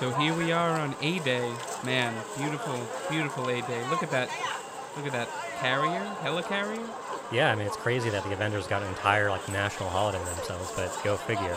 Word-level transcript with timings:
So 0.00 0.10
here 0.12 0.32
we 0.32 0.50
are 0.50 0.70
on 0.80 0.96
A 1.02 1.18
Day. 1.18 1.52
Man, 1.84 2.14
beautiful, 2.38 2.74
beautiful 3.10 3.50
A 3.50 3.60
Day. 3.60 3.86
Look 3.90 4.02
at 4.02 4.10
that. 4.10 4.30
Look 4.96 5.04
at 5.04 5.12
that 5.12 5.28
carrier, 5.58 6.02
helicarrier. 6.22 6.88
Yeah, 7.30 7.52
I 7.52 7.54
mean 7.54 7.66
it's 7.66 7.76
crazy 7.76 8.08
that 8.08 8.24
the 8.24 8.32
Avengers 8.32 8.66
got 8.66 8.80
an 8.80 8.88
entire 8.88 9.28
like 9.28 9.46
national 9.50 9.90
holiday 9.90 10.24
themselves, 10.24 10.72
but 10.74 10.98
go 11.04 11.18
figure. 11.18 11.54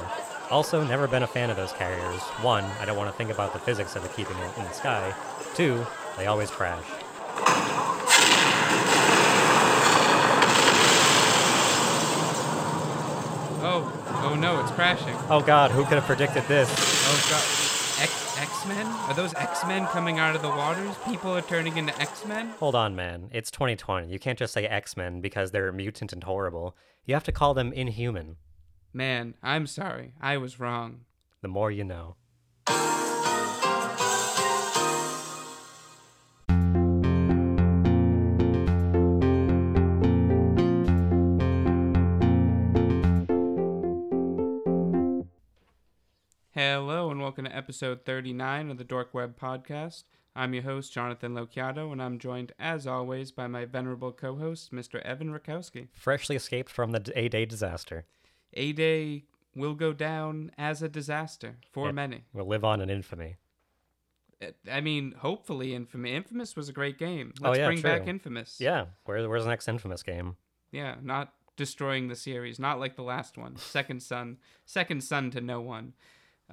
Also, 0.50 0.84
never 0.84 1.08
been 1.08 1.24
a 1.24 1.28
fan 1.28 1.52
of 1.52 1.56
those 1.56 1.72
carriers. 1.72 2.20
One, 2.42 2.66
I 2.82 2.86
don't 2.86 2.98
want 2.98 3.10
to 3.10 3.16
think 3.16 3.30
about 3.32 3.54
the 3.54 3.60
physics 3.60 3.96
of 3.96 4.04
it 4.04 4.14
keeping 4.14 4.36
it 4.36 4.58
in 4.58 4.66
the 4.66 4.74
sky. 4.74 5.16
Two, 5.56 5.88
they 6.18 6.26
always 6.26 6.52
crash. 6.52 6.84
Oh, 13.66 13.90
oh 14.26 14.36
no, 14.36 14.60
it's 14.60 14.72
crashing. 14.72 15.16
Oh 15.30 15.42
God, 15.42 15.72
who 15.72 15.86
could 15.86 15.94
have 15.94 16.04
predicted 16.04 16.44
this? 16.50 16.70
Oh 17.08 17.30
god, 17.30 17.63
X 18.38 18.54
X 18.64 18.66
Men? 18.68 18.86
Are 18.86 19.14
those 19.14 19.34
X 19.34 19.66
Men 19.66 19.86
coming 19.88 20.20
out 20.20 20.36
of 20.36 20.42
the 20.42 20.48
waters? 20.50 20.96
People 21.06 21.36
are 21.36 21.42
turning 21.42 21.78
into 21.78 22.00
X 22.00 22.26
Men. 22.26 22.50
Hold 22.60 22.76
on, 22.76 22.96
man. 22.96 23.30
It's 23.32 23.52
2020. 23.52 24.08
You 24.08 24.20
can't 24.20 24.40
just 24.40 24.54
say 24.54 24.66
X-Men 24.66 25.22
because 25.22 25.52
they're 25.52 25.72
mutant 25.72 26.14
and 26.14 26.24
horrible. 26.24 26.76
You 27.06 27.14
have 27.14 27.24
to 27.26 27.32
call 27.32 27.54
them 27.54 27.74
inhuman. 27.74 28.38
Man, 28.94 29.34
I'm 29.44 29.68
sorry. 29.68 30.14
I 30.22 30.38
was 30.38 30.60
wrong. 30.60 31.02
The 31.42 31.48
more 31.48 31.72
you 31.72 31.84
know. 31.84 32.16
Hello 46.86 47.10
and 47.10 47.22
welcome 47.22 47.46
to 47.46 47.56
episode 47.56 48.04
39 48.04 48.70
of 48.70 48.78
the 48.78 48.84
Dork 48.84 49.14
Web 49.14 49.40
Podcast. 49.40 50.04
I'm 50.36 50.54
your 50.54 50.64
host, 50.64 50.92
Jonathan 50.92 51.34
Lociato, 51.34 51.94
and 51.94 52.02
I'm 52.04 52.20
joined, 52.20 52.52
as 52.60 52.86
always, 52.86 53.32
by 53.32 53.48
my 53.48 53.64
venerable 53.64 54.12
co 54.12 54.36
host, 54.36 54.74
Mr. 54.74 55.02
Evan 55.04 55.30
Rakowski. 55.32 55.88
Freshly 55.94 56.36
escaped 56.36 56.70
from 56.70 56.92
the 56.92 57.10
A-Day 57.16 57.46
disaster. 57.46 58.04
A 58.56 58.74
Day 58.74 59.24
will 59.56 59.76
go 59.76 59.94
down 59.94 60.52
as 60.58 60.82
a 60.82 60.90
disaster 60.90 61.56
for 61.72 61.86
Yeah. 61.86 61.92
many. 61.94 62.26
We'll 62.34 62.48
live 62.48 62.66
on 62.66 62.82
in 62.82 62.90
infamy. 62.90 63.38
Uh, 64.42 64.48
I 64.70 64.82
mean, 64.82 65.14
hopefully, 65.14 65.74
Infamous. 65.74 66.12
Infamous 66.12 66.56
was 66.58 66.68
a 66.68 66.74
great 66.74 66.98
game. 66.98 67.32
Oh, 67.42 67.48
Let's 67.48 67.60
yeah, 67.60 67.68
bring 67.68 67.82
back. 67.82 68.08
Infamous. 68.08 68.60
Yeah, 68.60 68.88
where, 69.06 69.30
where's 69.30 69.46
the 69.46 69.50
next 69.50 69.70
infamous 69.70 70.04
game? 70.04 70.36
Yeah, 70.74 70.96
not 71.02 71.34
destroying 71.56 72.10
the 72.10 72.18
series, 72.18 72.60
not 72.60 72.78
like 72.78 72.98
the 72.98 73.04
last 73.04 73.38
one, 73.38 73.56
Second 73.56 74.04
Son, 74.04 74.36
Second 74.66 75.02
Son 75.02 75.32
to 75.32 75.40
no 75.40 75.62
one. 75.62 75.94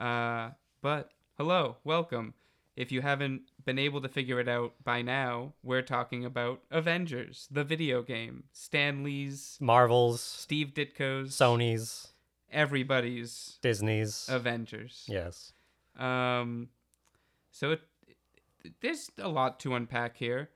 Uh, 0.01 0.51
but 0.83 1.11
hello, 1.37 1.77
welcome. 1.85 2.35
If 2.77 2.91
you 2.91 3.03
haven't 3.03 3.43
been 3.67 3.79
able 3.79 4.01
to 4.01 4.09
figure 4.09 4.41
it 4.41 4.49
out 4.49 4.73
by 4.83 5.03
now, 5.03 5.53
we're 5.63 5.83
talking 5.83 6.25
about 6.25 6.63
Avengers, 6.71 7.47
the 7.51 7.65
video 7.65 8.03
game. 8.03 8.45
Stan 8.53 9.03
Lee's, 9.05 9.59
Marvel's, 9.61 10.23
Steve 10.23 10.73
Ditko's, 10.75 11.37
Sony's, 11.37 12.09
everybody's 12.51 13.59
Disney's. 13.61 14.27
Avengers. 14.31 15.05
yes. 15.09 15.53
Um, 15.99 16.69
so 17.51 17.73
it, 17.73 17.81
it- 18.65 18.73
there's 18.81 19.11
a 19.19 19.29
lot 19.29 19.61
to 19.61 19.75
unpack 19.75 20.17
here. 20.17 20.49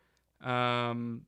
Um, 0.42 1.22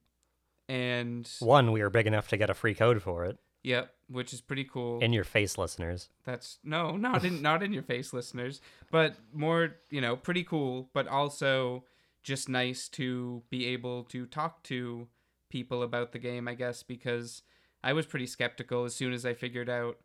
and 0.68 1.28
One, 1.40 1.72
we 1.72 1.80
are 1.82 1.90
big 1.90 2.06
enough 2.06 2.28
to 2.28 2.36
get 2.36 2.48
a 2.50 2.54
free 2.54 2.74
code 2.74 3.02
for 3.02 3.24
it. 3.24 3.38
Yep, 3.66 3.92
which 4.08 4.32
is 4.32 4.40
pretty 4.40 4.64
cool. 4.64 5.00
In 5.00 5.12
your 5.12 5.24
face, 5.24 5.58
listeners. 5.58 6.08
That's 6.24 6.58
no, 6.62 6.96
not 6.96 7.24
in 7.24 7.42
not 7.50 7.62
in 7.62 7.72
your 7.72 7.82
face, 7.82 8.12
listeners, 8.12 8.60
but 8.90 9.16
more, 9.34 9.74
you 9.90 10.00
know, 10.00 10.16
pretty 10.16 10.44
cool, 10.44 10.88
but 10.94 11.08
also 11.08 11.84
just 12.22 12.48
nice 12.48 12.88
to 12.88 13.42
be 13.50 13.66
able 13.66 14.04
to 14.04 14.24
talk 14.26 14.62
to 14.64 15.08
people 15.50 15.82
about 15.82 16.12
the 16.12 16.18
game, 16.18 16.46
I 16.48 16.54
guess, 16.54 16.82
because 16.82 17.42
I 17.82 17.92
was 17.92 18.06
pretty 18.06 18.26
skeptical 18.26 18.84
as 18.84 18.94
soon 18.94 19.12
as 19.12 19.26
I 19.26 19.34
figured 19.34 19.68
out 19.68 19.98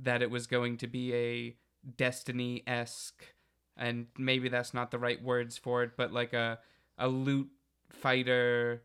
that 0.00 0.22
it 0.22 0.30
was 0.30 0.46
going 0.46 0.76
to 0.78 0.86
be 0.86 1.14
a 1.14 1.56
Destiny 1.96 2.64
esque, 2.66 3.24
and 3.76 4.08
maybe 4.18 4.48
that's 4.48 4.74
not 4.74 4.90
the 4.90 4.98
right 4.98 5.22
words 5.22 5.56
for 5.56 5.84
it, 5.84 5.92
but 5.96 6.12
like 6.12 6.32
a 6.32 6.58
a 6.98 7.06
loot 7.06 7.48
fighter, 7.90 8.82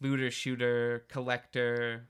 looter 0.00 0.30
shooter, 0.30 1.04
collector, 1.08 2.08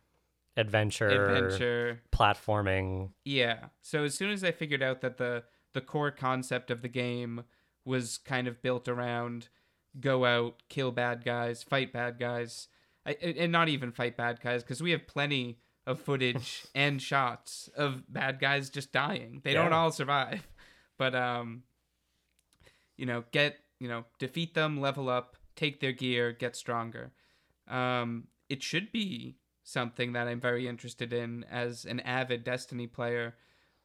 Adventure, 0.57 1.09
adventure. 1.09 2.03
platforming. 2.13 3.11
Yeah. 3.25 3.67
So 3.81 4.05
as 4.05 4.15
soon 4.15 4.31
as 4.31 4.45
I 4.45 4.53
figured 4.53 4.83
out 4.83 5.01
that 5.01 5.17
the 5.17 5.45
the 5.73 5.81
core 5.81 6.11
concept 6.11 6.71
of 6.71 6.83
the 6.83 6.89
game 6.89 7.45
was 7.85 8.19
kind 8.19 8.47
of 8.47 8.61
built 8.63 8.87
around 8.87 9.49
go 10.01 10.25
out, 10.25 10.63
kill 10.69 10.91
bad 10.91 11.25
guys, 11.25 11.63
fight 11.63 11.93
bad 11.93 12.19
guys, 12.19 12.69
I, 13.05 13.13
and 13.13 13.53
not 13.53 13.69
even 13.69 13.93
fight 13.93 14.17
bad 14.17 14.41
guys 14.41 14.63
because 14.63 14.83
we 14.83 14.93
have 14.93 15.07
plenty 15.07 15.59
of 15.87 16.01
footage 16.01 16.65
and 16.75 17.01
shots 17.01 17.69
of 17.77 18.03
bad 18.13 18.41
guys 18.41 18.71
just 18.71 18.93
dying. 18.93 19.41
They 19.45 19.55
don't 19.55 19.73
all 19.73 19.91
survive, 19.91 20.47
but 20.99 21.15
um, 21.15 21.65
you 22.97 23.07
know, 23.07 23.25
get 23.33 23.57
you 23.81 23.89
know, 23.89 24.05
defeat 24.19 24.55
them, 24.55 24.81
level 24.81 25.09
up, 25.09 25.37
take 25.57 25.81
their 25.81 25.93
gear, 25.93 26.33
get 26.33 26.55
stronger. 26.55 27.13
Um, 27.69 28.29
it 28.49 28.63
should 28.63 28.93
be 28.93 29.37
something 29.65 30.13
that 30.13 30.29
I'm 30.29 30.41
very 30.41 30.67
interested 30.67 31.13
in 31.13 31.45
as 31.51 31.85
an 31.85 32.01
avid 32.01 32.45
Destiny 32.45 32.87
player, 32.87 33.35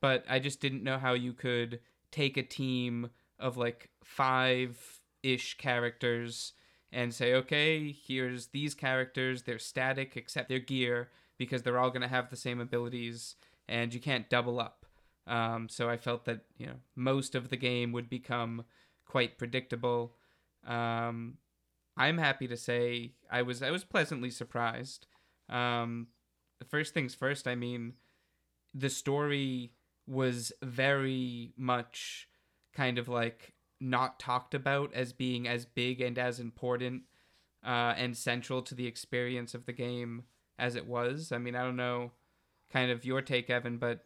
but 0.01 0.23
I 0.29 0.39
just 0.39 0.59
didn't 0.59 0.83
know 0.83 0.97
how 0.97 1.13
you 1.13 1.33
could 1.33 1.79
take 2.11 2.37
a 2.37 2.43
team 2.43 3.09
of 3.39 3.57
like 3.57 3.89
five 4.03 5.01
ish 5.23 5.57
characters 5.57 6.53
and 6.91 7.13
say, 7.13 7.33
okay, 7.33 7.91
here's 7.91 8.47
these 8.47 8.73
characters, 8.73 9.43
they're 9.43 9.59
static 9.59 10.15
except 10.15 10.49
their 10.49 10.59
gear 10.59 11.09
because 11.37 11.61
they're 11.61 11.77
all 11.77 11.89
going 11.89 12.01
to 12.01 12.07
have 12.07 12.29
the 12.29 12.35
same 12.35 12.59
abilities 12.59 13.35
and 13.67 13.93
you 13.93 13.99
can't 13.99 14.29
double 14.29 14.59
up. 14.59 14.85
Um, 15.27 15.67
so 15.69 15.89
I 15.89 15.97
felt 15.97 16.25
that, 16.25 16.41
you 16.57 16.65
know, 16.65 16.77
most 16.95 17.35
of 17.35 17.49
the 17.49 17.57
game 17.57 17.91
would 17.91 18.09
become 18.09 18.63
quite 19.05 19.37
predictable. 19.37 20.15
Um, 20.65 21.37
I'm 21.97 22.17
happy 22.17 22.47
to 22.47 22.55
say 22.55 23.13
I 23.29 23.41
was 23.41 23.61
I 23.61 23.71
was 23.71 23.83
pleasantly 23.83 24.29
surprised. 24.29 25.07
Um, 25.49 26.07
first 26.69 26.93
things 26.93 27.15
first, 27.15 27.47
I 27.47 27.55
mean, 27.55 27.93
the 28.73 28.89
story 28.89 29.73
was 30.07 30.51
very 30.61 31.53
much 31.57 32.27
kind 32.73 32.97
of 32.97 33.07
like 33.07 33.53
not 33.79 34.19
talked 34.19 34.53
about 34.53 34.93
as 34.93 35.13
being 35.13 35.47
as 35.47 35.65
big 35.65 36.01
and 36.01 36.17
as 36.17 36.39
important 36.39 37.03
uh, 37.65 37.93
and 37.97 38.15
central 38.15 38.61
to 38.61 38.75
the 38.75 38.87
experience 38.87 39.53
of 39.53 39.65
the 39.65 39.73
game 39.73 40.23
as 40.57 40.75
it 40.75 40.87
was. 40.87 41.31
I 41.31 41.37
mean, 41.37 41.55
I 41.55 41.63
don't 41.63 41.75
know 41.75 42.11
kind 42.71 42.91
of 42.91 43.05
your 43.05 43.21
take, 43.21 43.49
Evan, 43.49 43.77
but 43.77 44.05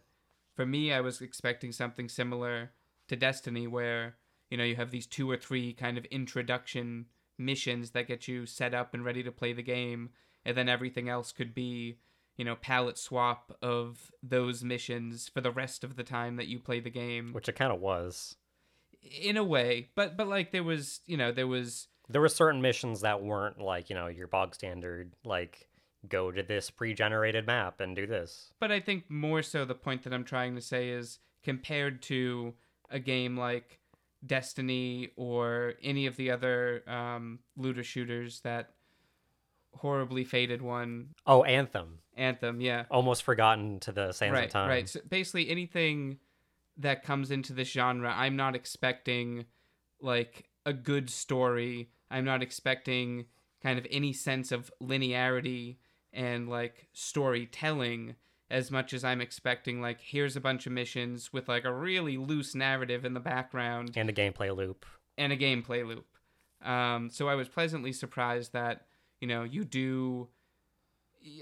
for 0.55 0.65
me, 0.65 0.91
I 0.91 1.01
was 1.01 1.21
expecting 1.21 1.71
something 1.71 2.09
similar 2.09 2.71
to 3.07 3.15
Destiny, 3.15 3.67
where 3.67 4.15
you 4.49 4.57
know 4.57 4.63
you 4.63 4.75
have 4.75 4.91
these 4.91 5.07
two 5.07 5.29
or 5.29 5.37
three 5.37 5.73
kind 5.73 5.97
of 5.97 6.05
introduction 6.05 7.05
missions 7.37 7.91
that 7.91 8.07
get 8.07 8.27
you 8.27 8.45
set 8.45 8.73
up 8.73 8.93
and 8.93 9.03
ready 9.03 9.23
to 9.23 9.31
play 9.31 9.53
the 9.53 9.63
game, 9.63 10.09
and 10.45 10.55
then 10.57 10.67
everything 10.69 11.09
else 11.09 11.31
could 11.31 11.53
be 11.53 11.97
you 12.37 12.45
know 12.45 12.55
palette 12.55 12.97
swap 12.97 13.55
of 13.61 14.11
those 14.23 14.63
missions 14.63 15.29
for 15.29 15.41
the 15.41 15.51
rest 15.51 15.83
of 15.83 15.95
the 15.95 16.03
time 16.03 16.37
that 16.37 16.47
you 16.47 16.59
play 16.59 16.79
the 16.79 16.89
game 16.89 17.33
Which 17.33 17.49
it 17.49 17.55
kind 17.55 17.71
of 17.71 17.79
was. 17.81 18.35
in 19.21 19.37
a 19.37 19.43
way 19.43 19.89
but 19.95 20.15
but 20.17 20.27
like 20.27 20.51
there 20.51 20.63
was 20.63 21.01
you 21.05 21.17
know 21.17 21.31
there 21.31 21.47
was 21.47 21.87
There 22.09 22.21
were 22.21 22.29
certain 22.29 22.61
missions 22.61 23.01
that 23.01 23.21
weren't 23.23 23.59
like, 23.59 23.89
you 23.89 23.95
know, 23.95 24.07
your 24.07 24.27
bog 24.27 24.53
standard, 24.55 25.13
like, 25.23 25.67
go 26.07 26.31
to 26.31 26.41
this 26.43 26.69
pre 26.69 26.93
generated 26.93 27.45
map 27.45 27.79
and 27.79 27.95
do 27.95 28.07
this. 28.07 28.51
but 28.59 28.71
i 28.71 28.79
think 28.79 29.09
more 29.09 29.41
so 29.43 29.65
the 29.65 29.75
point 29.75 30.03
that 30.03 30.13
i'm 30.13 30.23
trying 30.23 30.55
to 30.55 30.61
say 30.61 30.89
is 30.89 31.19
compared 31.43 32.01
to 32.01 32.53
a 32.89 32.99
game 32.99 33.37
like 33.37 33.79
destiny 34.25 35.09
or 35.15 35.73
any 35.83 36.05
of 36.05 36.15
the 36.15 36.29
other 36.31 36.83
um, 36.87 37.39
looter 37.57 37.83
shooters 37.83 38.41
that 38.41 38.71
horribly 39.75 40.23
faded 40.23 40.61
one 40.61 41.09
Oh, 41.25 41.43
Anthem. 41.43 41.99
anthem 42.15 42.61
yeah 42.61 42.85
Almost 42.91 43.23
forgotten 43.23 43.79
to 43.81 43.91
the 43.91 44.11
sands 44.11 44.33
right, 44.33 44.45
of 44.45 44.51
time. 44.51 44.69
Right. 44.69 44.89
So 44.89 44.99
basically, 45.07 45.49
anything 45.49 46.17
that 46.77 47.03
comes 47.03 47.31
into 47.31 47.53
this 47.53 47.69
genre, 47.69 48.13
I'm 48.15 48.35
not 48.35 48.55
expecting 48.55 49.45
like 50.01 50.49
a 50.65 50.73
good 50.73 51.09
story. 51.09 51.89
I'm 52.09 52.25
not 52.25 52.41
expecting 52.41 53.25
kind 53.63 53.77
of 53.79 53.85
any 53.91 54.13
sense 54.13 54.51
of 54.51 54.71
linearity 54.81 55.77
and 56.13 56.49
like 56.49 56.87
storytelling 56.93 58.15
as 58.49 58.69
much 58.69 58.93
as 58.93 59.03
I'm 59.03 59.21
expecting 59.21 59.81
like 59.81 60.01
here's 60.01 60.35
a 60.35 60.41
bunch 60.41 60.65
of 60.65 60.73
missions 60.73 61.31
with 61.31 61.47
like 61.47 61.63
a 61.63 61.73
really 61.73 62.17
loose 62.17 62.53
narrative 62.53 63.05
in 63.05 63.13
the 63.13 63.19
background 63.21 63.93
And 63.95 64.09
a 64.09 64.13
gameplay 64.13 64.53
loop. 64.55 64.85
and 65.17 65.31
a 65.31 65.37
gameplay 65.37 65.87
loop. 65.87 66.05
Um, 66.61 67.09
so 67.09 67.29
I 67.29 67.35
was 67.35 67.47
pleasantly 67.47 67.93
surprised 67.93 68.51
that 68.53 68.87
you 69.21 69.27
know 69.27 69.43
you 69.43 69.63
do. 69.63 70.27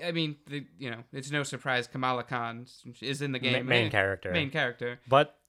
I 0.03 0.11
mean, 0.11 0.35
the, 0.47 0.65
you 0.77 0.91
know, 0.91 1.03
it's 1.13 1.31
no 1.31 1.43
surprise 1.43 1.87
Kamala 1.87 2.23
Khan 2.23 2.67
is 3.01 3.21
in 3.21 3.31
the 3.31 3.39
Ma- 3.39 3.43
game. 3.43 3.65
main 3.65 3.87
Eh, 3.87 3.89
character. 3.89 4.31
Main 4.31 4.51
character. 4.51 4.99
But 5.07 5.39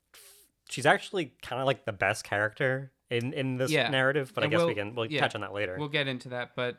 she's 0.68 0.86
actually 0.86 1.32
kind 1.42 1.60
of 1.60 1.66
like 1.66 1.84
the 1.84 1.92
best 1.92 2.22
character 2.24 2.92
in 3.10 3.32
in 3.32 3.56
this 3.56 3.70
Yeah. 3.72 3.88
narrative. 3.90 4.30
But 4.34 4.44
I 4.44 4.46
guess 4.46 4.60
we 4.60 4.66
we'll- 4.66 4.74
can 4.76 4.94
we'll 4.94 5.06
yeah, 5.06 5.20
touch 5.20 5.34
on 5.34 5.40
that 5.40 5.52
later. 5.52 5.74
We'll 5.78 5.88
get 5.88 6.06
into 6.06 6.28
that, 6.30 6.54
but 6.54 6.78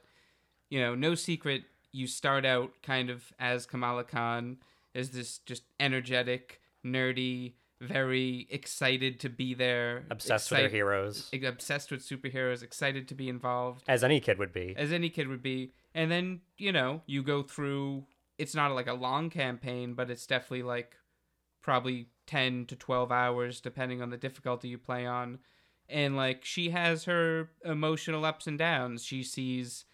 you 0.69 0.79
know, 0.79 0.95
no 0.95 1.13
secret. 1.13 1.63
You 1.91 2.07
start 2.07 2.45
out 2.45 2.71
kind 2.83 3.09
of 3.09 3.33
as 3.37 3.65
Kamala 3.65 4.05
Khan, 4.05 4.57
as 4.95 5.09
this 5.11 5.39
just 5.39 5.63
energetic, 5.77 6.61
nerdy, 6.85 7.55
very 7.81 8.47
excited 8.49 9.19
to 9.21 9.29
be 9.29 9.53
there, 9.53 10.05
Obsessed 10.09 10.51
with 10.51 10.59
her 10.59 10.65
excite- 10.65 10.75
heroes, 10.75 11.29
obsessed 11.43 11.91
with 11.91 12.07
superheroes, 12.07 12.63
excited 12.63 13.07
to 13.09 13.15
be 13.15 13.27
involved, 13.27 13.83
as 13.87 14.03
any 14.03 14.19
kid 14.19 14.37
would 14.37 14.53
be. 14.53 14.73
as 14.77 14.91
any 14.91 15.09
kid 15.09 15.27
would 15.27 15.41
be. 15.43 15.73
And 15.93 16.11
then 16.11 16.41
you 16.57 16.71
know, 16.71 17.01
you 17.05 17.23
go 17.23 17.43
through. 17.43 18.05
It's 18.37 18.55
not 18.55 18.71
like 18.71 18.87
a 18.87 18.93
long 18.93 19.29
campaign, 19.29 19.93
but 19.93 20.09
it's 20.09 20.25
definitely 20.25 20.63
like 20.63 20.95
probably 21.61 22.07
10 22.27 22.65
to 22.67 22.75
12 22.75 23.11
hours 23.11 23.61
depending 23.61 24.01
on 24.01 24.09
the 24.09 24.17
difficulty 24.17 24.67
you 24.67 24.77
play 24.77 25.05
on 25.05 25.37
and 25.89 26.15
like 26.15 26.43
she 26.45 26.69
has 26.69 27.03
her 27.03 27.49
emotional 27.65 28.25
ups 28.25 28.47
and 28.47 28.57
downs 28.57 29.03
she 29.03 29.21
sees 29.21 29.85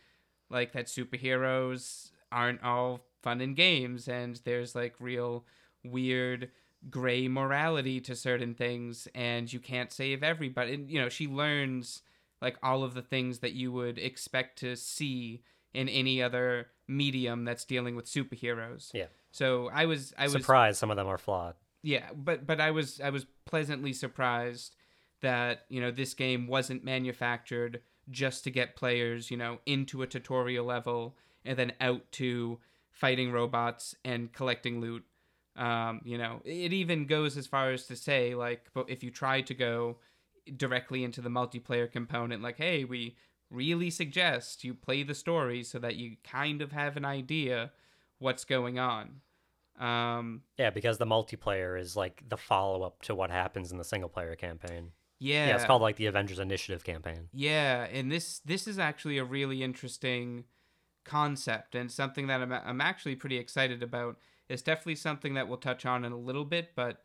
like 0.50 0.72
that 0.72 0.86
superheroes 0.86 2.12
aren't 2.32 2.64
all 2.64 3.02
fun 3.22 3.42
and 3.42 3.56
games 3.56 4.08
and 4.08 4.40
there's 4.46 4.76
like 4.76 4.96
real 5.00 5.46
weird 5.84 6.50
gray 6.90 7.28
morality 7.28 8.00
to 8.00 8.16
certain 8.16 8.54
things 8.54 9.08
and 9.16 9.52
you 9.52 9.60
can't 9.60 9.92
save 9.92 10.24
everybody 10.24 10.74
and 10.76 10.90
you 10.90 11.00
know 11.02 11.10
she 11.10 11.28
learns 11.28 12.02
like 12.42 12.56
all 12.62 12.84
of 12.84 12.94
the 12.94 13.02
things 13.02 13.40
that 13.40 13.54
you 13.54 13.72
would 13.72 13.98
expect 13.98 14.60
to 14.60 14.76
see 14.76 15.42
in 15.74 15.90
any 15.90 16.22
other 16.22 16.68
medium 16.88 17.44
that's 17.46 17.66
dealing 17.66 17.96
with 17.96 18.06
superheroes 18.06 18.92
Yeah. 18.94 19.08
so 19.32 19.70
i 19.74 19.86
was 19.86 20.14
i 20.18 20.24
was 20.26 20.34
Surprised 20.34 20.78
some 20.78 20.92
of 20.92 20.98
them 20.98 21.08
are 21.08 21.18
flawed. 21.18 21.56
yeah, 21.84 22.10
but 22.16 22.46
but 22.46 22.62
I 22.62 22.72
was 22.72 23.02
I 23.02 23.10
was 23.10 23.26
pleasantly 23.46 23.92
surprised 23.94 24.76
that 25.22 25.66
you 25.70 25.82
know 25.82 25.90
this 25.92 26.14
game 26.14 26.48
wasn't 26.48 26.84
manufactured 26.84 27.82
just 28.10 28.44
to 28.44 28.52
get 28.52 28.76
players 28.76 29.32
you 29.32 29.38
know 29.38 29.60
into 29.66 30.02
a 30.04 30.08
tutorial 30.08 30.66
level 30.66 31.16
and 31.44 31.58
then 31.58 31.74
out 31.82 32.12
to 32.14 32.60
fighting 32.92 33.32
robots 33.32 33.96
and 34.06 34.32
collecting 34.34 34.80
loot. 34.80 35.04
Um, 35.58 36.02
you 36.06 36.18
know, 36.18 36.42
it 36.46 36.72
even 36.72 37.08
goes 37.08 37.36
as 37.36 37.48
far 37.48 37.72
as 37.72 37.88
to 37.88 37.96
say 37.96 38.36
like, 38.36 38.68
but 38.74 38.90
if 38.90 39.04
you 39.04 39.10
try 39.12 39.42
to 39.42 39.54
go 39.54 39.98
directly 40.56 41.04
into 41.04 41.20
the 41.20 41.30
multiplayer 41.30 41.92
component, 41.92 42.44
like, 42.44 42.58
hey, 42.58 42.86
we 42.86 43.18
really 43.50 43.90
suggest 43.90 44.64
you 44.64 44.74
play 44.74 45.04
the 45.04 45.16
story 45.16 45.64
so 45.64 45.80
that 45.80 45.96
you 45.96 46.18
kind 46.24 46.62
of 46.62 46.72
have 46.72 46.96
an 46.96 47.06
idea 47.06 47.72
what's 48.20 48.46
going 48.46 48.78
on. 48.78 49.22
Um, 49.80 50.42
Yeah, 50.58 50.70
because 50.70 50.98
the 50.98 51.06
multiplayer 51.06 51.80
is 51.80 51.96
like 51.96 52.24
the 52.28 52.38
follow 52.38 52.84
up 52.84 53.02
to 53.04 53.16
what 53.16 53.30
happens 53.30 53.72
in 53.72 53.78
the 53.78 53.84
single 53.84 54.10
player 54.10 54.36
campaign. 54.36 54.92
yeah, 55.20 55.48
Yeah, 55.48 55.56
it's 55.56 55.66
called 55.66 55.82
like 55.82 55.98
the 55.98 56.08
Avengers 56.08 56.40
Initiative 56.40 56.84
campaign. 56.84 57.30
Yeah, 57.34 57.86
and 57.86 58.12
this 58.12 58.40
this 58.40 58.68
is 58.68 58.80
actually 58.80 59.18
a 59.18 59.24
really 59.24 59.64
interesting 59.64 60.46
concept 61.06 61.76
and 61.76 61.92
something 61.92 62.28
that 62.28 62.42
I'm 62.42 62.52
I'm 62.52 62.82
actually 62.82 63.16
pretty 63.16 63.38
excited 63.38 63.82
about. 63.84 64.18
It's 64.50 64.62
definitely 64.62 64.96
something 64.96 65.34
that 65.34 65.48
we'll 65.48 65.58
touch 65.58 65.86
on 65.86 66.06
in 66.06 66.12
a 66.12 66.18
little 66.18 66.46
bit, 66.46 66.72
but 66.76 67.02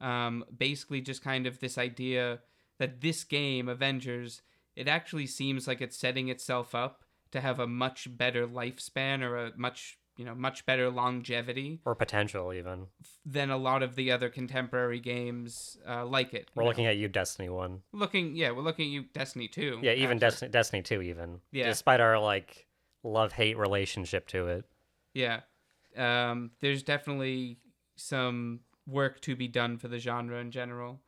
um, 0.00 0.44
basically 0.56 1.00
just 1.00 1.22
kind 1.22 1.46
of 1.46 1.60
this 1.60 1.78
idea 1.78 2.40
that 2.78 3.00
this 3.00 3.24
game 3.24 3.68
Avengers 3.68 4.42
it 4.74 4.88
actually 4.88 5.26
seems 5.26 5.66
like 5.66 5.80
it's 5.80 5.96
setting 5.96 6.28
itself 6.28 6.74
up 6.74 7.02
to 7.32 7.40
have 7.40 7.58
a 7.58 7.66
much 7.66 8.08
better 8.16 8.46
lifespan 8.46 9.22
or 9.22 9.36
a 9.36 9.52
much 9.56 9.98
you 10.18 10.24
know 10.24 10.34
much 10.34 10.64
better 10.66 10.90
longevity 10.90 11.80
Or 11.86 11.94
potential, 11.94 12.52
even. 12.52 12.88
than 13.24 13.50
a 13.50 13.56
lot 13.56 13.82
of 13.82 13.96
the 13.96 14.10
other 14.12 14.28
contemporary 14.28 15.00
games 15.00 15.78
uh, 15.88 16.04
like 16.06 16.34
it. 16.34 16.50
We're 16.54 16.64
looking 16.64 16.86
at 16.86 16.96
you, 16.98 17.08
Destiny 17.08 17.48
1. 17.48 17.80
looking 17.92 18.36
yeah 18.36 18.50
we're 18.50 18.62
looking 18.62 18.86
at 18.86 18.92
you 18.92 19.04
Destiny 19.14 19.48
2 19.48 19.80
Yeah, 19.82 19.92
even. 19.92 20.18
Destiny, 20.18 20.50
Destiny 20.50 20.82
2, 20.82 21.00
even. 21.02 21.40
Yeah. 21.52 21.68
Despite 21.68 22.00
our 22.00 22.18
like 22.18 22.66
love 23.02 23.32
hate 23.32 23.56
relationship 23.56 24.26
to 24.28 24.48
it. 24.48 24.64
Yeah. 25.14 25.40
Um, 25.96 26.50
there's 26.60 26.82
definitely 26.82 27.58
some 27.96 28.60
work 28.86 29.20
to 29.22 29.34
be 29.34 29.48
done 29.48 29.78
for 29.78 29.88
the 29.88 29.98
genre 29.98 30.38
in 30.38 30.50
general. 30.50 31.00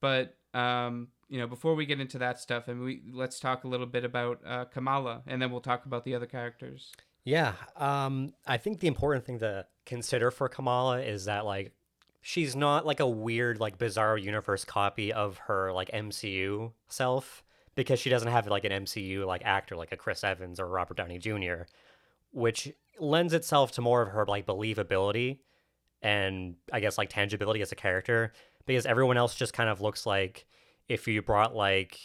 But 0.00 0.36
um, 0.54 1.08
you 1.28 1.38
know, 1.38 1.46
before 1.46 1.74
we 1.74 1.86
get 1.86 2.00
into 2.00 2.18
that 2.18 2.40
stuff, 2.40 2.68
and 2.68 2.80
we 2.80 3.02
let's 3.12 3.38
talk 3.40 3.64
a 3.64 3.68
little 3.68 3.86
bit 3.86 4.04
about 4.04 4.40
uh, 4.46 4.64
Kamala, 4.66 5.22
and 5.26 5.40
then 5.40 5.50
we'll 5.50 5.60
talk 5.60 5.84
about 5.86 6.04
the 6.04 6.14
other 6.14 6.26
characters. 6.26 6.92
Yeah, 7.24 7.52
um, 7.76 8.32
I 8.46 8.56
think 8.56 8.80
the 8.80 8.86
important 8.86 9.24
thing 9.26 9.38
to 9.40 9.66
consider 9.84 10.30
for 10.30 10.48
Kamala 10.48 11.00
is 11.02 11.26
that 11.26 11.44
like 11.44 11.72
she's 12.22 12.56
not 12.56 12.86
like 12.86 13.00
a 13.00 13.06
weird 13.06 13.60
like 13.60 13.78
bizarre 13.78 14.16
universe 14.16 14.64
copy 14.64 15.12
of 15.12 15.38
her 15.38 15.72
like 15.72 15.90
MCU 15.90 16.72
self 16.88 17.44
because 17.74 18.00
she 18.00 18.10
doesn't 18.10 18.30
have 18.30 18.46
like 18.46 18.64
an 18.64 18.84
MCU 18.84 19.26
like 19.26 19.42
actor 19.44 19.76
like 19.76 19.92
a 19.92 19.96
Chris 19.96 20.24
Evans 20.24 20.58
or 20.58 20.66
Robert 20.66 20.96
Downey 20.96 21.18
Jr., 21.18 21.62
which 22.32 22.72
lends 23.00 23.32
itself 23.32 23.72
to 23.72 23.80
more 23.80 24.02
of 24.02 24.08
her 24.10 24.24
like 24.26 24.46
believability 24.46 25.38
and 26.02 26.54
I 26.72 26.80
guess 26.80 26.98
like 26.98 27.08
tangibility 27.10 27.60
as 27.62 27.72
a 27.72 27.76
character 27.76 28.32
because 28.66 28.86
everyone 28.86 29.16
else 29.16 29.34
just 29.34 29.52
kind 29.52 29.68
of 29.68 29.80
looks 29.80 30.06
like 30.06 30.46
if 30.88 31.08
you 31.08 31.22
brought 31.22 31.54
like 31.54 31.98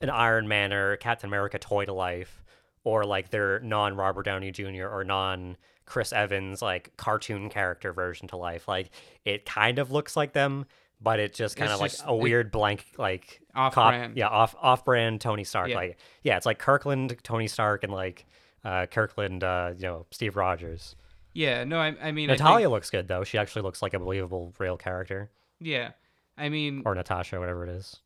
an 0.00 0.10
Iron 0.10 0.48
Man 0.48 0.72
or 0.72 0.96
Captain 0.96 1.28
America 1.28 1.58
toy 1.58 1.84
to 1.84 1.92
life 1.92 2.42
or 2.84 3.04
like 3.04 3.30
their 3.30 3.60
non 3.60 3.96
Robert 3.96 4.24
Downey 4.24 4.50
Jr. 4.50 4.86
or 4.90 5.04
non 5.04 5.56
Chris 5.84 6.12
Evans 6.12 6.62
like 6.62 6.96
cartoon 6.96 7.48
character 7.50 7.92
version 7.92 8.28
to 8.28 8.36
life. 8.36 8.66
Like 8.68 8.90
it 9.24 9.44
kind 9.44 9.78
of 9.78 9.90
looks 9.90 10.16
like 10.16 10.32
them, 10.32 10.64
but 11.00 11.20
it 11.20 11.34
just 11.34 11.56
kind 11.56 11.66
It's 11.70 11.74
of 11.74 11.80
like 11.80 11.90
just- 11.90 12.04
a 12.06 12.12
it- 12.12 12.18
weird 12.20 12.50
blank 12.50 12.86
like 12.96 13.40
Off 13.54 13.74
cop- 13.74 13.90
brand. 13.92 14.16
Yeah, 14.16 14.28
off 14.28 14.54
off 14.60 14.84
brand 14.84 15.20
Tony 15.20 15.44
Stark. 15.44 15.68
Yeah. 15.68 15.76
Like 15.76 15.98
yeah, 16.22 16.36
it's 16.36 16.46
like 16.46 16.58
Kirkland 16.58 17.16
Tony 17.22 17.46
Stark 17.48 17.84
and 17.84 17.92
like 17.92 18.24
uh 18.64 18.86
Kirkland 18.86 19.42
uh 19.44 19.72
you 19.76 19.82
know 19.82 20.06
Steve 20.10 20.36
Rogers. 20.36 20.96
Yeah. 21.32 21.62
No, 21.64 21.78
I, 21.78 21.94
I 22.02 22.10
mean, 22.12 22.28
I 22.28 22.32
Natalia 22.34 22.64
think- 22.66 22.70
looks 22.72 22.90
good 22.90 23.06
though. 23.08 23.22
She 23.24 23.38
actually 23.38 23.62
looks 23.62 23.82
like 23.82 23.94
a 23.94 23.98
believable 23.98 24.52
real 24.58 24.76
character 24.76 25.30
yeah. 25.60 25.90
I 26.38 26.48
mean, 26.48 26.82
or 26.86 26.94
Natasha 26.94 27.38
whatever 27.38 27.64
it 27.66 27.70
is. 27.70 27.96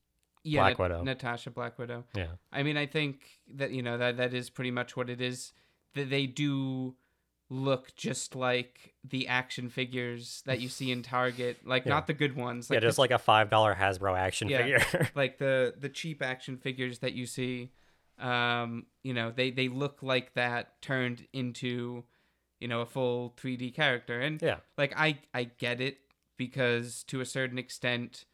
yeah, 0.42 0.60
Black 0.62 0.78
Nat- 0.78 0.82
Widow. 0.82 1.02
Natasha 1.04 1.50
Black 1.50 1.78
Widow. 1.78 2.02
Yeah. 2.16 2.26
I 2.52 2.64
mean, 2.64 2.76
I 2.76 2.86
think 2.86 3.20
that 3.54 3.70
you 3.70 3.80
know 3.82 3.96
that 3.98 4.16
that 4.16 4.34
is 4.34 4.50
pretty 4.50 4.72
much 4.72 4.96
what 4.96 5.08
it 5.08 5.20
is. 5.20 5.52
That 5.94 6.10
they 6.10 6.26
do 6.26 6.96
look 7.50 7.94
just 7.94 8.34
like 8.34 8.94
the 9.04 9.28
action 9.28 9.68
figures 9.68 10.42
that 10.46 10.60
you 10.60 10.68
see 10.68 10.90
in 10.90 11.02
Target, 11.14 11.58
like 11.64 11.84
Yeah. 11.84 11.90
not 11.92 12.06
the 12.08 12.12
good 12.14 12.34
ones. 12.34 12.68
yeah, 12.70 12.80
the 12.80 12.86
just 12.86 12.98
like 12.98 13.10
a 13.12 13.18
five 13.18 13.50
dollar 13.50 13.74
Hasbro 13.74 14.18
action 14.18 14.48
Yeah. 14.48 14.78
figure. 14.82 15.08
like 15.14 15.38
the 15.38 15.74
the 15.78 15.88
cheap 15.88 16.22
action 16.22 16.56
figures 16.56 16.98
that 17.00 17.12
you 17.12 17.26
see 17.26 17.70
um 18.18 18.86
you 19.02 19.12
know 19.12 19.32
they 19.34 19.50
they 19.50 19.68
look 19.68 20.02
like 20.02 20.34
that 20.34 20.80
turned 20.80 21.26
into 21.32 22.04
you 22.60 22.68
know 22.68 22.80
a 22.80 22.86
full 22.86 23.34
3d 23.36 23.74
character 23.74 24.20
and 24.20 24.40
yeah. 24.40 24.56
like 24.78 24.92
i 24.96 25.18
i 25.34 25.44
get 25.44 25.80
it 25.80 25.98
because 26.36 27.02
to 27.04 27.20
a 27.20 27.26
certain 27.26 27.58
extent 27.58 28.24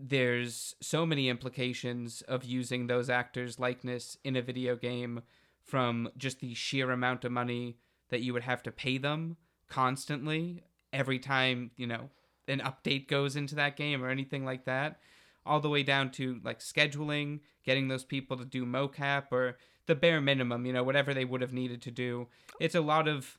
there's 0.00 0.74
so 0.80 1.04
many 1.04 1.28
implications 1.28 2.22
of 2.22 2.44
using 2.44 2.86
those 2.86 3.10
actors 3.10 3.58
likeness 3.58 4.16
in 4.24 4.36
a 4.36 4.42
video 4.42 4.76
game 4.76 5.22
from 5.62 6.08
just 6.16 6.40
the 6.40 6.54
sheer 6.54 6.90
amount 6.90 7.24
of 7.24 7.32
money 7.32 7.76
that 8.08 8.22
you 8.22 8.32
would 8.32 8.44
have 8.44 8.62
to 8.62 8.70
pay 8.70 8.96
them 8.96 9.36
constantly 9.68 10.62
every 10.92 11.18
time 11.18 11.70
you 11.76 11.86
know 11.86 12.08
an 12.46 12.60
update 12.60 13.06
goes 13.06 13.36
into 13.36 13.54
that 13.54 13.76
game 13.76 14.02
or 14.02 14.08
anything 14.08 14.44
like 14.44 14.64
that 14.64 14.98
all 15.46 15.60
the 15.60 15.68
way 15.68 15.82
down 15.82 16.10
to 16.10 16.40
like 16.44 16.60
scheduling 16.60 17.40
getting 17.64 17.88
those 17.88 18.04
people 18.04 18.36
to 18.36 18.44
do 18.44 18.64
mocap 18.66 19.24
or 19.30 19.56
the 19.86 19.94
bare 19.94 20.20
minimum 20.20 20.66
you 20.66 20.72
know 20.72 20.82
whatever 20.82 21.12
they 21.14 21.24
would 21.24 21.40
have 21.40 21.52
needed 21.52 21.80
to 21.82 21.90
do 21.90 22.26
it's 22.60 22.74
a 22.74 22.80
lot 22.80 23.08
of 23.08 23.38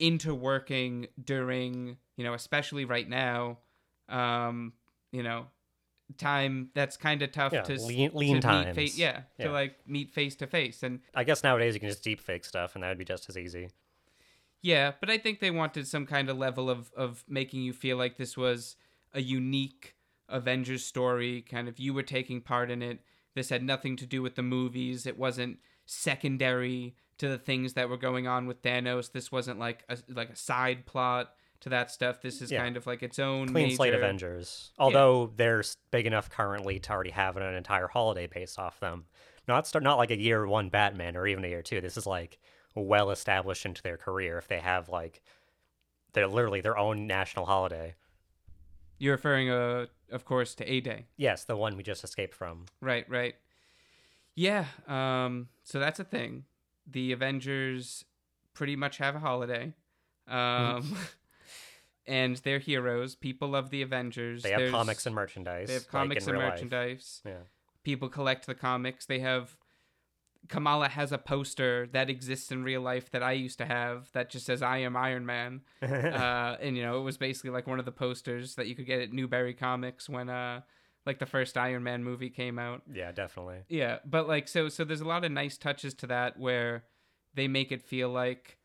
interworking 0.00 1.08
during 1.22 1.96
you 2.16 2.24
know 2.24 2.34
especially 2.34 2.84
right 2.84 3.08
now 3.08 3.58
um 4.08 4.72
you 5.12 5.22
know 5.22 5.46
time 6.16 6.70
that's 6.74 6.96
kind 6.96 7.20
of 7.20 7.30
tough 7.32 7.52
Yeah, 7.52 7.62
to 7.62 7.74
s- 7.74 7.84
lean- 7.84 8.10
to 8.12 8.40
times. 8.40 8.74
fa- 8.74 8.98
yeah, 8.98 9.22
Yeah. 9.38 9.46
to 9.46 9.52
like 9.52 9.76
meet 9.86 10.10
face 10.10 10.36
to 10.36 10.46
face 10.46 10.82
and 10.82 11.00
I 11.14 11.24
guess 11.24 11.42
nowadays 11.44 11.74
you 11.74 11.80
can 11.80 11.90
just 11.90 12.02
deep 12.02 12.20
fake 12.20 12.46
stuff 12.46 12.74
and 12.74 12.82
that 12.82 12.88
would 12.88 12.98
be 12.98 13.04
just 13.04 13.28
as 13.28 13.36
easy. 13.36 13.68
yeah 14.62 14.92
but 15.00 15.10
i 15.10 15.18
think 15.18 15.40
they 15.40 15.50
wanted 15.50 15.86
some 15.86 16.06
kind 16.06 16.30
of 16.30 16.36
level 16.38 16.70
of 16.70 16.90
of 16.96 17.24
making 17.28 17.62
you 17.62 17.72
feel 17.72 17.96
like 17.98 18.16
this 18.16 18.36
was 18.36 18.76
a 19.12 19.20
unique 19.20 19.94
avengers 20.28 20.84
story 20.84 21.42
kind 21.42 21.68
of 21.68 21.78
you 21.78 21.94
were 21.94 22.02
taking 22.02 22.40
part 22.40 22.70
in 22.70 22.82
it 22.82 23.00
this 23.34 23.48
had 23.50 23.62
nothing 23.62 23.96
to 23.96 24.06
do 24.06 24.20
with 24.22 24.34
the 24.34 24.42
movies 24.42 25.06
it 25.06 25.18
wasn't 25.18 25.58
secondary 25.86 26.94
to 27.18 27.28
the 27.28 27.38
things 27.38 27.72
that 27.74 27.88
were 27.88 27.96
going 27.96 28.26
on 28.26 28.46
with 28.46 28.62
thanos 28.62 29.12
this 29.12 29.32
wasn't 29.32 29.58
like 29.58 29.84
a 29.88 29.96
like 30.08 30.30
a 30.30 30.36
side 30.36 30.84
plot 30.86 31.32
to 31.60 31.68
that 31.70 31.90
stuff 31.90 32.20
this 32.20 32.40
is 32.40 32.52
Yeah. 32.52 32.62
kind 32.62 32.76
of 32.76 32.86
like 32.86 33.02
its 33.02 33.18
own 33.18 33.48
Clean 33.48 33.74
slate 33.74 33.92
Avengers. 33.94 34.70
Although 34.78 35.32
they're 35.34 35.64
big 35.90 36.06
enough 36.06 36.30
currently 36.30 36.78
to 36.78 36.92
already 36.92 37.10
have 37.10 37.36
an 37.36 37.42
entire 37.54 37.88
holiday 37.88 38.28
based 38.28 38.60
off 38.60 38.78
them. 38.78 39.06
Not 39.48 39.66
start 39.66 39.82
not 39.82 39.98
like 39.98 40.12
a 40.12 40.16
year 40.20 40.46
one 40.46 40.68
Batman 40.68 41.16
or 41.16 41.26
even 41.26 41.44
a 41.44 41.48
year 41.48 41.62
two. 41.62 41.80
This 41.80 41.96
is 41.96 42.06
like 42.06 42.38
well 42.76 43.10
established 43.10 43.66
into 43.66 43.82
their 43.82 43.96
career 43.96 44.38
if 44.38 44.46
they 44.46 44.60
have 44.60 44.88
like 44.88 45.20
they're 46.12 46.28
literally 46.28 46.60
their 46.60 46.78
own 46.78 47.08
national 47.08 47.46
holiday. 47.46 47.96
You're 48.98 49.16
referring 49.16 49.50
uh 49.50 49.86
of 50.10 50.24
course, 50.24 50.54
to 50.56 50.70
A 50.70 50.80
Day. 50.80 51.06
Yes, 51.16 51.44
the 51.44 51.56
one 51.56 51.76
we 51.76 51.82
just 51.82 52.04
escaped 52.04 52.34
from. 52.34 52.66
Right, 52.80 53.08
right. 53.08 53.34
Yeah. 54.34 54.66
Um. 54.86 55.48
So 55.64 55.78
that's 55.78 56.00
a 56.00 56.04
thing. 56.04 56.44
The 56.86 57.12
Avengers 57.12 58.04
pretty 58.54 58.76
much 58.76 58.98
have 58.98 59.14
a 59.16 59.18
holiday. 59.20 59.74
Um. 60.26 60.96
and 62.06 62.36
they're 62.36 62.58
heroes. 62.58 63.14
People 63.14 63.48
love 63.48 63.70
the 63.70 63.82
Avengers. 63.82 64.42
They 64.42 64.50
have 64.50 64.60
There's- 64.60 64.72
comics 64.72 65.06
and 65.06 65.14
merchandise. 65.14 65.68
They 65.68 65.74
have 65.74 65.88
comics 65.88 66.24
in 66.24 66.30
and 66.30 66.38
real 66.38 66.48
life. 66.48 66.54
merchandise. 66.56 67.20
Yeah. 67.24 67.32
People 67.84 68.08
collect 68.08 68.46
the 68.46 68.54
comics. 68.54 69.06
They 69.06 69.20
have. 69.20 69.56
Kamala 70.48 70.88
has 70.88 71.12
a 71.12 71.18
poster 71.18 71.86
that 71.92 72.08
exists 72.10 72.50
in 72.50 72.62
real 72.64 72.80
life 72.80 73.10
that 73.10 73.22
I 73.22 73.32
used 73.32 73.58
to 73.58 73.66
have 73.66 74.10
that 74.12 74.30
just 74.30 74.46
says 74.46 74.62
"I 74.62 74.78
am 74.78 74.96
Iron 74.96 75.26
Man," 75.26 75.60
uh, 75.82 76.56
and 76.60 76.76
you 76.76 76.82
know 76.82 76.98
it 76.98 77.02
was 77.02 77.16
basically 77.16 77.50
like 77.50 77.66
one 77.66 77.78
of 77.78 77.84
the 77.84 77.92
posters 77.92 78.54
that 78.56 78.66
you 78.66 78.74
could 78.74 78.86
get 78.86 79.00
at 79.00 79.12
Newbury 79.12 79.54
Comics 79.54 80.08
when 80.08 80.28
uh 80.28 80.62
like 81.06 81.18
the 81.18 81.26
first 81.26 81.56
Iron 81.56 81.82
Man 81.82 82.04
movie 82.04 82.30
came 82.30 82.58
out. 82.58 82.82
yeah, 82.92 83.12
definitely. 83.12 83.58
Yeah, 83.68 83.98
but 84.04 84.28
like 84.28 84.48
so 84.48 84.68
so 84.68 84.84
there's 84.84 85.00
a 85.00 85.06
lot 85.08 85.24
of 85.24 85.32
nice 85.32 85.56
touches 85.58 85.94
to 85.94 86.06
that 86.08 86.38
where 86.38 86.84
they 87.34 87.48
make 87.48 87.70
it 87.72 87.82
feel 87.82 88.08
like 88.10 88.58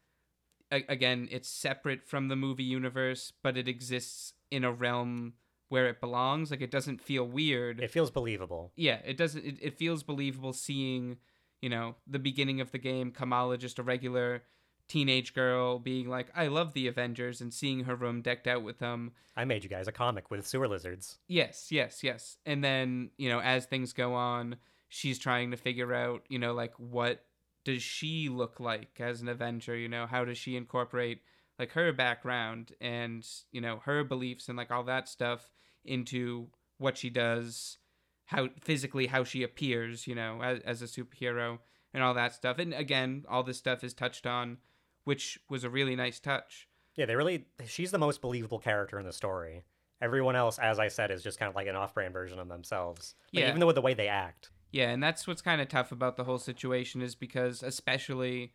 a- 0.71 0.85
again 0.89 1.27
it's 1.31 1.47
separate 1.49 2.07
from 2.07 2.27
the 2.27 2.35
movie 2.35 2.63
universe, 2.63 3.31
but 3.43 3.57
it 3.57 3.67
exists 3.67 4.33
in 4.51 4.63
a 4.63 4.71
realm 4.71 5.33
where 5.69 5.87
it 5.87 5.99
belongs. 5.99 6.51
Like 6.51 6.61
it 6.61 6.71
doesn't 6.71 7.01
feel 7.01 7.25
weird. 7.25 7.79
It 7.79 7.91
feels 7.91 8.11
believable. 8.11 8.71
yeah, 8.75 8.99
it 9.05 9.17
doesn't 9.17 9.43
it, 9.45 9.57
it 9.61 9.77
feels 9.77 10.03
believable 10.03 10.53
seeing, 10.53 11.17
you 11.63 11.69
know, 11.69 11.95
the 12.05 12.19
beginning 12.19 12.59
of 12.59 12.71
the 12.71 12.77
game 12.77 13.09
Kamala 13.09 13.57
just 13.57 13.79
a 13.79 13.83
regular 13.83 14.43
teenage 14.89 15.33
girl 15.33 15.79
being 15.79 16.09
like 16.09 16.27
I 16.35 16.47
love 16.47 16.73
the 16.73 16.87
Avengers 16.87 17.39
and 17.39 17.53
seeing 17.53 17.85
her 17.85 17.95
room 17.95 18.21
decked 18.21 18.47
out 18.47 18.63
with 18.63 18.79
them 18.79 19.13
I 19.37 19.45
made 19.45 19.63
you 19.63 19.69
guys 19.69 19.87
a 19.87 19.93
comic 19.93 20.29
with 20.29 20.45
sewer 20.45 20.67
lizards. 20.67 21.19
Yes, 21.27 21.71
yes, 21.71 22.03
yes. 22.03 22.37
And 22.45 22.61
then, 22.63 23.11
you 23.17 23.29
know, 23.29 23.39
as 23.39 23.65
things 23.65 23.93
go 23.93 24.13
on, 24.13 24.57
she's 24.89 25.17
trying 25.17 25.51
to 25.51 25.57
figure 25.57 25.93
out, 25.93 26.23
you 26.27 26.37
know, 26.37 26.53
like 26.53 26.73
what 26.77 27.23
does 27.63 27.81
she 27.81 28.29
look 28.29 28.59
like 28.59 28.99
as 28.99 29.21
an 29.21 29.29
Avenger, 29.29 29.75
you 29.75 29.87
know, 29.87 30.05
how 30.05 30.25
does 30.25 30.37
she 30.37 30.57
incorporate 30.57 31.21
like 31.57 31.71
her 31.71 31.93
background 31.93 32.73
and, 32.81 33.25
you 33.53 33.61
know, 33.61 33.81
her 33.85 34.03
beliefs 34.03 34.49
and 34.49 34.57
like 34.57 34.69
all 34.69 34.83
that 34.83 35.07
stuff 35.07 35.49
into 35.85 36.47
what 36.77 36.97
she 36.97 37.09
does, 37.09 37.77
how 38.25 38.49
physically 38.59 39.07
how 39.07 39.23
she 39.23 39.43
appears, 39.43 40.07
you 40.07 40.15
know, 40.15 40.41
as, 40.41 40.59
as 40.59 40.81
a 40.81 40.85
superhero 40.85 41.59
and 41.93 42.01
all 42.03 42.13
that 42.13 42.33
stuff. 42.33 42.59
And 42.59 42.73
again, 42.73 43.25
all 43.29 43.43
this 43.43 43.57
stuff 43.57 43.83
is 43.83 43.93
touched 43.93 44.25
on, 44.25 44.57
which 45.03 45.39
was 45.49 45.63
a 45.63 45.69
really 45.69 45.95
nice 45.95 46.19
touch. 46.19 46.67
Yeah, 46.95 47.05
they 47.05 47.15
really. 47.15 47.45
She's 47.65 47.91
the 47.91 47.97
most 47.97 48.21
believable 48.21 48.59
character 48.59 48.99
in 48.99 49.05
the 49.05 49.13
story. 49.13 49.63
Everyone 50.01 50.35
else, 50.35 50.59
as 50.59 50.79
I 50.79 50.89
said, 50.89 51.11
is 51.11 51.23
just 51.23 51.39
kind 51.39 51.49
of 51.49 51.55
like 51.55 51.67
an 51.67 51.75
off-brand 51.75 52.13
version 52.13 52.39
of 52.39 52.49
themselves. 52.49 53.15
Like, 53.33 53.43
Yeah. 53.43 53.49
Even 53.49 53.59
though 53.59 53.67
with 53.67 53.75
the 53.75 53.81
way 53.81 53.93
they 53.93 54.07
act. 54.07 54.49
Yeah, 54.71 54.89
and 54.89 55.01
that's 55.01 55.27
what's 55.27 55.41
kind 55.41 55.61
of 55.61 55.69
tough 55.69 55.91
about 55.91 56.17
the 56.17 56.23
whole 56.23 56.39
situation 56.39 57.01
is 57.01 57.15
because 57.15 57.61
especially 57.63 58.53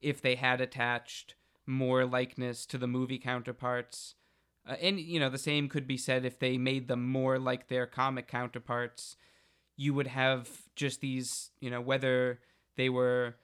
if 0.00 0.20
they 0.20 0.34
had 0.34 0.60
attached 0.60 1.36
more 1.66 2.04
likeness 2.04 2.66
to 2.66 2.76
the 2.78 2.88
movie 2.88 3.18
counterparts, 3.18 4.16
uh, 4.68 4.76
and 4.80 5.00
you 5.00 5.18
know 5.18 5.30
the 5.30 5.38
same 5.38 5.68
could 5.68 5.86
be 5.86 5.96
said 5.96 6.24
if 6.24 6.38
they 6.38 6.58
made 6.58 6.88
them 6.88 7.06
more 7.06 7.38
like 7.38 7.68
their 7.68 7.86
comic 7.86 8.28
counterparts, 8.28 9.16
you 9.76 9.94
would 9.94 10.08
have 10.08 10.48
just 10.76 11.00
these, 11.00 11.50
you 11.60 11.70
know, 11.70 11.80
whether 11.80 12.40
they 12.76 12.88
were 12.88 13.36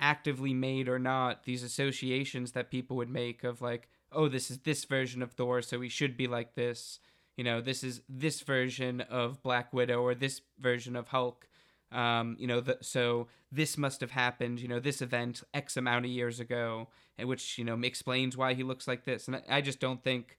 actively 0.00 0.54
made 0.54 0.88
or 0.88 0.98
not, 0.98 1.44
these 1.44 1.62
associations 1.62 2.52
that 2.52 2.70
people 2.70 2.96
would 2.96 3.10
make 3.10 3.44
of 3.44 3.60
like, 3.60 3.88
oh, 4.12 4.28
this 4.28 4.50
is 4.50 4.58
this 4.58 4.84
version 4.84 5.22
of 5.22 5.32
Thor, 5.32 5.62
so 5.62 5.80
he 5.80 5.88
should 5.88 6.16
be 6.16 6.26
like 6.26 6.54
this. 6.54 7.00
You 7.36 7.44
know, 7.44 7.60
this 7.60 7.82
is 7.82 8.00
this 8.08 8.40
version 8.40 9.00
of 9.02 9.42
Black 9.42 9.72
Widow 9.72 10.00
or 10.00 10.14
this 10.14 10.40
version 10.58 10.96
of 10.96 11.08
Hulk. 11.08 11.48
Um, 11.90 12.36
you 12.38 12.46
know, 12.46 12.60
the, 12.60 12.78
so 12.80 13.28
this 13.50 13.76
must 13.76 14.00
have 14.00 14.12
happened. 14.12 14.60
You 14.60 14.68
know, 14.68 14.80
this 14.80 15.02
event 15.02 15.42
X 15.52 15.76
amount 15.76 16.04
of 16.04 16.10
years 16.10 16.40
ago, 16.40 16.88
and 17.18 17.28
which 17.28 17.58
you 17.58 17.64
know 17.64 17.78
explains 17.82 18.36
why 18.36 18.54
he 18.54 18.62
looks 18.62 18.88
like 18.88 19.04
this. 19.04 19.26
And 19.26 19.36
I, 19.36 19.42
I 19.50 19.60
just 19.60 19.80
don't 19.80 20.02
think 20.02 20.38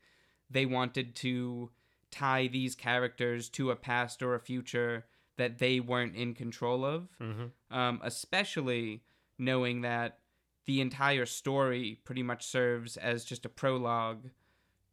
they 0.55 0.65
wanted 0.65 1.13
to 1.15 1.69
tie 2.11 2.47
these 2.47 2.73
characters 2.75 3.49
to 3.49 3.69
a 3.71 3.75
past 3.75 4.23
or 4.23 4.33
a 4.35 4.39
future 4.39 5.05
that 5.37 5.59
they 5.59 5.79
weren't 5.79 6.15
in 6.15 6.33
control 6.33 6.83
of 6.85 7.09
Mm-hmm. 7.21 7.77
um, 7.77 7.99
especially 8.03 9.03
knowing 9.37 9.81
that 9.81 10.19
the 10.65 10.79
entire 10.81 11.25
story 11.25 11.99
pretty 12.05 12.23
much 12.23 12.45
serves 12.47 12.95
as 12.97 13.23
just 13.25 13.45
a 13.45 13.49
prologue 13.49 14.29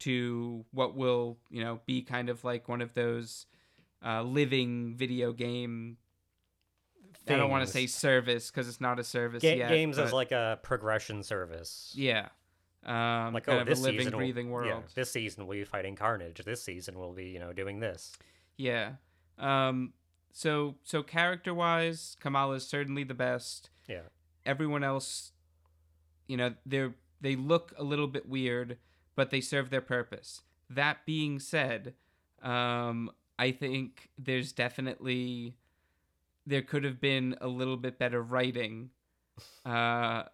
to 0.01 0.65
what 0.73 0.97
will 0.97 1.39
you 1.49 1.63
know 1.63 1.81
be 1.87 2.03
kind 2.03 2.29
of 2.29 2.43
like 2.45 2.69
one 2.69 2.83
of 2.83 2.93
those 2.95 3.47
uh, 4.05 4.21
living 4.23 4.95
video 4.97 5.33
game 5.33 5.97
i 7.29 7.37
don't 7.37 7.51
want 7.51 7.65
to 7.65 7.71
say 7.73 7.87
service 7.87 8.51
because 8.51 8.67
it's 8.69 8.81
not 8.81 8.99
a 8.99 9.05
service 9.05 9.43
Ga- 9.43 9.59
yet 9.59 9.69
games 9.69 9.97
as 9.99 10.13
like 10.13 10.33
a 10.33 10.59
progression 10.63 11.23
service. 11.23 11.93
yeah 11.95 12.29
um, 12.85 13.33
Like 13.35 13.49
oh, 13.49 13.59
of 13.61 13.67
this 13.67 13.79
a 13.81 13.83
living 13.83 14.01
season, 14.01 14.13
will- 14.13 14.19
breathing 14.19 14.51
yeah, 14.65 14.81
this 14.95 15.11
season 15.11 15.47
we'll 15.47 15.59
be 15.59 15.65
fighting 15.65 15.95
Carnage. 15.97 16.41
This 16.45 16.63
season 16.63 16.99
we'll 16.99 17.13
be, 17.13 17.27
you 17.27 17.39
know, 17.39 17.53
doing 17.53 17.81
this. 17.81 18.13
Yeah. 18.57 18.93
Um 19.39 19.93
so 20.33 20.77
so 20.83 21.03
character 21.03 21.53
wise, 21.55 22.17
Kamala 22.21 22.57
is 22.57 22.67
certainly 22.67 23.05
the 23.05 23.15
best. 23.15 23.71
Yeah. 23.89 24.03
Everyone 24.45 24.83
else 24.85 25.33
you 26.27 26.37
know, 26.37 26.55
they're 26.65 26.95
they 27.21 27.37
look 27.37 27.73
a 27.77 27.85
little 27.85 28.09
bit 28.09 28.29
weird, 28.29 28.79
but 29.15 29.31
they 29.31 29.41
serve 29.41 29.71
their 29.71 29.81
purpose. 29.81 30.43
That 30.69 31.05
being 31.07 31.39
said, 31.39 31.95
um 32.43 33.11
I 33.39 33.53
think 33.53 34.09
there's 34.19 34.53
definitely 34.53 35.57
there 36.47 36.63
could 36.63 36.83
have 36.85 37.01
been 37.01 37.37
a 37.41 37.49
little 37.49 37.77
bit 37.77 37.99
better 37.99 38.21
writing 38.23 38.91
uh 39.65 40.25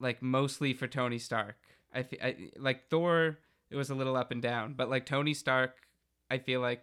like 0.00 0.22
mostly 0.22 0.72
for 0.74 0.86
Tony 0.88 1.18
Stark. 1.18 1.56
I, 1.94 2.02
fe- 2.02 2.18
I 2.22 2.50
like 2.58 2.88
Thor 2.88 3.38
it 3.70 3.76
was 3.76 3.90
a 3.90 3.94
little 3.94 4.16
up 4.16 4.30
and 4.30 4.42
down, 4.42 4.74
but 4.74 4.88
like 4.90 5.06
Tony 5.06 5.34
Stark 5.34 5.74
I 6.30 6.38
feel 6.38 6.60
like 6.60 6.82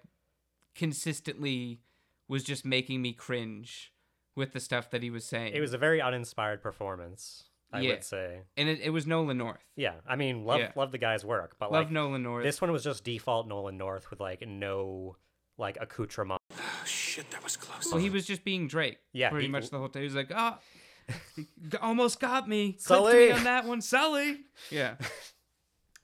consistently 0.75 1.81
was 2.27 2.43
just 2.43 2.65
making 2.65 3.01
me 3.01 3.13
cringe 3.13 3.91
with 4.35 4.53
the 4.53 4.59
stuff 4.59 4.89
that 4.91 5.03
he 5.03 5.09
was 5.09 5.25
saying. 5.25 5.53
It 5.53 5.59
was 5.61 5.73
a 5.73 5.77
very 5.77 6.01
uninspired 6.01 6.61
performance, 6.61 7.45
I 7.73 7.81
Yeah. 7.81 7.89
would 7.91 8.03
say. 8.03 8.43
and 8.55 8.69
it, 8.69 8.79
it 8.81 8.89
was 8.91 9.05
Nolan 9.07 9.37
North. 9.37 9.65
Yeah, 9.75 9.95
I 10.07 10.15
mean, 10.15 10.45
love 10.45 10.59
Yeah. 10.59 10.71
love 10.75 10.91
the 10.91 10.97
guy's 10.97 11.25
work, 11.25 11.55
but 11.59 11.71
Love 11.71 11.85
like 11.85 11.91
Nolan 11.91 12.23
North. 12.23 12.43
this 12.43 12.61
one 12.61 12.71
was 12.71 12.83
just 12.83 13.03
default 13.03 13.47
Nolan 13.47 13.77
North 13.77 14.09
with 14.09 14.19
like 14.19 14.47
no 14.47 15.17
like 15.57 15.77
accoutrement. 15.81 16.39
Oh, 16.53 16.83
shit, 16.85 17.29
that 17.31 17.43
was 17.43 17.57
close. 17.57 17.91
well, 17.91 17.99
he 18.01 18.09
was 18.09 18.25
just 18.25 18.45
being 18.45 18.67
Drake. 18.67 18.99
Yeah, 19.11 19.29
pretty 19.29 19.47
he- 19.47 19.51
much 19.51 19.69
the 19.69 19.77
whole 19.77 19.89
time. 19.89 20.01
He 20.03 20.05
was 20.05 20.15
like, 20.15 20.31
"Oh, 20.33 20.51
he 20.51 20.55
g- 20.55 20.78
almost 21.81 22.19
got 22.19 22.47
me, 22.47 22.75
Sully." 22.79 23.27
me 23.27 23.31
on 23.31 23.43
that 23.43 23.65
one, 23.65 23.81
Sully." 23.81 24.41
Yeah. 24.69 24.95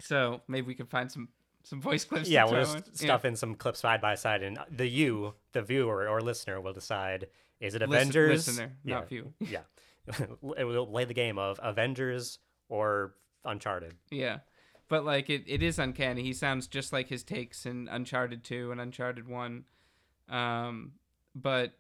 so 0.02 0.42
maybe 0.48 0.68
we 0.68 0.76
can 0.76 0.88
find 0.88 1.12
some 1.12 1.30
some 1.64 1.82
voice 1.82 2.06
clips. 2.06 2.30
Yeah, 2.30 2.46
we'll 2.46 2.64
just 2.64 2.88
in. 2.88 2.96
stuff 2.96 3.26
in 3.26 3.36
some 3.36 3.56
clips 3.56 3.80
side 3.80 4.02
by 4.02 4.16
side, 4.16 4.44
and 4.44 4.60
the 4.70 4.88
you, 4.88 5.34
the 5.52 5.62
viewer 5.62 6.08
or 6.08 6.22
listener, 6.22 6.62
will 6.62 6.74
decide 6.74 7.28
is 7.60 7.76
it 7.76 7.82
Avengers? 7.82 8.48
listener, 8.48 8.74
yeah, 8.84 8.96
not 8.96 9.10
view. 9.10 9.34
yeah, 9.40 9.62
it 10.58 10.64
will 10.64 10.88
play 10.88 11.06
the 11.06 11.14
game 11.14 11.38
of 11.38 11.60
Avengers 11.62 12.40
or 12.70 13.16
Uncharted. 13.44 13.96
Yeah. 14.10 14.40
But 14.88 15.04
like 15.04 15.30
it, 15.30 15.44
it 15.48 15.64
is 15.64 15.80
uncanny. 15.80 16.22
He 16.22 16.34
sounds 16.34 16.68
just 16.68 16.94
like 16.94 17.10
his 17.10 17.24
takes 17.24 17.66
in 17.66 17.88
Uncharted 17.88 18.44
2 18.44 18.72
and 18.72 18.80
Uncharted 18.80 19.28
1. 19.28 19.64
Um 20.30 20.92
but 21.34 21.74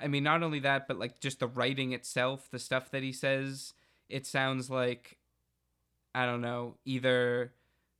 I 0.00 0.08
mean 0.08 0.24
not 0.24 0.42
only 0.42 0.60
that, 0.60 0.88
but 0.88 0.98
like 0.98 1.20
just 1.20 1.40
the 1.40 1.46
writing 1.46 1.92
itself, 1.92 2.48
the 2.50 2.58
stuff 2.58 2.90
that 2.90 3.02
he 3.02 3.12
says, 3.12 3.74
it 4.08 4.26
sounds 4.26 4.70
like 4.70 5.18
I 6.14 6.26
don't 6.26 6.40
know, 6.40 6.76
either 6.84 7.52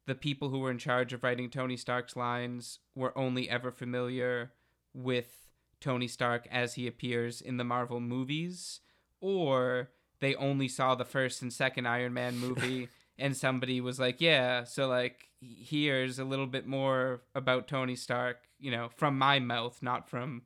the 0.07 0.15
people 0.15 0.51
who 0.51 0.59
were 0.59 0.71
in 0.71 0.79
charge 0.79 1.13
of 1.13 1.23
writing 1.23 1.49
Tony 1.49 1.77
Stark's 1.77 2.17
lines 2.17 2.81
were 2.95 3.17
only 3.17 3.49
ever 3.49 3.71
familiar 3.71 4.53
with 4.93 5.49
Tony 5.81 6.09
Stark 6.09 6.47
as 6.51 6.75
he 6.75 6.87
appears 6.87 7.41
in 7.41 7.57
the 7.57 7.65
Marvel 7.65 8.01
movies, 8.01 8.81
or 9.21 9.91
they 10.21 10.35
only 10.35 10.69
saw 10.69 10.95
the 10.95 11.05
first 11.05 11.43
and 11.43 11.53
second 11.53 11.87
Iron 11.87 12.13
Man 12.13 12.39
movie 12.39 12.89
and 13.19 13.37
somebody 13.37 13.81
was 13.81 14.01
like, 14.01 14.21
"Yeah, 14.21 14.65
so 14.65 14.89
like 14.89 15.29
here's 15.41 16.19
a 16.19 16.25
little 16.25 16.47
bit 16.47 16.67
more 16.67 17.23
about 17.35 17.69
Tony 17.69 17.97
Stark, 17.97 18.39
you 18.59 18.71
know, 18.71 18.89
from 18.97 19.19
my 19.19 19.39
mouth, 19.39 19.83
not 19.83 20.09
from 20.09 20.43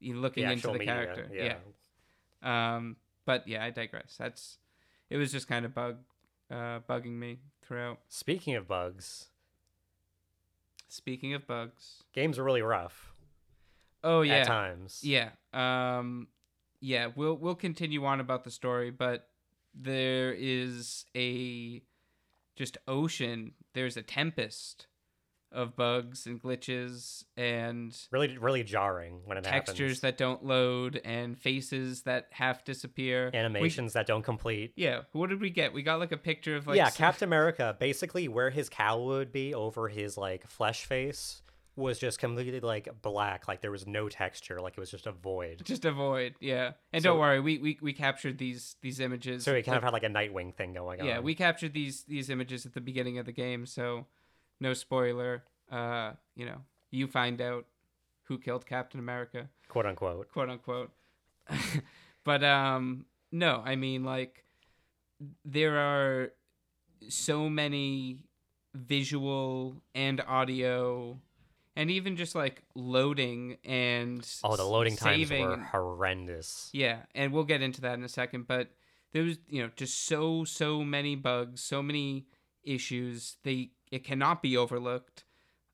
you 0.00 0.14
looking 0.16 0.44
The 0.46 0.52
into 0.52 0.66
the 0.68 0.72
media, 0.74 0.86
character." 0.86 1.30
yeah. 1.32 1.54
Yeah. 2.42 2.76
Um, 2.76 2.96
but 3.24 3.46
yeah, 3.48 3.64
I 3.64 3.70
digress. 3.70 4.16
That's 4.18 4.58
it 5.10 5.16
was 5.16 5.32
just 5.32 5.48
kind 5.48 5.64
of 5.64 5.74
bug 5.74 5.96
uh 6.50 6.80
bugging 6.88 7.18
me 7.18 7.38
throughout. 7.62 7.98
Speaking 8.08 8.54
of 8.54 8.68
bugs, 8.68 9.26
Speaking 10.88 11.34
of 11.34 11.46
bugs. 11.46 12.04
games 12.12 12.38
are 12.38 12.44
really 12.44 12.62
rough 12.62 13.12
Oh 14.04 14.22
yeah. 14.22 14.36
at 14.36 14.46
times. 14.46 15.00
Yeah. 15.02 15.30
Um 15.52 16.28
yeah, 16.80 17.08
we'll 17.16 17.34
we'll 17.36 17.54
continue 17.56 18.04
on 18.04 18.20
about 18.20 18.44
the 18.44 18.50
story, 18.50 18.90
but 18.90 19.28
there 19.74 20.32
is 20.32 21.04
a 21.16 21.82
just 22.54 22.78
ocean, 22.86 23.52
there's 23.74 23.96
a 23.96 24.02
tempest 24.02 24.86
of 25.52 25.76
bugs 25.76 26.26
and 26.26 26.42
glitches 26.42 27.24
and 27.36 27.96
Really, 28.10 28.36
really 28.36 28.62
jarring 28.64 29.20
when 29.24 29.38
it 29.38 29.44
textures 29.44 29.76
happens. 29.78 30.00
that 30.00 30.18
don't 30.18 30.44
load 30.44 31.00
and 31.04 31.38
faces 31.38 32.02
that 32.02 32.26
half 32.32 32.64
disappear. 32.64 33.30
We- 33.32 33.38
Animations 33.38 33.92
that 33.94 34.06
don't 34.06 34.22
complete. 34.22 34.72
yeah, 34.76 35.02
what 35.12 35.30
did 35.30 35.40
we 35.40 35.50
get? 35.50 35.72
We 35.72 35.82
got 35.82 35.98
like 36.00 36.12
a 36.12 36.16
picture 36.16 36.56
of 36.56 36.66
like 36.66 36.76
yeah, 36.76 36.86
s- 36.88 36.96
Captain 36.96 37.28
America, 37.28 37.76
basically 37.78 38.28
where 38.28 38.50
his 38.50 38.68
cowl 38.68 39.06
would 39.06 39.32
be 39.32 39.54
over 39.54 39.88
his 39.88 40.16
like 40.18 40.46
flesh 40.48 40.84
face 40.84 41.42
was 41.76 41.98
just 41.98 42.18
completely 42.18 42.58
like 42.60 42.88
black, 43.02 43.46
like 43.48 43.60
there 43.60 43.70
was 43.70 43.86
no 43.86 44.08
texture, 44.08 44.60
like 44.62 44.72
it 44.72 44.80
was 44.80 44.90
just 44.90 45.06
a 45.06 45.12
void. 45.12 45.60
just 45.64 45.84
a 45.84 45.92
void. 45.92 46.34
Yeah, 46.40 46.72
and 46.92 47.02
So- 47.02 47.10
don't 47.10 47.18
worry, 47.20 47.38
we, 47.40 47.58
we 47.58 47.78
we 47.82 47.92
captured 47.92 48.38
these 48.38 48.76
these 48.82 48.98
images. 48.98 49.44
So 49.44 49.52
it 49.52 49.62
kind 49.62 49.74
like- 49.74 49.78
of 49.78 49.82
had 49.84 49.92
like 49.92 50.02
a 50.02 50.08
Nightwing 50.08 50.54
thing 50.54 50.72
going 50.72 51.00
on. 51.02 51.06
yeah, 51.06 51.18
we 51.20 51.34
captured 51.34 51.72
these 51.74 52.04
these 52.04 52.30
images 52.30 52.66
at 52.66 52.72
the 52.72 52.80
beginning 52.80 53.18
of 53.18 53.26
the 53.26 53.32
game, 53.32 53.66
so 53.66 54.06
no 54.60 54.72
spoiler. 54.74 55.44
Uh, 55.70 56.12
you 56.34 56.46
know, 56.46 56.58
you 56.90 57.06
find 57.06 57.40
out 57.40 57.66
who 58.24 58.38
killed 58.38 58.66
Captain 58.66 59.00
America, 59.00 59.48
quote 59.68 59.86
unquote. 59.86 60.28
quote 60.32 60.48
unquote. 60.50 60.90
but 62.24 62.42
um, 62.44 63.06
no, 63.32 63.62
I 63.64 63.76
mean 63.76 64.04
like 64.04 64.44
there 65.44 65.78
are 65.78 66.32
so 67.08 67.48
many 67.48 68.24
visual 68.74 69.76
and 69.94 70.20
audio 70.20 71.18
and 71.76 71.90
even 71.90 72.16
just 72.16 72.34
like 72.34 72.62
loading 72.74 73.56
and 73.64 74.26
Oh, 74.44 74.56
the 74.56 74.64
loading 74.64 74.96
times 74.96 75.30
were 75.30 75.56
horrendous. 75.58 76.70
yeah, 76.72 77.00
and 77.14 77.32
we'll 77.32 77.44
get 77.44 77.62
into 77.62 77.82
that 77.82 77.94
in 77.94 78.04
a 78.04 78.08
second, 78.08 78.46
but 78.46 78.70
there 79.12 79.22
was, 79.24 79.38
you 79.48 79.62
know, 79.62 79.70
just 79.76 80.06
so 80.06 80.44
so 80.44 80.82
many 80.82 81.16
bugs, 81.16 81.62
so 81.62 81.82
many 81.82 82.26
issues. 82.64 83.36
They 83.44 83.70
it 83.90 84.04
cannot 84.04 84.42
be 84.42 84.56
overlooked. 84.56 85.24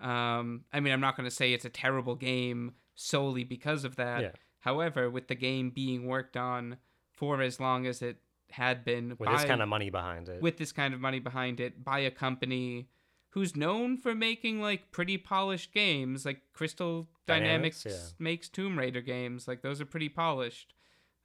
Um, 0.01 0.65
I 0.73 0.81
mean, 0.81 0.93
I'm 0.93 1.01
not 1.01 1.17
going 1.17 1.29
to 1.29 1.35
say 1.35 1.53
it's 1.53 1.65
a 1.65 1.71
terrible 1.71 2.17
game 2.17 2.75
solely 2.95 3.45
because 3.45 3.85
of 3.85 3.97
that. 3.97 4.21
Yeah. 4.21 4.31
However, 4.61 5.11
with 5.11 5.29
the 5.29 5.35
game 5.35 5.71
being 5.71 6.07
worked 6.07 6.37
on 6.37 6.77
for 7.13 7.41
as 7.43 7.61
long 7.61 7.87
as 7.87 8.03
it 8.03 8.19
had 8.51 8.85
been 8.85 9.11
With 9.11 9.29
by, 9.29 9.37
this 9.37 9.45
kind 9.45 9.63
of 9.63 9.69
money 9.69 9.91
behind 9.91 10.29
it. 10.29 10.43
with 10.43 10.59
this 10.59 10.73
kind 10.73 10.93
of 10.95 11.01
money 11.01 11.19
behind 11.19 11.59
it 11.59 11.83
by 11.83 12.01
a 12.01 12.11
company 12.11 12.89
who's 13.31 13.57
known 13.57 13.97
for 13.97 14.15
making 14.15 14.61
like 14.61 14.91
pretty 14.93 15.17
polished 15.17 15.73
games 15.73 16.27
like 16.27 16.43
crystal 16.53 17.09
dynamics, 17.27 17.83
Dynamics, 17.83 18.15
makes 18.19 18.49
tomb 18.51 18.79
raider 18.79 19.01
games 19.01 19.49
like 19.49 19.63
those 19.63 19.81
are 19.81 19.87
pretty 19.87 20.11
polished 20.11 20.75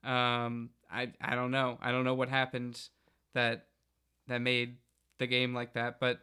um 0.06 0.70
i 0.90 1.12
i 1.20 1.36
don't 1.36 1.52
know 1.52 1.78
i 1.82 1.92
don't 1.92 2.06
know 2.06 2.14
what 2.14 2.30
happened 2.30 2.80
that 3.34 3.66
that 4.28 4.40
made 4.40 4.78
the 5.18 5.28
game 5.28 5.54
like 5.54 5.74
that 5.74 6.00
but 6.00 6.22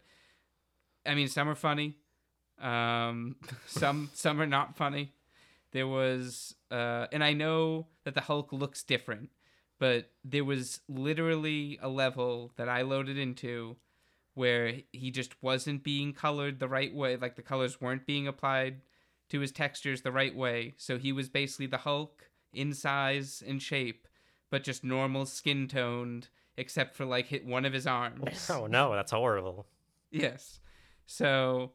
i 1.07 1.15
mean 1.15 1.29
some 1.29 1.49
are 1.49 1.55
funny 1.55 1.97
um 2.61 3.37
some 3.67 4.11
some 4.15 4.41
are 4.41 4.47
not 4.47 4.77
funny 4.77 5.13
there 5.73 5.89
was 5.89 6.55
uh 6.71 7.07
and 7.13 7.23
i 7.23 7.33
know 7.33 7.87
that 8.05 8.15
the 8.15 8.21
hulk 8.23 8.53
looks 8.53 8.83
different 8.83 9.31
but 9.79 10.11
there 10.25 10.45
was 10.45 10.81
literally 10.89 11.79
a 11.83 11.89
level 11.89 12.53
that 12.57 12.69
I 12.69 12.83
loaded 12.83 13.19
into 13.19 13.77
where 14.35 14.81
he 14.93 15.11
just 15.11 15.43
wasn't 15.43 15.85
being 15.85 16.13
colored 16.13 16.59
the 16.59 16.69
right 16.69 16.95
way, 16.95 17.17
like 17.17 17.37
the 17.37 17.43
colors 17.43 17.81
weren't 17.81 18.07
being 18.07 18.27
applied 18.27 18.81
to 19.29 19.41
his 19.41 19.53
textures 19.53 20.03
the 20.03 20.13
right 20.13 20.35
way. 20.35 20.75
So 20.77 20.99
he 20.99 21.13
was 21.13 21.29
basically 21.29 21.67
the 21.67 21.79
Hulk 21.79 22.31
in 22.53 22.73
size 22.73 23.43
and 23.47 23.63
shape, 23.63 24.09
but 24.51 24.65
just 24.65 24.85
normal 24.85 25.27
skin 25.27 25.69
toned, 25.69 26.29
except 26.57 26.97
for 26.97 27.05
like 27.05 27.27
hit 27.27 27.47
one 27.47 27.65
of 27.65 27.73
his 27.73 27.87
arms. 27.87 28.49
oh 28.51 28.67
no, 28.67 28.95
that's 28.95 29.13
horrible. 29.13 29.67
Yes. 30.11 30.61
So 31.07 31.73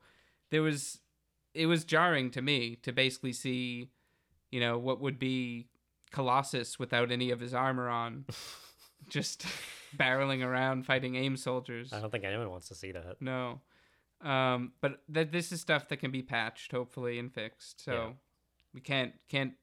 there 0.50 0.62
was 0.62 1.00
it 1.53 1.65
was 1.65 1.83
jarring 1.83 2.31
to 2.31 2.41
me 2.41 2.75
to 2.83 2.91
basically 2.91 3.33
see, 3.33 3.89
you 4.51 4.59
know, 4.59 4.77
what 4.77 5.00
would 5.01 5.17
be 5.19 5.67
Colossus 6.12 6.77
without 6.79 7.12
any 7.12 7.31
of 7.31 7.39
his 7.39 7.53
armor 7.53 7.89
on. 7.89 8.25
just 9.09 9.46
barreling 9.98 10.46
around 10.46 10.85
fighting 10.85 11.15
aim 11.15 11.37
soldiers. 11.37 11.94
I 11.94 12.00
don't 12.01 12.11
think 12.11 12.24
anyone 12.25 12.50
wants 12.50 12.68
to 12.68 12.75
see 12.75 12.92
that. 12.92 13.22
No. 13.22 13.61
Um 14.22 14.74
but 14.81 15.01
that 15.09 15.31
this 15.31 15.51
is 15.51 15.61
stuff 15.61 15.87
that 15.87 15.98
can 15.98 16.11
be 16.11 16.22
patched 16.22 16.72
hopefully 16.72 17.18
and 17.20 17.33
fixed. 17.33 17.83
So 17.83 17.92
Yeah. 17.94 18.09
we 18.74 18.81
can't 18.81 19.13
can't 19.29 19.53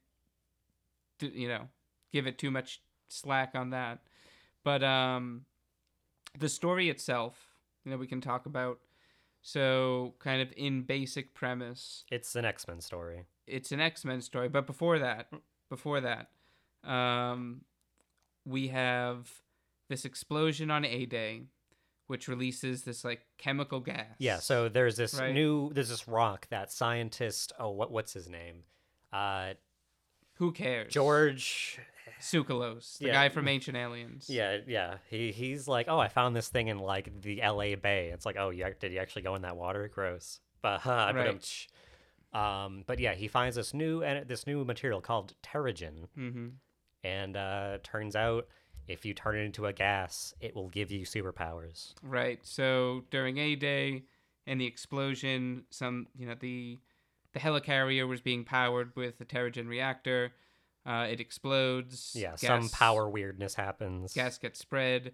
do, 1.19 1.27
you 1.27 1.47
know, 1.47 1.69
give 2.11 2.25
it 2.27 2.37
too 2.37 2.49
much 2.51 2.81
slack 3.09 3.51
on 3.53 3.69
that. 3.69 3.99
But 4.63 4.83
um 4.83 5.45
the 6.37 6.49
story 6.49 6.89
itself, 6.89 7.37
you 7.85 7.91
know, 7.91 7.97
we 7.97 8.07
can 8.07 8.21
talk 8.21 8.45
about 8.45 8.79
so 9.41 10.13
kind 10.19 10.41
of 10.41 10.53
in 10.57 10.83
basic 10.83 11.33
premise, 11.33 12.03
It's 12.11 12.35
an 12.35 12.45
X 12.45 12.67
Men 12.67 12.81
story. 12.81 13.25
it's 13.45 13.71
an 13.71 13.79
X-Men 13.79 14.21
story, 14.21 14.49
but 14.49 14.67
before 14.67 14.99
that, 14.99 15.31
before 15.69 16.01
that, 16.01 16.29
um 16.83 17.61
we 18.45 18.67
have 18.69 19.29
this 19.89 20.05
explosion 20.05 20.69
on 20.71 20.85
A-Day 20.85 21.43
which 22.07 22.29
releases 22.29 22.83
this 22.83 23.03
like 23.03 23.25
chemical 23.37 23.81
gas. 23.81 24.15
Yeah, 24.17 24.39
so 24.39 24.69
there's 24.69 24.95
this 24.95 25.13
Right. 25.19 25.33
new 25.33 25.71
there's 25.73 25.89
this 25.89 26.07
rock 26.07 26.47
that 26.49 26.71
scientist 26.71 27.51
oh 27.59 27.71
what 27.71 27.91
what's 27.91 28.13
his 28.13 28.29
name? 28.29 28.63
Uh 29.11 29.53
who 30.35 30.51
cares? 30.51 30.93
George 30.93 31.79
Tsoukalos, 32.19 32.97
the 32.97 33.07
Yeah. 33.07 33.13
guy 33.13 33.29
from 33.29 33.47
Ancient 33.47 33.77
Aliens. 33.77 34.29
Yeah, 34.29 34.57
yeah. 34.67 34.97
He 35.09 35.31
he's 35.31 35.67
like, 35.67 35.87
"Oh, 35.87 35.99
I 35.99 36.07
found 36.07 36.35
this 36.35 36.49
thing 36.49 36.67
in 36.67 36.79
like 36.79 37.21
the 37.21 37.41
LA 37.41 37.75
Bay." 37.75 38.09
It's 38.13 38.25
like, 38.25 38.35
"Oh, 38.37 38.49
you, 38.49 38.65
did 38.79 38.91
you 38.91 38.99
actually 38.99 39.21
go 39.23 39.35
in 39.35 39.41
that 39.43 39.55
water? 39.57 39.87
Gross." 39.87 40.39
But 40.61 40.79
huh, 40.81 41.11
Right. 41.15 41.67
um 42.33 42.83
but 42.87 42.99
yeah, 42.99 43.13
he 43.13 43.27
finds 43.27 43.55
this 43.55 43.73
new 43.73 44.03
and 44.03 44.27
this 44.27 44.45
new 44.47 44.65
material 44.65 45.01
called 45.01 45.33
Terrigen 45.43 46.07
Mm-hmm. 46.17 46.47
and 47.03 47.37
uh 47.37 47.77
turns 47.83 48.15
out 48.15 48.47
if 48.87 49.05
you 49.05 49.13
turn 49.13 49.35
it 49.35 49.41
into 49.41 49.65
a 49.65 49.73
gas, 49.73 50.33
it 50.39 50.55
will 50.55 50.69
give 50.69 50.91
you 50.91 51.05
superpowers. 51.05 51.93
Right. 52.01 52.39
So 52.43 53.03
during 53.11 53.37
A 53.37 53.55
Day 53.55 54.03
and 54.45 54.61
the 54.61 54.65
explosion, 54.65 55.65
some 55.69 56.07
you 56.17 56.25
know 56.25 56.35
the 56.39 56.79
the 57.33 57.39
helicarrier 57.39 58.07
was 58.07 58.21
being 58.21 58.43
powered 58.45 58.95
with 58.95 59.17
the 59.19 59.25
Terrigen 59.25 59.67
reactor. 59.67 60.31
Uh, 60.87 61.05
it 61.09 61.19
explodes. 61.19 62.13
Yeah, 62.15 62.35
some 62.35 62.69
power 62.69 63.09
weirdness 63.09 63.55
happens. 63.55 64.13
Gas 64.13 64.37
gets 64.37 64.57
spread, 64.59 65.11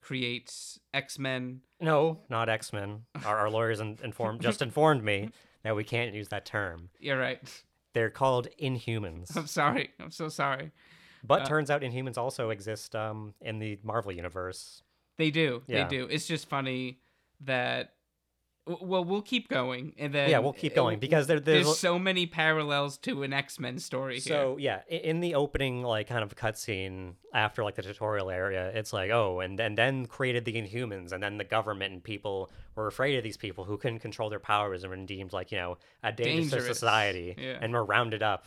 creates 0.00 0.78
X 0.94 1.18
Men. 1.18 1.62
No, 1.80 2.20
not 2.28 2.48
X 2.48 2.72
Men. 2.72 3.02
Our, 3.24 3.36
our 3.36 3.50
lawyers 3.50 3.80
in, 3.80 3.98
informed 4.04 4.40
just 4.40 4.62
informed 4.68 5.02
me 5.02 5.30
that 5.64 5.74
we 5.74 5.82
can't 5.84 6.14
use 6.14 6.28
that 6.28 6.46
term. 6.46 6.90
You're 7.00 7.18
right. 7.18 7.40
They're 7.92 8.10
called 8.10 8.46
Inhumans. 8.62 9.36
I'm 9.36 9.46
sorry. 9.48 9.90
I'm 9.98 10.10
so 10.12 10.28
sorry. 10.28 10.70
But 11.24 11.42
Uh, 11.42 11.46
turns 11.46 11.70
out 11.70 11.82
Inhumans 11.82 12.16
also 12.18 12.50
exist 12.50 12.94
um, 12.94 13.34
in 13.40 13.58
the 13.58 13.78
Marvel 13.82 14.12
universe. 14.12 14.82
They 15.16 15.30
do. 15.32 15.62
Yeah. 15.66 15.84
They 15.88 15.96
do. 15.96 16.06
It's 16.08 16.26
just 16.28 16.48
funny 16.48 17.00
that. 17.40 17.94
Well, 18.66 19.04
we'll 19.04 19.22
keep 19.22 19.48
going, 19.48 19.94
and 19.96 20.12
then 20.12 20.28
yeah, 20.28 20.40
we'll 20.40 20.52
keep 20.52 20.74
going 20.74 20.96
uh, 20.96 20.98
because 20.98 21.28
there, 21.28 21.38
there's, 21.38 21.66
there's 21.66 21.78
so 21.78 22.00
many 22.00 22.26
parallels 22.26 22.98
to 22.98 23.22
an 23.22 23.32
X 23.32 23.60
Men 23.60 23.78
story 23.78 24.14
here. 24.14 24.34
so 24.34 24.56
yeah. 24.58 24.80
In 24.88 25.20
the 25.20 25.36
opening, 25.36 25.82
like 25.84 26.08
kind 26.08 26.24
of 26.24 26.34
cutscene 26.34 27.12
after 27.32 27.62
like 27.62 27.76
the 27.76 27.82
tutorial 27.82 28.28
area, 28.28 28.72
it's 28.74 28.92
like 28.92 29.10
oh, 29.12 29.38
and 29.38 29.60
and 29.60 29.78
then 29.78 30.06
created 30.06 30.44
the 30.44 30.54
Inhumans, 30.54 31.12
and 31.12 31.22
then 31.22 31.38
the 31.38 31.44
government 31.44 31.92
and 31.92 32.02
people 32.02 32.50
were 32.74 32.88
afraid 32.88 33.16
of 33.16 33.22
these 33.22 33.36
people 33.36 33.62
who 33.64 33.76
couldn't 33.76 34.00
control 34.00 34.30
their 34.30 34.40
powers 34.40 34.82
and 34.82 34.90
were 34.90 34.96
deemed 35.06 35.32
like 35.32 35.52
you 35.52 35.58
know 35.58 35.78
a 36.02 36.10
danger 36.10 36.50
to 36.50 36.56
Dangerous. 36.56 36.66
society, 36.78 37.36
Yeah. 37.38 37.58
and 37.60 37.72
were 37.72 37.84
rounded 37.84 38.24
up, 38.24 38.46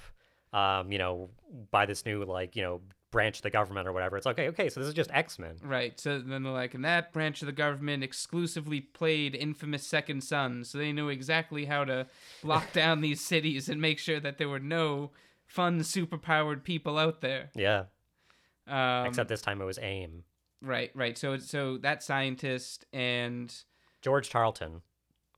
um, 0.52 0.92
you 0.92 0.98
know, 0.98 1.30
by 1.72 1.86
this 1.86 2.06
new 2.06 2.26
like 2.26 2.58
you 2.58 2.64
know 2.64 2.82
branch 3.12 3.38
of 3.38 3.44
the 3.44 3.50
government 3.50 3.88
or 3.88 3.92
whatever. 3.94 4.18
It's 4.18 4.26
like 4.26 4.38
okay, 4.40 4.50
okay, 4.50 4.70
so 4.70 4.80
this 4.80 4.88
is 4.88 4.94
just 4.94 5.10
X 5.14 5.40
Men. 5.40 5.56
Right. 5.64 6.00
So 6.00 6.20
then 6.20 6.44
they're 6.44 6.52
like, 6.54 6.74
and 6.74 6.86
that 6.86 7.12
branch 7.14 7.42
of 7.42 7.48
the 7.48 7.52
government 7.52 8.04
exclusively 8.04 8.82
played 8.82 9.36
infamous 9.36 9.86
Second 9.88 10.24
Son, 10.24 10.64
so 10.64 10.78
they 10.78 10.92
knew 10.92 11.10
exactly 11.10 11.66
how 11.66 11.86
to 11.86 12.08
lock 12.44 12.72
down 12.74 13.02
these 13.02 13.22
cities 13.22 13.70
and 13.70 13.82
make 13.82 14.00
sure 14.00 14.20
that 14.20 14.38
there 14.38 14.50
were 14.50 14.60
no 14.60 15.12
fun, 15.46 15.80
superpowered 15.80 16.64
people 16.64 16.98
out 17.00 17.22
there. 17.22 17.50
Yeah, 17.56 17.86
Um, 18.68 19.08
except 19.08 19.30
this 19.30 19.42
time 19.42 19.62
it 19.62 19.66
was 19.66 19.80
AIM. 19.80 20.24
right, 20.62 20.92
right. 20.94 21.18
So, 21.18 21.38
so 21.38 21.78
that 21.80 22.04
scientist 22.04 22.86
and 22.94 23.52
George 24.02 24.30
Tarleton. 24.30 24.82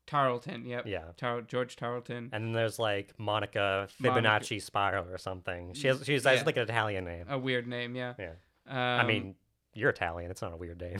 Tarleton, 0.07 0.65
yep, 0.65 0.85
Yeah. 0.85 1.05
Tar- 1.17 1.41
George 1.41 1.75
Tarleton. 1.75 2.29
And 2.33 2.45
then 2.45 2.51
there's 2.53 2.79
like 2.79 3.13
Monica 3.17 3.87
Monica- 3.99 4.21
Fibonacci 4.21 4.61
Spiral 4.61 5.07
or 5.09 5.17
something. 5.17 5.73
She 5.73 5.87
has 5.87 6.05
she's 6.05 6.23
has 6.25 6.45
like 6.45 6.57
an 6.57 6.63
Italian 6.63 7.05
name. 7.05 7.25
A 7.29 7.37
weird 7.37 7.67
name, 7.67 7.95
yeah. 7.95 8.13
Yeah. 8.19 8.31
Um, 8.67 8.77
I 8.77 9.03
mean, 9.05 9.35
you're 9.73 9.89
Italian. 9.89 10.31
It's 10.31 10.41
not 10.41 10.53
a 10.53 10.57
weird 10.57 10.81
name. 10.81 10.99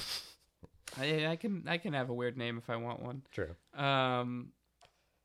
I, 1.00 1.28
I 1.28 1.36
can 1.36 1.64
I 1.68 1.78
can 1.78 1.94
have 1.94 2.10
a 2.10 2.14
weird 2.14 2.38
name 2.38 2.58
if 2.58 2.70
I 2.70 2.76
want 2.76 3.02
one. 3.02 3.24
True. 3.32 3.56
Um, 3.74 4.52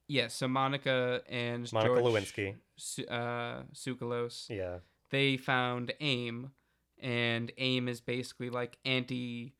yeah. 0.08 0.28
So 0.28 0.46
Monica 0.48 1.22
and 1.28 1.70
Monica 1.72 2.00
George 2.00 2.04
Lewinsky. 2.14 2.54
Uh, 3.08 3.62
Tsoukalos. 3.74 4.48
Yeah. 4.50 4.78
they 5.10 5.36
found 5.36 5.92
AIM, 6.00 6.50
and 7.00 7.50
AIM 7.58 7.88
is 7.88 8.00
basically 8.00 8.50
like 8.50 8.78
anti 8.84 9.54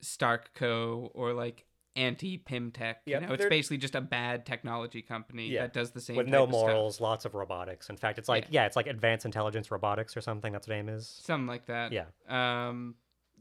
Stark 0.00 0.52
Co. 0.54 1.10
or 1.14 1.32
like 1.32 1.64
anti 1.96 2.38
PymTech. 2.38 2.96
Yeah, 3.06 3.20
you 3.20 3.26
know, 3.26 3.34
it's 3.34 3.46
basically 3.46 3.78
just 3.78 3.94
a 3.94 4.00
bad 4.00 4.46
technology 4.46 5.02
company 5.02 5.48
Yeah, 5.48 5.62
that 5.62 5.72
does 5.72 5.90
the 5.90 6.00
same 6.00 6.16
with 6.16 6.28
no 6.28 6.46
morals, 6.46 7.00
lots 7.00 7.24
of 7.24 7.34
robotics. 7.34 7.90
In 7.90 7.96
fact, 7.96 8.18
it's 8.18 8.28
like 8.28 8.46
yeah. 8.50 8.66
it's 8.66 8.76
like 8.76 8.86
advanced 8.86 9.24
intelligence 9.24 9.70
robotics 9.70 10.16
or 10.16 10.20
something. 10.20 10.52
That's 10.52 10.66
the 10.66 10.74
name 10.74 10.88
is. 10.88 11.20
something 11.22 11.46
like 11.46 11.66
that. 11.66 11.92
Yeah. 11.92 12.06
Um, 12.28 12.94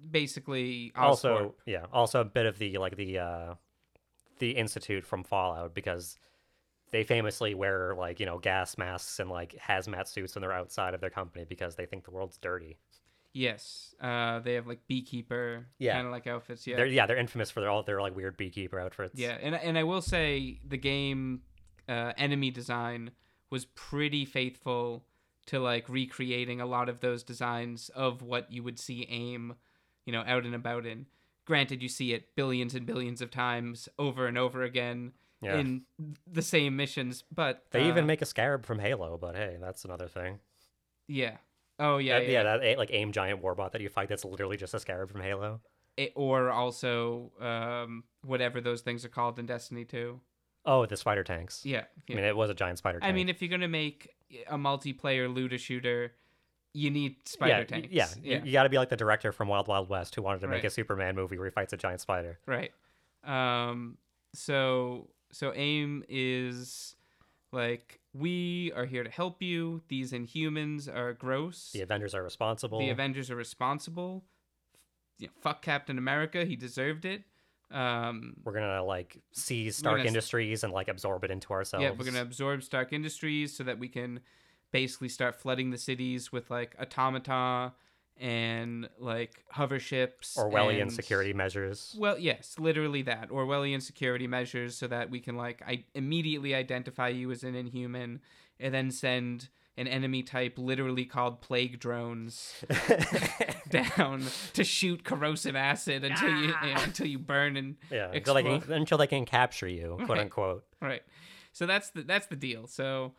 basically, 0.10 0.92
Also, 0.96 1.56
yeah, 1.66 1.86
also 1.92 2.22
a 2.22 2.26
bit 2.26 2.46
of 2.46 2.58
the 2.58 2.78
like 2.78 2.96
the 2.96 3.20
uh 3.20 3.56
the 4.40 4.52
institute 4.52 5.06
from 5.06 5.24
Fallout 5.24 5.74
because 5.74 6.18
they 6.92 7.04
famously 7.04 7.54
wear 7.54 7.96
like 7.96 8.20
you 8.20 8.26
know 8.26 8.38
gas 8.38 8.78
masks 8.78 9.20
and 9.20 9.30
like 9.30 9.56
hazmat 9.56 10.08
suits 10.08 10.36
when 10.36 10.42
they're 10.42 10.52
outside 10.52 10.94
of 10.94 11.02
their 11.02 11.10
company 11.10 11.46
because 11.48 11.76
they 11.76 11.86
think 11.86 12.04
the 12.04 12.12
world's 12.12 12.38
dirty. 12.38 12.78
Yes, 13.34 13.94
uh, 14.02 14.40
they 14.40 14.54
have 14.56 14.68
like 14.68 14.88
beekeeper 14.88 15.68
Yeah. 15.80 15.94
kind 15.94 16.06
of 16.08 16.12
like 16.12 16.28
outfits. 16.28 16.66
Yeah, 16.68 16.78
They're 16.78 16.86
yeah 16.86 17.06
they're 17.06 17.18
infamous 17.18 17.52
for 17.52 17.62
their 17.62 17.70
all 17.70 17.84
their 17.84 18.02
like 18.02 18.16
weird 18.16 18.38
beekeeper 18.38 18.80
outfits. 18.80 19.20
Yeah, 19.20 19.38
and 19.42 19.56
and 19.56 19.78
I 19.78 19.84
will 19.84 20.02
say 20.02 20.60
the 20.68 20.78
game 20.78 21.42
uh, 21.90 22.14
enemy 22.18 22.52
design 22.52 23.12
was 23.50 23.66
pretty 23.66 24.26
faithful 24.26 25.06
to 25.48 25.60
like 25.60 25.90
recreating 25.90 26.62
a 26.62 26.66
lot 26.66 26.88
of 26.90 27.00
those 27.02 27.24
designs 27.24 27.90
of 27.90 28.22
what 28.22 28.52
you 28.52 28.64
would 28.64 28.80
see 28.80 29.06
aim, 29.10 29.56
you 30.06 30.14
know, 30.14 30.24
out 30.26 30.46
and 30.46 30.56
about 30.56 30.86
in. 30.86 31.08
Granted, 31.46 31.82
you 31.82 31.90
see 31.90 32.14
it 32.14 32.36
billions 32.36 32.76
and 32.76 32.86
billions 32.86 33.22
of 33.22 33.32
times 33.32 33.90
over 33.98 34.28
and 34.28 34.38
over 34.38 34.62
again 34.64 35.14
Yeah. 35.42 35.58
in 35.58 35.82
the 36.32 36.44
same 36.44 36.76
missions, 36.78 37.24
but 37.34 37.66
They 37.72 37.88
even 37.88 38.04
uh, 38.04 38.08
make 38.08 38.22
a 38.22 38.26
scarab 38.26 38.66
from 38.66 38.78
Halo, 38.80 39.18
but 39.18 39.36
hey, 39.36 39.58
that's 39.60 39.84
another 39.84 40.08
thing. 40.08 40.40
yeah. 41.08 41.38
Oh 41.84 41.98
yeah, 41.98 42.20
That- 42.20 42.30
yeah. 42.30 42.44
that 42.44 42.78
like 42.78 42.92
aim 42.94 43.12
giant 43.12 43.42
warbot 43.42 43.72
that 43.72 43.82
you 43.82 43.90
fight 43.90 44.08
that's 44.08 44.24
literally 44.24 44.56
just 44.56 44.74
a 44.74 44.80
scarab 44.80 45.10
from 45.12 45.22
Halo. 45.22 45.60
It- 45.98 46.14
or 46.16 46.50
also 46.52 47.32
um, 47.42 48.04
whatever 48.24 48.62
those 48.62 48.82
things 48.82 49.04
are 49.04 49.10
called 49.10 49.40
in 49.40 49.46
Destiny 49.48 49.84
2. 49.84 50.20
Oh, 50.66 50.86
the 50.86 50.96
spider 50.96 51.24
tanks. 51.24 51.66
Yeah, 51.66 51.86
yeah. 52.08 52.14
I 52.14 52.16
mean, 52.18 52.26
it 52.26 52.36
was 52.38 52.50
a 52.52 52.54
giant 52.54 52.78
spider 52.78 53.00
tank. 53.00 53.10
I 53.10 53.14
mean, 53.14 53.30
if 53.30 53.42
you're 53.42 53.50
gonna 53.50 53.68
make 53.68 54.10
a 54.48 54.58
multiplayer 54.58 55.34
looter 55.34 55.58
shooter, 55.58 56.14
you 56.74 56.92
need 56.92 57.16
spider 57.28 57.52
yeah, 57.60 57.64
tanks. 57.66 57.88
yeah, 57.92 58.08
yeah, 58.22 58.44
You, 58.44 58.52
got 58.54 58.64
to 58.64 58.70
be 58.70 58.78
like 58.78 58.88
the 58.90 58.96
director 58.96 59.32
from 59.34 59.48
Wild 59.50 59.68
Wild 59.68 59.90
West 59.90 60.16
who 60.16 60.22
wanted 60.22 60.40
to 60.42 60.48
make 60.48 60.58
Right. 60.64 60.66
a 60.66 60.70
Superman 60.70 61.16
movie 61.16 61.38
where 61.38 61.48
he 61.48 61.52
fights 61.52 61.74
a 61.74 61.78
giant 61.78 62.00
spider. 62.00 62.40
right. 62.46 62.72
Um, 63.26 63.98
so 64.34 65.10
so 65.32 65.52
aim 65.56 66.04
is 66.08 66.96
like 67.52 68.00
we 68.14 68.72
are 68.76 68.86
here 68.86 69.04
to 69.04 69.10
help 69.10 69.42
you. 69.42 69.82
These 69.88 70.12
Inhumans 70.12 70.94
are 70.94 71.14
gross. 71.14 71.72
The 71.74 71.82
Avengers 71.82 72.14
are 72.14 72.24
responsible. 72.24 72.80
The 72.80 72.90
Avengers 72.90 73.32
are 73.32 73.36
responsible. 73.36 74.24
You 75.18 75.28
know, 75.28 75.34
fuck 75.42 75.62
Captain 75.62 75.98
America. 75.98 76.46
He 76.46 76.56
deserved 76.56 77.06
it. 77.06 77.24
Um, 77.72 78.34
We're 78.44 78.54
gonna 78.54 78.84
like 78.84 79.22
seize 79.32 79.78
Stark 79.78 79.98
gonna 79.98 80.08
Industries 80.08 80.64
and 80.64 80.74
like 80.74 80.90
absorb 80.90 81.24
it 81.24 81.32
into 81.32 81.54
ourselves. 81.54 81.84
Yeah, 81.84 81.92
we're 81.92 82.06
gonna 82.06 82.22
absorb 82.22 82.64
Stark 82.64 82.92
Industries 82.92 83.56
so 83.56 83.64
that 83.64 83.80
we 83.80 83.88
can 83.88 84.20
basically 84.72 85.10
start 85.10 85.36
flooding 85.36 85.70
the 85.70 85.78
cities 85.78 86.32
with 86.32 86.50
like 86.50 86.76
automata 86.82 87.74
and 88.22 88.88
like 89.00 89.44
hover 89.50 89.80
ships. 89.80 90.38
Orwellian 90.38 90.84
and- 90.84 90.94
security 90.94 91.34
measures. 91.34 91.94
Well, 92.00 92.18
yes, 92.18 92.56
literally 92.60 93.02
that 93.02 93.30
Orwellian 93.30 93.82
security 93.82 94.28
measures 94.28 94.78
so 94.78 94.88
that 94.88 95.10
we 95.10 95.20
can 95.20 95.36
like 95.36 95.62
I 95.68 95.84
immediately 95.96 96.56
identify 96.56 97.10
you 97.10 97.32
as 97.32 97.44
an 97.44 97.56
Inhuman 97.56 98.22
and 98.60 98.74
then 98.74 98.92
send 98.92 99.50
an 99.78 99.88
enemy 99.88 100.22
type 100.22 100.58
literally 100.58 101.06
called 101.06 101.42
plague 101.42 101.80
drones 101.80 102.64
down 103.70 104.24
to 104.54 104.64
shoot 104.64 105.04
corrosive 105.04 105.56
acid 105.56 106.04
until 106.04 106.30
you, 106.30 106.54
you 106.64 106.74
know, 106.74 106.82
until 106.84 107.08
you 107.08 107.18
burn 107.18 107.56
and 107.58 107.78
Yeah, 107.90 108.12
until 108.12 108.34
they, 108.36 108.44
can, 108.44 108.72
until 108.72 108.98
they 108.98 109.08
can 109.08 109.26
capture 109.26 109.68
you, 109.68 109.96
quote 109.98 110.10
Right. 110.10 110.20
unquote. 110.20 110.64
right 110.82 111.02
so 111.54 111.66
that's 111.66 111.90
the 111.92 112.04
that's 112.04 112.28
the 112.28 112.36
deal 112.36 112.68
so 112.68 113.14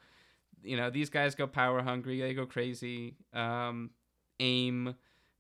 you 0.63 0.77
know 0.77 0.89
these 0.91 1.11
guys 1.11 1.35
go 1.35 1.47
power 1.47 1.83
hungry 1.83 2.21
they 2.21 2.33
go 2.35 2.47
crazy 2.47 3.15
um 3.35 3.91
aim 4.41 4.95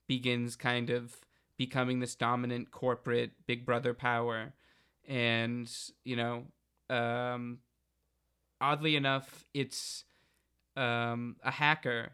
begins 0.07 0.57
kind 0.57 0.91
of 0.91 1.17
becoming 1.57 2.01
this 2.01 2.15
dominant 2.15 2.71
corporate 2.71 3.31
big 3.47 3.65
brother 3.65 3.95
power 3.95 4.53
and 5.09 5.71
you 6.05 6.17
know 6.17 6.45
um 6.91 7.59
oddly 8.61 8.97
enough 8.97 9.45
it's 9.55 10.05
um 10.77 11.37
a 11.43 11.51
hacker 11.51 12.13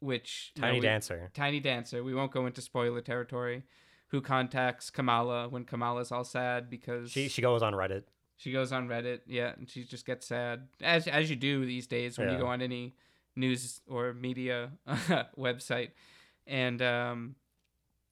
which 0.00 0.52
you 0.54 0.60
know, 0.62 0.68
Tiny 0.68 0.80
we- 0.80 0.86
Dancer. 0.86 1.30
Tiny 1.34 1.58
Dancer. 1.60 2.04
We 2.04 2.14
won't 2.14 2.30
go 2.30 2.46
into 2.46 2.60
spoiler 2.60 3.00
territory. 3.00 3.62
Who 4.08 4.20
contacts 4.20 4.90
Kamala 4.90 5.48
when 5.48 5.64
Kamala's 5.64 6.12
all 6.12 6.22
sad 6.22 6.68
because 6.70 7.10
She 7.10 7.28
she 7.28 7.42
goes 7.42 7.62
on 7.62 7.72
Reddit. 7.72 8.04
she 8.36 8.52
goes 8.52 8.70
on 8.72 8.88
Reddit, 8.88 9.20
yeah, 9.26 9.52
and 9.56 9.68
she 9.68 9.82
just 9.84 10.06
gets 10.06 10.26
sad, 10.26 10.68
as 10.82 11.08
as 11.08 11.28
you 11.28 11.34
do 11.34 11.64
these 11.66 11.86
days 11.88 12.16
when 12.18 12.30
you 12.30 12.38
go 12.38 12.46
on 12.46 12.62
any 12.62 12.94
news 13.34 13.80
or 13.88 14.12
media 14.12 14.70
website, 15.36 15.90
and 16.46 16.80
um, 16.82 17.34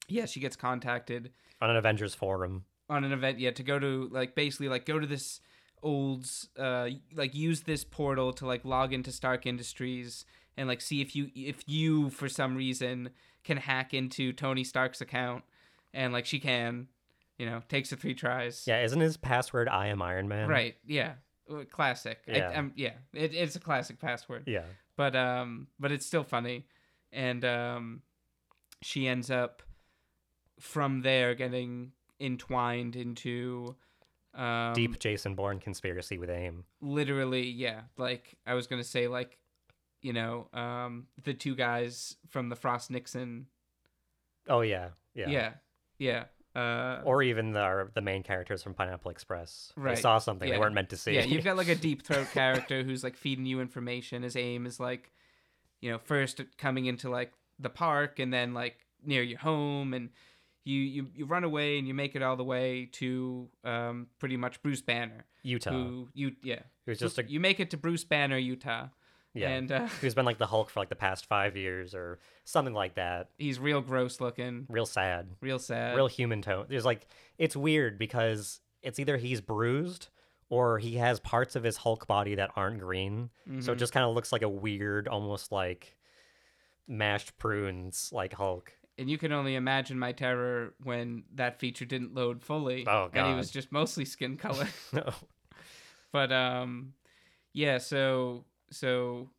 yeah, 0.08 0.26
she 0.26 0.40
gets 0.40 0.56
contacted 0.56 1.30
on 1.60 1.70
an 1.70 1.76
Avengers 1.76 2.14
forum. 2.14 2.64
on 2.88 3.04
an 3.04 3.12
event, 3.12 3.38
yeah, 3.38 3.50
to 3.52 3.62
go 3.62 3.78
to 3.78 4.08
like 4.12 4.34
basically 4.34 4.68
like 4.68 4.86
go 4.86 4.98
to 4.98 5.06
this 5.06 5.40
old 5.82 6.26
uh 6.58 6.88
like 7.14 7.34
use 7.34 7.60
this 7.62 7.84
portal 7.84 8.32
to 8.32 8.46
like 8.46 8.64
log 8.64 8.92
into 8.94 9.12
Stark 9.12 9.44
Industries 9.44 10.24
and 10.56 10.66
like 10.66 10.80
see 10.80 11.00
if 11.02 11.14
you 11.14 11.30
if 11.34 11.62
you 11.66 12.08
for 12.10 12.28
some 12.28 12.56
reason 12.56 13.10
can 13.44 13.58
hack 13.58 13.92
into 13.92 14.32
Tony 14.32 14.64
Stark's 14.64 15.00
account 15.02 15.44
and 15.92 16.12
like 16.12 16.26
she 16.26 16.40
can, 16.40 16.88
you 17.38 17.46
know, 17.46 17.62
takes 17.68 17.90
the 17.90 17.96
three 17.96 18.14
tries. 18.14 18.64
Yeah, 18.66 18.82
isn't 18.82 19.00
his 19.00 19.16
password 19.16 19.68
"I 19.68 19.88
am 19.88 20.02
Iron 20.02 20.28
Man"? 20.28 20.48
Right. 20.48 20.76
Yeah. 20.86 21.12
Classic. 21.70 22.18
Yeah. 22.26 22.50
I, 22.50 22.54
um, 22.54 22.72
yeah. 22.74 22.92
It, 23.12 23.34
it's 23.34 23.54
a 23.54 23.60
classic 23.60 24.00
password. 24.00 24.44
Yeah. 24.46 24.62
But 24.96 25.14
um, 25.14 25.66
but 25.78 25.92
it's 25.92 26.06
still 26.06 26.24
funny, 26.24 26.66
and 27.12 27.44
um, 27.44 28.02
she 28.82 29.06
ends 29.08 29.30
up 29.30 29.62
from 30.60 31.02
there 31.02 31.34
getting 31.34 31.92
entwined 32.20 32.96
into 32.96 33.74
um, 34.34 34.72
Deep 34.74 34.98
Jason 34.98 35.34
Bourne 35.34 35.58
conspiracy 35.60 36.18
with 36.18 36.30
AIM. 36.30 36.64
literally 36.80 37.42
yeah 37.48 37.82
like 37.96 38.36
i 38.46 38.54
was 38.54 38.66
gonna 38.66 38.82
say 38.84 39.06
like 39.08 39.38
you 40.00 40.12
know 40.12 40.48
um 40.52 41.06
the 41.22 41.34
two 41.34 41.54
guys 41.54 42.16
from 42.28 42.48
the 42.48 42.56
frost 42.56 42.90
nixon 42.90 43.46
Oh 44.48 44.60
yeah, 44.60 44.88
yeah. 45.14 45.28
yeah 45.28 45.52
yeah, 45.98 46.24
uh 46.60 47.00
Or 47.04 47.22
even 47.22 47.52
the 47.52 47.88
the 47.94 48.02
main 48.02 48.22
characters 48.22 48.62
from 48.62 48.74
Pineapple 48.74 49.10
Express. 49.10 49.72
Right, 49.76 49.94
They 49.96 50.02
saw 50.02 50.18
something 50.18 50.46
yeah. 50.48 50.54
they 50.56 50.60
weren't 50.60 50.74
meant 50.74 50.90
to 50.90 50.96
see. 50.98 51.12
yeah 51.14 51.24
you've 51.24 51.44
got 51.44 51.56
like 51.56 51.68
a 51.68 51.74
deep 51.88 52.02
throat 52.02 52.26
character 52.32 52.82
who's 52.82 53.02
like 53.02 53.16
feeding 53.16 53.46
you 53.46 53.60
information 53.60 54.22
his 54.22 54.36
aim 54.36 54.66
is 54.66 54.78
like 54.78 55.12
you 55.80 55.90
know 55.90 55.98
first 55.98 56.40
coming 56.58 56.84
into 56.86 57.08
like 57.08 57.32
the 57.64 57.68
park 57.70 58.18
and 58.20 58.32
then 58.32 58.54
like 58.54 58.76
near 59.04 59.22
your 59.22 59.38
home 59.40 59.92
and 59.94 60.10
you 60.64 60.80
you, 60.80 61.06
you 61.14 61.24
run 61.26 61.42
away 61.44 61.78
and 61.78 61.86
you 61.88 61.92
make 61.94 62.14
it 62.14 62.22
all 62.22 62.36
the 62.36 62.44
way 62.44 62.88
to 62.92 63.48
um 63.64 64.06
pretty 64.18 64.36
much 64.36 64.62
bruce 64.62 64.80
banner 64.82 65.26
Utah. 65.42 65.70
who 65.72 66.08
you 66.14 66.32
yeah 66.42 66.60
Who's 66.86 66.98
just 67.00 67.18
a 67.18 67.24
you 67.24 67.40
make 67.40 67.60
it 67.60 67.70
to 67.70 67.76
bruce 67.76 68.04
banner 68.04 68.38
utah 68.38 68.86
yeah. 69.34 69.48
and 69.50 69.70
uh, 69.72 69.86
who's 70.00 70.14
been 70.14 70.24
like 70.24 70.38
the 70.38 70.46
Hulk 70.46 70.70
for 70.70 70.78
like 70.80 70.88
the 70.90 70.94
past 70.96 71.26
five 71.26 71.56
years 71.56 71.92
or 71.94 72.20
something 72.44 72.72
like 72.72 72.94
that. 72.94 73.30
he's 73.36 73.58
real 73.58 73.80
gross 73.80 74.20
looking 74.20 74.64
Real 74.70 74.86
sad. 74.86 75.26
real 75.40 75.58
sad 75.58 75.96
Real 75.96 76.06
human 76.06 76.40
tone. 76.40 76.66
There's 76.68 76.84
like 76.84 77.06
it's 77.36 77.56
weird 77.56 77.98
because 77.98 78.60
it's 78.80 78.98
either 79.00 79.16
he's 79.16 79.40
bruised 79.40 80.08
or 80.50 80.78
he 80.78 80.96
has 80.96 81.18
parts 81.20 81.56
of 81.56 81.64
his 81.64 81.76
Hulk 81.78 82.06
body 82.06 82.36
that 82.36 82.50
aren't 82.54 82.78
green. 82.78 83.30
So 83.46 83.50
Mm-hmm. 83.52 83.70
it 83.72 83.76
just 83.76 83.92
kind 83.92 84.04
of 84.06 84.14
looks 84.14 84.30
like 84.30 84.42
a 84.42 84.48
weird, 84.48 85.08
almost 85.08 85.50
like 85.50 85.96
mashed 86.86 87.36
prunes 87.38 88.10
like 88.12 88.34
Hulk. 88.34 88.72
and 88.98 89.08
you 89.10 89.18
can 89.18 89.32
only 89.32 89.54
imagine 89.54 89.98
my 89.98 90.12
terror 90.12 90.74
when 90.82 91.24
that 91.34 91.58
feature 91.58 91.84
didn't 91.84 92.14
load 92.14 92.42
fully 92.42 92.86
Oh, 92.86 93.08
and 93.12 93.26
he 93.26 93.34
was 93.34 93.50
just 93.50 93.72
mostly 93.72 94.04
skin 94.04 94.36
color 94.46 94.68
No. 94.92 95.12
but 96.12 96.30
um 96.32 96.92
yeah 97.52 97.78
so 97.78 98.44
so 98.70 99.30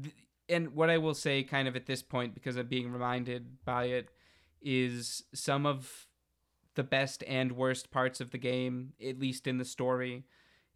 th- 0.00 0.14
and 0.48 0.74
what 0.74 0.88
i 0.90 0.98
will 0.98 1.14
say 1.14 1.42
kind 1.42 1.66
of 1.68 1.76
at 1.76 1.86
this 1.86 2.02
point 2.02 2.34
because 2.34 2.56
i'm 2.56 2.66
being 2.68 2.92
reminded 2.92 3.64
by 3.64 3.84
it 3.84 4.08
is 4.62 5.24
some 5.34 5.66
of 5.66 6.06
the 6.74 6.82
best 6.84 7.24
and 7.26 7.52
worst 7.52 7.90
parts 7.90 8.20
of 8.20 8.30
the 8.30 8.38
game 8.38 8.92
at 9.04 9.18
least 9.18 9.46
in 9.46 9.58
the 9.58 9.64
story 9.64 10.24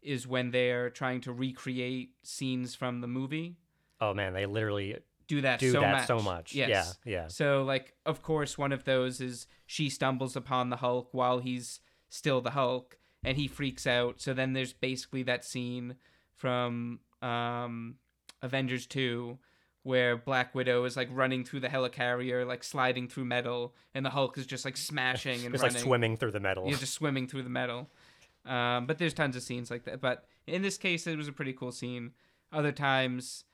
is 0.01 0.27
when 0.27 0.51
they're 0.51 0.89
trying 0.89 1.21
to 1.21 1.31
recreate 1.31 2.11
scenes 2.23 2.75
from 2.75 2.99
the 3.01 3.07
movie 3.07 3.55
Oh 4.01 4.13
man, 4.13 4.33
they 4.33 4.45
literally 4.45 4.97
do 5.27 5.41
that 5.41 5.59
do 5.59 5.71
so 5.71 5.79
that 5.81 5.91
much 5.91 6.07
so 6.07 6.19
much. 6.19 6.53
yes 6.53 6.97
Yeah, 7.05 7.11
yeah. 7.13 7.27
so 7.27 7.63
like 7.63 7.93
of 8.05 8.21
course 8.21 8.57
one 8.57 8.71
of 8.71 8.83
those 8.83 9.21
is 9.21 9.47
she 9.65 9.89
stumbles 9.89 10.35
upon 10.35 10.69
the 10.69 10.77
Hulk 10.77 11.09
while 11.11 11.39
he's 11.39 11.79
still 12.09 12.41
the 12.41 12.51
Hulk 12.51 12.97
and 13.23 13.37
he 13.37 13.47
freaks 13.47 13.87
out. 13.87 14.19
So 14.21 14.33
then 14.33 14.53
there's 14.53 14.73
basically 14.73 15.23
that 15.23 15.45
scene 15.45 15.95
from 16.35 16.99
um 17.21 17.95
Avengers 18.41 18.85
2 18.87 19.37
where 19.83 20.15
Black 20.15 20.53
Widow 20.55 20.85
is 20.85 20.95
like 20.95 21.09
running 21.11 21.43
through 21.43 21.59
the 21.61 21.67
helicarrier 21.69 22.45
like 22.47 22.63
sliding 22.63 23.07
through 23.07 23.25
metal 23.25 23.73
and 23.93 24.05
the 24.05 24.09
Hulk 24.09 24.37
is 24.37 24.45
just 24.45 24.65
like 24.65 24.77
smashing 24.77 25.43
and 25.45 25.51
Just 25.53 25.61
running. 25.61 25.75
like 25.75 25.83
swimming 25.83 26.17
through 26.17 26.31
the 26.31 26.39
metal. 26.39 26.65
He's 26.65 26.79
just 26.79 26.93
swimming 26.93 27.27
through 27.27 27.43
the 27.43 27.49
metal. 27.49 27.89
Um, 28.45 28.85
but 28.87 28.97
there's 28.97 29.13
tons 29.13 29.35
of 29.37 29.41
scenes 29.43 29.71
like 29.71 29.83
that. 29.85 30.01
But 30.01 30.25
in 30.47 30.61
this 30.61 30.77
case, 30.77 31.07
it 31.07 31.17
was 31.17 31.27
a 31.29 31.31
pretty 31.33 31.53
cool 31.53 31.71
scene. 31.71 32.11
Other 32.51 32.71
times, 32.73 33.45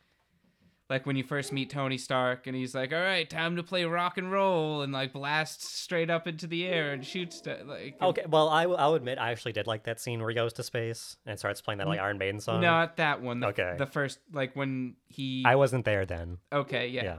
like 0.89 1.05
when 1.05 1.15
you 1.15 1.23
first 1.23 1.53
meet 1.53 1.69
Tony 1.69 1.97
Stark 1.99 2.47
and 2.47 2.55
he's 2.55 2.73
like, 2.73 2.91
"All 2.91 2.99
right, 2.99 3.29
time 3.29 3.55
to 3.57 3.63
play 3.63 3.85
rock 3.85 4.17
and 4.17 4.31
roll," 4.31 4.81
and 4.81 4.91
like 4.91 5.13
blasts 5.13 5.69
straight 5.69 6.09
up 6.09 6.27
into 6.27 6.47
the 6.47 6.65
air 6.65 6.91
and 6.93 7.05
shoots. 7.05 7.37
st- 7.43 7.67
like 7.67 7.95
Okay, 8.01 8.23
well, 8.27 8.49
I 8.49 8.65
will 8.65 8.77
I'll 8.77 8.95
admit 8.95 9.19
I 9.19 9.31
actually 9.31 9.51
did 9.51 9.67
like 9.67 9.83
that 9.83 9.99
scene 9.99 10.19
where 10.19 10.29
he 10.29 10.35
goes 10.35 10.53
to 10.53 10.63
space 10.63 11.15
and 11.27 11.37
starts 11.37 11.61
playing 11.61 11.77
that 11.77 11.87
like 11.87 11.99
Iron 11.99 12.17
Maiden 12.17 12.39
song. 12.39 12.61
Not 12.61 12.97
that 12.97 13.21
one. 13.21 13.39
The, 13.39 13.47
Okay. 13.49 13.75
The 13.77 13.85
first, 13.85 14.19
like 14.33 14.55
when 14.55 14.95
he. 15.07 15.43
I 15.45 15.55
wasn't 15.55 15.85
there 15.85 16.05
then. 16.05 16.39
okay. 16.51 16.87
Yeah. 16.87 17.03
Yeah. 17.03 17.17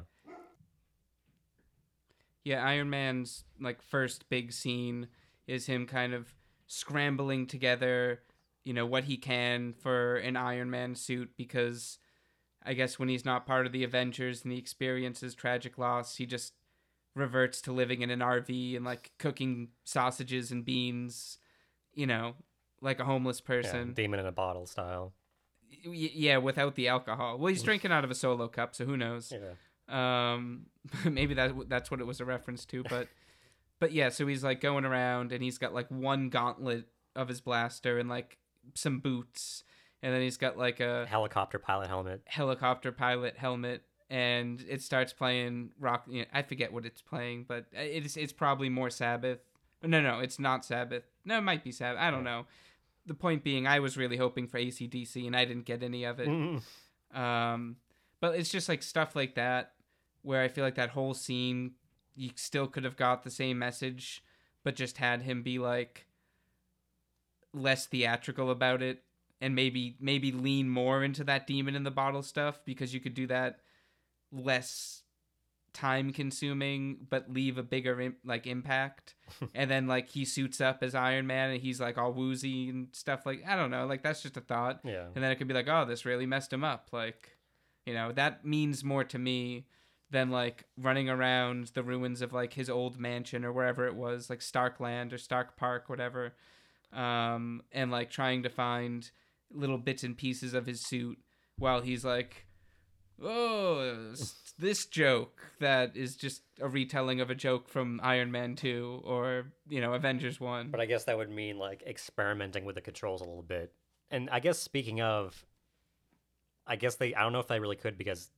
Yeah, 2.43 2.65
Iron 2.67 2.91
Man's 2.91 3.45
like 3.61 3.83
first 3.83 4.29
big 4.31 4.53
scene 4.53 5.09
is 5.47 5.67
him 5.67 5.87
kind 5.87 6.15
of 6.15 6.35
scrambling 6.67 7.47
together, 7.47 8.23
you 8.65 8.73
know, 8.73 8.87
what 8.87 9.05
he 9.05 9.17
can 9.17 9.75
for 9.75 10.17
an 10.17 10.37
Iron 10.37 10.71
Man 10.71 10.95
suit 10.95 11.31
because 11.37 11.99
I 12.65 12.75
guess 12.75 12.99
when 12.99 13.09
he's 13.09 13.25
not 13.25 13.47
part 13.47 13.67
of 13.67 13.73
the 13.73 13.85
Avengers 13.85 14.43
and 14.45 14.53
he 14.53 14.59
experiences 14.59 15.35
tragic 15.35 15.79
loss, 15.79 16.17
he 16.17 16.27
just 16.27 16.53
reverts 17.15 17.61
to 17.63 17.73
living 17.73 18.03
in 18.03 18.11
an 18.11 18.21
RV 18.21 18.77
and 18.77 18.85
like 18.85 19.13
cooking 19.19 19.69
sausages 19.85 20.51
and 20.51 20.65
beans, 20.65 21.39
you 21.95 22.07
know, 22.07 22.35
like 22.81 23.01
a 23.01 23.05
homeless 23.05 23.41
yeah. 23.41 23.47
person. 23.47 23.93
Demon 23.95 24.21
in 24.21 24.27
a 24.27 24.33
bottle 24.33 24.67
style. 24.67 25.13
Y- 25.87 26.11
yeah, 26.15 26.37
without 26.39 26.75
the 26.75 26.89
alcohol. 26.89 27.39
Well, 27.39 27.49
he's 27.49 27.63
drinking 27.63 27.93
out 27.93 28.05
of 28.05 28.11
a 28.11 28.15
solo 28.15 28.49
cup, 28.49 28.75
so 28.75 28.85
who 28.85 28.97
knows? 28.97 29.33
Yeah. 29.33 29.55
Um, 29.89 30.67
maybe 31.05 31.35
that 31.35 31.69
that's 31.69 31.91
what 31.91 32.01
it 32.01 32.07
was 32.07 32.21
a 32.21 32.25
reference 32.25 32.65
to, 32.67 32.83
but 32.85 33.09
but 33.79 33.93
yeah. 33.93 34.09
So 34.11 34.27
he's 34.27 34.45
like 34.45 34.61
going 34.61 34.85
around, 34.85 35.33
and 35.33 35.43
he's 35.43 35.59
got 35.59 35.75
like 35.75 35.89
one 35.89 36.29
gauntlet 36.29 36.87
of 37.17 37.29
his 37.29 37.41
blaster 37.41 37.99
and 37.99 38.09
like 38.09 38.39
some 38.75 39.01
boots, 39.01 39.65
and 40.03 40.15
then 40.15 40.23
he's 40.23 40.37
got 40.37 40.57
like 40.57 40.81
a 40.81 41.07
Helicopter 41.07 41.59
pilot 41.59 41.89
helmet. 41.89 42.23
helicopter 42.27 42.93
pilot 42.93 43.37
helmet, 43.37 43.83
and 44.09 44.65
it 44.69 44.83
starts 44.83 45.13
playing 45.13 45.71
rock. 45.79 46.05
You 46.09 46.21
know, 46.21 46.29
I 46.33 46.43
forget 46.43 46.73
what 46.73 46.87
it's 46.87 47.03
playing, 47.03 47.45
but 47.49 47.67
it's 47.73 48.17
it's 48.17 48.33
probably 48.33 48.69
more 48.69 48.91
Sabbath. 48.91 49.41
No, 49.83 50.01
no, 50.01 50.21
it's 50.21 50.39
not 50.39 50.65
Sabbath. 50.65 51.05
No, 51.25 51.39
it 51.39 51.43
might 51.43 51.65
be 51.65 51.73
Sabbath. 51.73 52.01
I 52.01 52.11
don't 52.11 52.25
know. 52.25 52.47
The 53.07 53.15
point 53.15 53.43
being, 53.43 53.67
I 53.67 53.81
was 53.81 53.97
really 53.97 54.17
hoping 54.17 54.47
for 54.47 54.59
ACDC, 54.59 55.27
and 55.27 55.37
I 55.37 55.45
didn't 55.45 55.65
get 55.65 55.83
any 55.83 56.05
of 56.05 56.21
it. 56.21 56.29
Mm. 56.29 56.63
Um, 57.15 57.77
but 58.21 58.37
it's 58.37 58.51
just 58.51 58.69
like 58.69 58.83
stuff 58.83 59.17
like 59.17 59.35
that 59.35 59.73
where 60.23 60.43
I 60.43 60.49
feel 60.49 60.65
like 60.65 60.75
that 60.75 60.91
whole 60.91 61.15
scene 61.15 61.73
you 62.15 62.31
still 62.35 62.67
could 62.67 62.85
have 62.85 62.97
got 62.97 63.23
the 63.23 63.31
same 63.31 63.59
message, 63.59 64.23
but 64.63 64.77
just 64.77 64.99
had 64.99 65.23
him 65.23 65.43
be 65.43 65.59
like 65.59 66.07
less 67.53 67.87
theatrical 67.87 68.51
about 68.51 68.83
it 68.83 69.03
and 69.41 69.55
maybe 69.55 69.97
maybe 70.01 70.33
lean 70.33 70.69
more 70.69 71.03
into 71.05 71.25
that 71.25 71.47
demon 71.47 71.75
in 71.75 71.83
the 71.85 71.91
bottle 71.91 72.23
stuff 72.23 72.61
because 72.65 72.93
you 72.95 73.01
could 73.01 73.15
do 73.15 73.27
that 73.27 73.61
less 74.33 75.03
time 75.73 76.13
consuming 76.13 76.97
but 77.11 77.33
leave 77.33 77.57
a 77.57 77.63
bigger 77.63 78.13
like 78.25 78.45
impact 78.49 79.15
and 79.55 79.71
then 79.71 79.87
like 79.87 80.09
he 80.09 80.25
suits 80.25 80.61
up 80.61 80.83
as 80.83 80.97
iron 80.97 81.29
man 81.29 81.51
and 81.51 81.61
he's 81.61 81.81
like 81.81 81.97
all 81.97 82.13
woozy 82.13 82.69
and 82.69 82.89
stuff 82.93 83.25
like 83.25 83.41
i 83.47 83.55
don't 83.55 83.71
know 83.71 83.87
like 83.87 84.03
that's 84.03 84.21
just 84.21 84.37
a 84.37 84.41
thought 84.41 84.81
Yeah. 84.83 85.05
and 85.15 85.23
then 85.23 85.31
it 85.31 85.37
could 85.37 85.47
be 85.47 85.55
like 85.55 85.69
oh 85.69 85.85
this 85.85 86.05
really 86.05 86.27
messed 86.27 86.53
him 86.53 86.65
up 86.65 86.89
like 86.93 87.37
you 87.87 87.95
know 87.95 88.11
that 88.13 88.45
means 88.45 88.83
more 88.83 89.05
to 89.05 89.19
me 89.19 89.67
than 90.11 90.31
like 90.31 90.65
running 90.77 91.09
around 91.09 91.69
the 91.75 91.85
ruins 91.85 92.21
of 92.21 92.33
like 92.33 92.55
his 92.55 92.69
old 92.69 92.99
mansion 92.99 93.45
or 93.45 93.53
wherever 93.53 93.87
it 93.87 93.95
was 93.95 94.29
like 94.29 94.43
starkland 94.43 95.13
or 95.13 95.19
stark 95.19 95.57
park 95.57 95.89
whatever 95.89 96.35
um 96.93 97.63
and 97.71 97.93
like 97.93 98.11
trying 98.11 98.43
to 98.43 98.49
find 98.49 99.13
little 99.53 99.79
bits 99.79 100.03
and 100.03 100.17
pieces 100.17 100.55
of 100.55 100.67
his 100.67 100.87
suit 100.87 101.19
while 101.59 101.81
he's 101.81 102.05
like 102.05 102.47
oh 103.23 104.15
this 104.59 104.87
joke 104.87 105.41
that 105.59 105.97
is 105.97 106.17
just 106.17 106.43
a 106.61 106.69
retelling 106.69 107.21
of 107.21 107.31
a 107.31 107.35
joke 107.35 107.69
from 107.69 108.01
iron 108.03 108.31
man 108.31 108.55
2 108.55 109.03
or 109.05 109.53
you 109.69 109.81
know 109.81 109.93
avengers 109.95 110.41
1 110.41 110.71
But 110.71 110.81
I 110.81 110.87
guess 110.87 111.05
that 111.05 111.17
would 111.17 111.31
mean 111.31 111.59
like 111.59 111.83
experimenting 111.87 112.65
with 112.65 112.75
the 112.75 112.81
controls 112.81 113.21
a 113.21 113.25
little 113.25 113.43
bit. 113.43 113.73
And 114.11 114.29
I 114.31 114.41
guess 114.41 114.59
speaking 114.59 115.01
of, 115.01 115.47
I 116.67 116.77
guess 116.77 116.97
they 116.97 117.15
I 117.15 117.23
don't 117.23 117.33
know 117.33 117.41
if 117.41 117.49
they 117.49 117.61
really 117.61 117.77
could 117.77 117.97
because 117.97 118.31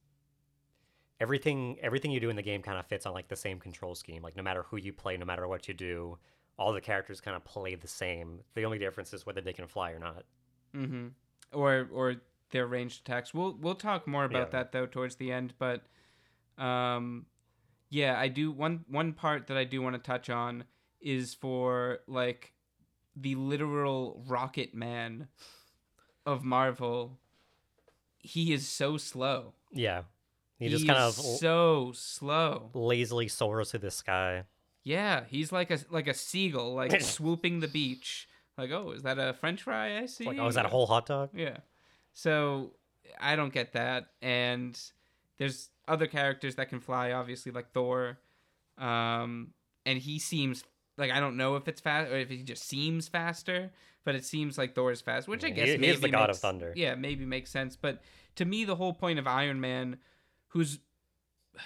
everything 1.20 1.78
everything 1.82 2.10
you 2.10 2.20
do 2.20 2.30
in 2.30 2.36
the 2.36 2.42
game 2.42 2.62
kind 2.62 2.78
of 2.78 2.86
fits 2.86 3.06
on 3.06 3.14
like 3.14 3.28
the 3.28 3.36
same 3.36 3.58
control 3.58 3.94
scheme. 3.94 4.22
Like 4.22 4.36
no 4.36 4.42
matter 4.42 4.64
who 4.64 4.76
you 4.76 4.92
play, 4.92 5.16
no 5.16 5.24
matter 5.24 5.46
what 5.48 5.68
you 5.68 5.74
do, 5.74 6.18
all 6.58 6.72
the 6.72 6.80
characters 6.80 7.20
kind 7.20 7.36
of 7.36 7.44
play 7.44 7.74
the 7.74 7.88
same. 7.88 8.40
The 8.54 8.64
only 8.64 8.78
difference 8.78 9.12
is 9.12 9.26
whether 9.26 9.40
they 9.40 9.52
can 9.52 9.66
fly 9.66 9.92
or 9.92 9.98
not. 9.98 10.24
Mm-hmm. 10.74 11.08
Or 11.52 11.88
or 11.92 12.16
their 12.50 12.66
ranged 12.66 13.00
attacks. 13.00 13.32
We'll 13.34 13.56
we'll 13.60 13.74
talk 13.74 14.06
more 14.06 14.24
about 14.24 14.48
Yeah. 14.48 14.58
that 14.58 14.72
though 14.72 14.86
towards 14.86 15.16
the 15.16 15.30
end. 15.32 15.54
But 15.58 15.82
um, 16.58 17.26
yeah, 17.90 18.18
I 18.18 18.28
do 18.28 18.50
one 18.50 18.84
one 18.88 19.12
part 19.12 19.46
that 19.48 19.56
I 19.56 19.64
do 19.64 19.82
want 19.82 19.94
to 19.96 20.00
touch 20.00 20.30
on 20.30 20.64
is 21.00 21.34
for 21.34 21.98
like 22.06 22.52
the 23.16 23.34
literal 23.34 24.22
Rocket 24.26 24.74
Man 24.74 25.28
of 26.24 26.42
Marvel. 26.44 27.18
He 28.18 28.52
is 28.52 28.68
so 28.68 28.96
slow. 28.96 29.54
Yeah. 29.72 30.02
He 30.58 30.68
just 30.68 30.86
kind 30.86 30.98
of 30.98 31.18
l- 31.18 31.24
so 31.38 31.92
slow. 31.94 32.70
lazily 32.72 33.26
soars 33.28 33.72
through 33.72 33.80
the 33.80 33.90
sky. 33.90 34.44
Yeah, 34.84 35.24
he's 35.28 35.50
like 35.52 35.70
a 35.72 35.78
like 35.90 36.06
a 36.06 36.14
seagull, 36.14 36.74
like 36.74 37.00
swooping 37.02 37.60
the 37.60 37.68
beach. 37.68 38.28
Like, 38.58 38.70
oh, 38.70 38.90
is 38.92 39.02
that 39.02 39.18
a 39.18 39.32
French 39.32 39.62
fry 39.62 39.98
I 39.98 40.06
see? 40.06 40.24
Like, 40.24 40.38
oh, 40.38 40.46
is 40.46 40.54
that 40.56 40.66
a 40.66 40.68
whole 40.68 40.86
hot 40.86 41.06
dog? 41.06 41.30
Yeah. 41.34 41.58
So 42.12 42.72
I 43.20 43.36
don't 43.36 43.52
get 43.52 43.72
that. 43.72 44.08
And 44.20 44.78
there's 45.38 45.70
other 45.88 46.06
characters 46.06 46.56
that 46.56 46.68
can 46.68 46.80
fly, 46.80 47.12
obviously, 47.12 47.50
like 47.52 47.72
Thor. 47.72 48.18
Um, 48.78 49.54
and 49.86 49.98
he 49.98 50.18
seems 50.18 50.64
like 50.98 51.10
I 51.10 51.20
don't 51.20 51.36
know 51.36 51.56
if 51.56 51.66
it's 51.68 51.80
fast 51.80 52.10
or 52.12 52.16
if 52.18 52.28
he 52.28 52.42
just 52.42 52.64
seems 52.68 53.08
faster, 53.08 53.72
but 54.04 54.14
it 54.14 54.24
seems 54.24 54.58
like 54.58 54.74
Thor's 54.74 55.00
fast, 55.00 55.26
which 55.28 55.44
I 55.44 55.50
guess 55.50 55.66
he- 55.66 55.72
he 55.72 55.78
maybe 55.78 55.92
is 55.94 56.00
the 56.00 56.08
god 56.10 56.28
of 56.30 56.38
thunder. 56.38 56.72
Yeah, 56.76 56.94
maybe 56.94 57.24
makes 57.24 57.50
sense. 57.50 57.76
But 57.76 58.02
to 58.36 58.44
me, 58.44 58.64
the 58.64 58.76
whole 58.76 58.92
point 58.92 59.18
of 59.18 59.26
Iron 59.26 59.60
Man, 59.60 59.96
who's 60.48 60.78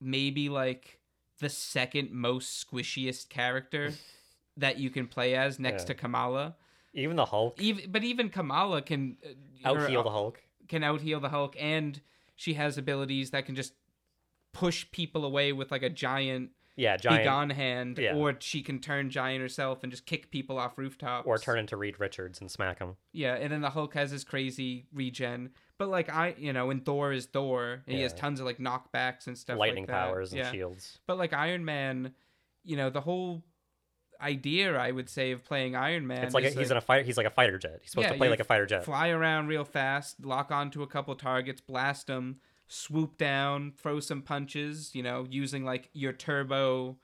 maybe 0.00 0.48
like 0.48 0.98
the 1.40 1.48
second 1.48 2.10
most 2.12 2.64
squishiest 2.66 3.28
character 3.28 3.92
that 4.56 4.78
you 4.78 4.90
can 4.90 5.06
play 5.06 5.34
as 5.34 5.58
next 5.58 5.82
Yeah. 5.82 5.86
to 5.88 5.94
Kamala. 5.94 6.56
Even 6.92 7.16
the 7.16 7.24
Hulk 7.24 7.60
Even 7.60 7.90
but 7.90 8.04
even 8.04 8.28
Kamala 8.28 8.80
can 8.82 9.16
uh, 9.64 9.68
out 9.68 9.88
heal 9.88 10.02
the 10.04 10.10
Hulk. 10.10 10.40
can 10.68 10.84
out 10.84 11.00
heal 11.00 11.18
the 11.20 11.28
Hulk, 11.30 11.56
and 11.58 12.00
she 12.36 12.54
has 12.54 12.78
abilities 12.78 13.30
that 13.30 13.46
can 13.46 13.54
just 13.56 13.74
push 14.52 14.86
people 14.92 15.24
away 15.24 15.52
with 15.52 15.70
like 15.72 15.82
a 15.82 15.90
giant, 15.90 16.50
Yeah, 16.76 16.96
giant 16.96 17.24
gone 17.24 17.50
hand, 17.50 17.98
yeah. 17.98 18.14
or 18.14 18.36
she 18.38 18.62
can 18.62 18.78
turn 18.80 19.10
giant 19.10 19.40
herself 19.42 19.82
and 19.82 19.90
just 19.90 20.06
kick 20.06 20.30
people 20.30 20.58
off 20.58 20.78
rooftops, 20.78 21.26
or 21.26 21.38
turn 21.38 21.58
into 21.58 21.76
Reed 21.76 21.98
Richards 21.98 22.40
and 22.40 22.48
smack 22.50 22.78
him. 22.78 22.96
Yeah, 23.12 23.34
and 23.34 23.52
then 23.52 23.60
the 23.60 23.70
Hulk 23.70 23.94
has 23.94 24.12
his 24.12 24.22
crazy 24.22 24.86
regen, 24.92 25.50
but 25.78 25.88
like 25.88 26.08
I, 26.08 26.36
you 26.38 26.52
know, 26.52 26.66
when 26.66 26.80
Thor 26.80 27.12
is 27.12 27.26
Thor, 27.26 27.82
and 27.88 27.96
he 27.96 28.02
has 28.02 28.12
tons 28.12 28.38
of 28.38 28.46
like 28.46 28.58
knockbacks 28.58 29.26
and 29.26 29.36
stuff, 29.36 29.58
lightning 29.58 29.82
like 29.84 29.88
that. 29.88 30.08
powers 30.10 30.30
and 30.32 30.38
yeah. 30.38 30.52
shields. 30.52 31.00
But 31.08 31.18
like 31.18 31.32
Iron 31.32 31.64
Man, 31.64 32.14
you 32.62 32.76
know, 32.76 32.90
the 32.90 33.00
whole 33.00 33.42
idea 34.20 34.76
I 34.76 34.90
would 34.90 35.08
say 35.08 35.32
of 35.32 35.44
playing 35.44 35.74
Iron 35.76 36.06
Man, 36.06 36.24
It's 36.24 36.34
like 36.34 36.44
a, 36.44 36.48
he's 36.50 36.68
that- 36.68 36.70
in 36.72 36.76
a 36.76 36.80
fighter. 36.80 37.04
He's 37.04 37.16
like 37.16 37.26
a 37.26 37.30
fighter 37.30 37.58
jet. 37.58 37.78
He's 37.82 37.90
supposed 37.90 38.06
Yeah, 38.06 38.12
to 38.12 38.18
play 38.18 38.28
like 38.28 38.40
a 38.40 38.44
fighter 38.44 38.66
jet. 38.66 38.84
fly 38.84 39.08
around 39.08 39.48
real 39.48 39.64
fast, 39.64 40.24
lock 40.24 40.50
onto 40.50 40.82
a 40.82 40.86
couple 40.86 41.14
targets, 41.14 41.60
blast 41.60 42.06
them, 42.06 42.40
swoop 42.68 43.16
down, 43.18 43.72
throw 43.76 44.00
some 44.00 44.22
punches, 44.22 44.94
you 44.94 45.02
know, 45.02 45.26
using 45.28 45.64
like 45.64 45.90
your 45.92 46.12
turbo, 46.12 46.96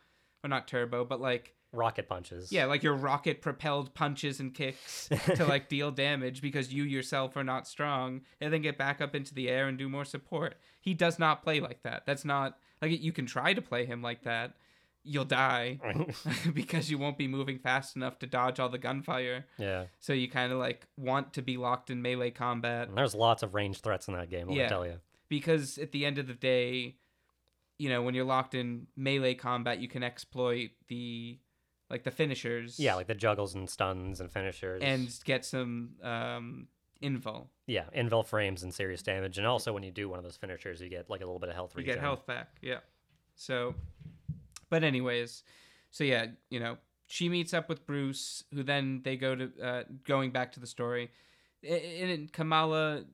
or 0.43 0.49
not 0.49 0.67
turbo, 0.69 1.05
but 1.05 1.21
like, 1.21 1.55
Rocket 1.73 2.09
punches. 2.09 2.51
yeah, 2.51 2.65
like 2.65 2.83
your 2.83 2.95
rocket 2.95 3.41
propelled 3.43 3.95
punches 3.95 4.41
and 4.41 4.53
kicks 4.53 5.09
to 5.37 5.45
like 5.47 5.69
deal 5.69 5.93
damage 5.93 6.43
because 6.43 6.73
you 6.73 6.83
yourself 6.83 7.37
are 7.37 7.45
not 7.45 7.69
strong, 7.69 8.23
and 8.41 8.53
then 8.53 8.61
get 8.63 8.77
back 8.77 9.01
up 9.01 9.15
into 9.15 9.35
the 9.35 9.49
air 9.49 9.69
and 9.69 9.79
do 9.79 9.89
more 9.89 10.05
support. 10.05 10.57
He 10.81 10.95
does 10.95 11.19
not 11.19 11.45
play 11.45 11.61
like 11.61 11.83
that. 11.85 12.07
That's 12.07 12.25
not 12.25 12.59
like 12.83 13.01
you 13.01 13.13
can 13.13 13.27
try 13.27 13.53
to 13.55 13.63
play 13.63 13.85
him 13.87 14.03
like 14.03 14.23
that. 14.25 14.55
You'll 15.03 15.25
die 15.25 15.79
because 16.55 16.91
you 16.91 16.99
won't 16.99 17.17
be 17.17 17.27
moving 17.27 17.59
fast 17.59 17.97
enough 17.97 18.19
to 18.19 18.27
dodge 18.27 18.61
all 18.61 18.69
the 18.69 18.79
gunfire. 18.79 19.47
yeah. 19.59 19.85
So 19.99 20.13
you 20.13 20.29
kind 20.29 20.53
of 20.53 20.59
like 20.59 20.87
want 20.97 21.33
to 21.35 21.43
be 21.43 21.57
locked 21.57 21.89
in 21.91 22.03
melee 22.03 22.31
combat 22.31 22.89
And 22.89 22.99
there's 22.99 23.15
lots 23.15 23.43
of 23.43 23.55
range 23.55 23.81
threats 23.81 24.09
in 24.09 24.15
that 24.15 24.29
game. 24.31 24.49
Let 24.49 24.57
Yeah. 24.57 24.69
tell 24.69 24.85
you. 24.87 25.01
because 25.29 25.79
at 25.79 25.93
the 25.93 26.05
end 26.05 26.19
of 26.19 26.27
the 26.27 26.35
day, 26.35 26.97
you 27.79 27.89
know, 27.89 28.03
when 28.03 28.15
you're 28.15 28.27
locked 28.27 28.55
in 28.55 28.89
melee 28.97 29.35
combat, 29.35 29.79
you 29.81 29.89
can 29.89 30.03
exploit 30.03 30.71
the 30.89 31.39
like 31.89 32.05
the 32.05 32.11
finishers. 32.11 32.79
Yeah, 32.79 32.95
like 32.95 33.07
the 33.07 33.15
juggles 33.15 33.55
and 33.55 33.69
stuns 33.71 34.21
and 34.21 34.31
finishers. 34.31 34.83
and 34.85 35.09
get 35.25 35.45
some 35.47 35.93
um 36.03 36.69
invul. 37.03 37.47
yeah, 37.67 37.85
invul 37.97 38.27
frames 38.27 38.63
and 38.63 38.75
serious 38.75 39.03
damage. 39.03 39.39
And 39.39 39.47
also 39.47 39.73
when 39.73 39.83
you 39.83 39.91
do 39.91 40.11
one 40.11 40.19
of 40.19 40.25
those 40.25 40.37
finishers, 40.37 40.83
you 40.83 40.91
get 40.91 41.09
like 41.09 41.23
a 41.23 41.25
little 41.25 41.39
bit 41.41 41.49
of 41.49 41.55
health. 41.55 41.73
You 41.75 41.85
get 41.85 42.01
health 42.01 42.27
back. 42.27 42.49
Yeah. 42.61 42.81
So, 43.35 43.75
but 44.71 44.85
anyways, 44.85 45.43
so 45.91 46.05
yeah, 46.05 46.27
you 46.49 46.61
know, 46.61 46.79
she 47.07 47.29
meets 47.29 47.53
up 47.53 47.69
with 47.69 47.87
Bruce, 47.87 48.45
who 48.55 48.63
then 48.63 49.03
they 49.05 49.17
go 49.17 49.35
to 49.35 49.51
uh, 49.63 49.83
going 50.07 50.31
back 50.31 50.53
to 50.53 50.61
the 50.61 50.67
story. 50.67 51.11
And 51.69 52.33
Kamala 52.33 53.05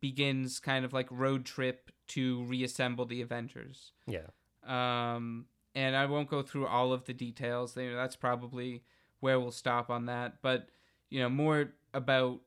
begins 0.00 0.60
kind 0.60 0.84
of 0.84 0.92
like 0.92 1.08
road 1.10 1.44
trip 1.44 1.90
to 2.08 2.44
reassemble 2.44 3.04
the 3.04 3.20
Avengers. 3.20 3.92
Yeah. 4.06 4.28
Um, 4.66 5.46
and 5.74 5.96
I 5.96 6.06
won't 6.06 6.30
go 6.30 6.42
through 6.42 6.66
all 6.66 6.92
of 6.92 7.04
the 7.04 7.12
details. 7.12 7.76
You 7.76 7.90
know, 7.90 7.96
that's 7.96 8.16
probably 8.16 8.82
where 9.18 9.38
we'll 9.38 9.50
stop 9.50 9.90
on 9.90 10.06
that. 10.06 10.36
But 10.42 10.68
you 11.10 11.20
know, 11.20 11.28
more 11.28 11.72
about 11.92 12.40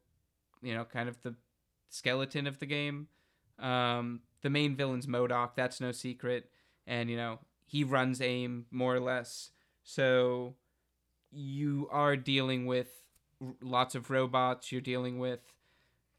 you 0.61 0.73
know, 0.73 0.85
kind 0.85 1.09
of 1.09 1.21
the 1.21 1.35
skeleton 1.89 2.47
of 2.47 2.59
the 2.59 2.65
game. 2.65 3.07
Um, 3.59 4.21
the 4.41 4.49
main 4.49 4.75
villain's 4.75 5.05
MODOK. 5.05 5.51
That's 5.55 5.79
no 5.79 5.91
secret, 5.91 6.49
and 6.87 7.09
you 7.09 7.17
know 7.17 7.39
he 7.65 7.83
runs 7.83 8.21
AIM 8.21 8.65
more 8.71 8.95
or 8.95 8.99
less. 8.99 9.51
So 9.83 10.55
you 11.31 11.87
are 11.91 12.15
dealing 12.15 12.65
with 12.65 13.03
r- 13.41 13.55
lots 13.61 13.95
of 13.95 14.09
robots. 14.09 14.71
You're 14.71 14.81
dealing 14.81 15.19
with 15.19 15.39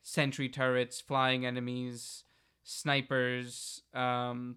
sentry 0.03 0.49
turrets, 0.49 1.01
flying 1.01 1.47
enemies, 1.47 2.25
snipers, 2.63 3.83
um, 3.95 4.57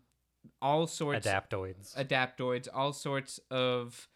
all 0.61 0.87
sorts 0.87 1.27
Adaptoids. 1.27 1.95
adaptoids, 1.95 2.67
all 2.73 2.93
sorts 2.93 3.39
of 3.51 4.07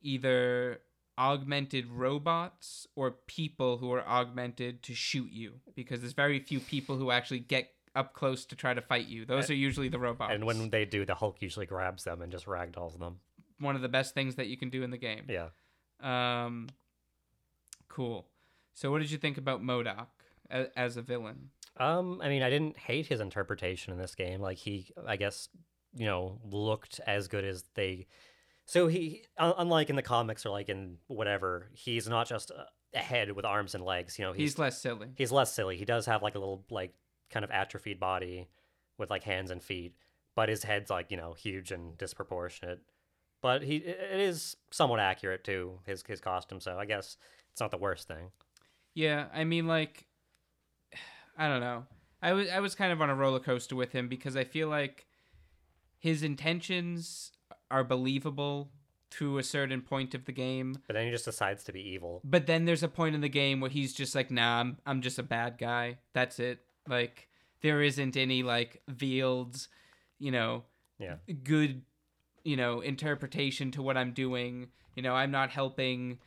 either 0.00 0.80
augmented 1.18 1.86
robots 1.86 2.86
or 2.96 3.10
people 3.26 3.78
who 3.78 3.92
are 3.92 4.06
augmented 4.08 4.82
to 4.82 4.94
shoot 4.94 5.30
you 5.30 5.54
because 5.74 6.00
there's 6.00 6.14
very 6.14 6.40
few 6.40 6.58
people 6.58 6.96
who 6.96 7.10
actually 7.10 7.38
get 7.38 7.68
up 7.94 8.14
close 8.14 8.44
to 8.46 8.56
try 8.56 8.72
to 8.74 8.80
fight 8.80 9.06
you. 9.06 9.24
Those 9.24 9.50
are 9.50 9.54
usually 9.54 9.88
the 9.88 9.98
robots. 9.98 10.32
and 10.34 10.44
when 10.44 10.70
they 10.70 10.84
do, 10.84 11.04
the 11.04 11.14
Hulk 11.14 11.36
usually 11.40 11.66
grabs 11.66 12.04
them 12.04 12.22
and 12.22 12.32
just 12.32 12.46
ragdolls 12.46 12.98
them. 12.98 13.18
one 13.58 13.76
of 13.76 13.82
the 13.82 13.88
best 13.88 14.14
things 14.14 14.36
that 14.36 14.46
you 14.46 14.56
can 14.56 14.70
do 14.70 14.82
in 14.82 14.90
the 14.90 14.98
game. 14.98 15.24
Yeah. 15.28 15.48
Um 16.00 16.68
cool. 17.88 18.26
So 18.72 18.90
what 18.90 19.00
did 19.00 19.10
you 19.10 19.18
think 19.18 19.36
about 19.38 19.62
MODOK 19.62 20.06
as, 20.50 20.66
as 20.76 20.96
a 20.96 21.02
villain? 21.02 21.50
Um, 21.76 22.20
I 22.22 22.28
mean, 22.28 22.42
I 22.42 22.50
didn't 22.50 22.76
hate 22.78 23.06
his 23.06 23.20
interpretation 23.20 23.92
in 23.92 23.98
this 23.98 24.14
game. 24.14 24.40
Like 24.40 24.58
he, 24.58 24.90
I 25.06 25.16
guess, 25.16 25.48
you 25.94 26.06
know, 26.06 26.38
looked 26.44 27.00
as 27.06 27.28
good 27.28 27.44
as 27.44 27.64
they. 27.74 28.06
So 28.66 28.88
he, 28.88 29.24
unlike 29.38 29.90
in 29.90 29.96
the 29.96 30.02
comics 30.02 30.46
or 30.46 30.50
like 30.50 30.68
in 30.68 30.98
whatever, 31.06 31.68
he's 31.72 32.08
not 32.08 32.26
just 32.28 32.50
a 32.50 32.66
a 32.94 32.98
head 32.98 33.32
with 33.32 33.46
arms 33.46 33.74
and 33.74 33.82
legs. 33.82 34.18
You 34.18 34.26
know, 34.26 34.32
He's 34.34 34.50
he's 34.52 34.58
less 34.58 34.78
silly. 34.82 35.08
he's 35.16 35.32
less 35.32 35.50
silly. 35.54 35.78
He 35.78 35.86
does 35.86 36.04
have 36.04 36.22
like 36.22 36.34
a 36.34 36.38
little 36.38 36.62
like 36.70 36.92
kind 37.32 37.44
of 37.44 37.50
atrophied 37.50 37.98
body 37.98 38.48
with 38.98 39.10
like 39.10 39.24
hands 39.24 39.50
and 39.50 39.62
feet, 39.62 39.96
but 40.36 40.48
his 40.48 40.62
head's 40.62 40.90
like 40.90 41.10
you 41.10 41.16
know 41.16 41.32
huge 41.32 41.72
and 41.72 41.96
disproportionate. 41.98 42.80
But 43.40 43.62
he, 43.62 43.76
it 43.78 44.20
is 44.20 44.56
somewhat 44.70 45.00
accurate 45.00 45.42
to 45.44 45.80
his 45.84 46.04
his 46.06 46.20
costume, 46.20 46.60
so 46.60 46.78
I 46.78 46.84
guess 46.84 47.16
it's 47.50 47.60
not 47.60 47.70
the 47.72 47.78
worst 47.78 48.06
thing. 48.06 48.30
Yeah, 48.94 49.26
I 49.34 49.44
mean 49.44 49.66
like 49.66 50.06
I 51.38 51.48
don't 51.48 51.60
know. 51.60 51.84
I 52.20 52.32
was 52.34 52.48
I 52.48 52.60
was 52.60 52.74
kind 52.74 52.92
of 52.92 53.02
on 53.02 53.10
a 53.10 53.14
roller 53.16 53.40
coaster 53.40 53.74
with 53.74 53.92
him 53.92 54.08
because 54.08 54.36
I 54.36 54.44
feel 54.44 54.68
like 54.68 55.06
his 55.98 56.22
intentions 56.22 57.32
are 57.70 57.82
believable 57.84 58.70
to 59.10 59.38
a 59.38 59.42
certain 59.42 59.82
point 59.82 60.14
of 60.14 60.24
the 60.24 60.32
game, 60.32 60.78
But 60.86 60.94
then 60.94 61.04
he 61.04 61.10
just 61.10 61.24
decides 61.26 61.64
to 61.64 61.72
be 61.72 61.80
evil. 61.80 62.20
but 62.24 62.46
then 62.46 62.64
there's 62.64 62.82
a 62.82 62.88
point 62.88 63.14
in 63.14 63.20
the 63.20 63.28
game 63.28 63.60
where 63.60 63.70
he's 63.70 63.92
just 63.92 64.14
like, 64.14 64.30
"Nah, 64.30 64.60
I'm 64.60 64.78
I'm 64.86 65.02
just 65.02 65.18
a 65.18 65.22
bad 65.22 65.58
guy. 65.58 65.98
That's 66.12 66.38
it." 66.38 66.60
Like 66.88 67.28
there 67.60 67.82
isn't 67.82 68.16
any 68.16 68.42
like 68.42 68.82
veiled, 68.88 69.66
you 70.18 70.30
know, 70.30 70.64
Yeah. 70.98 71.16
good, 71.44 71.82
you 72.44 72.56
know, 72.56 72.80
interpretation 72.80 73.70
to 73.72 73.82
what 73.82 73.96
I'm 73.96 74.12
doing. 74.12 74.68
You 74.96 75.02
know, 75.02 75.14
I'm 75.14 75.30
not 75.30 75.50
helping, 75.50 76.18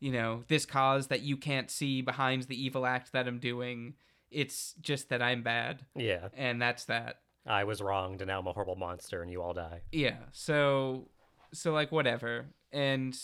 you 0.00 0.12
know, 0.12 0.44
this 0.48 0.66
cause 0.66 1.06
that 1.08 1.22
you 1.22 1.36
can't 1.36 1.70
see 1.70 2.02
behind 2.02 2.42
the 2.44 2.62
evil 2.62 2.84
act 2.86 3.12
that 3.12 3.26
I'm 3.26 3.38
doing. 3.38 3.94
It's 4.30 4.74
just 4.80 5.08
that 5.10 5.20
I'm 5.22 5.42
bad, 5.42 5.84
Yeah. 5.94 6.28
and 6.34 6.60
that's 6.60 6.84
that. 6.86 7.20
I 7.44 7.64
was 7.64 7.82
wronged 7.82 8.20
and 8.22 8.28
now 8.28 8.38
I'm 8.38 8.46
a 8.46 8.52
horrible 8.52 8.76
monster 8.76 9.20
and 9.22 9.30
you 9.30 9.42
all 9.42 9.52
die. 9.52 9.82
Yeah. 9.90 10.16
So, 10.32 11.08
so 11.52 11.72
like 11.72 11.90
whatever, 11.90 12.46
and 12.70 13.18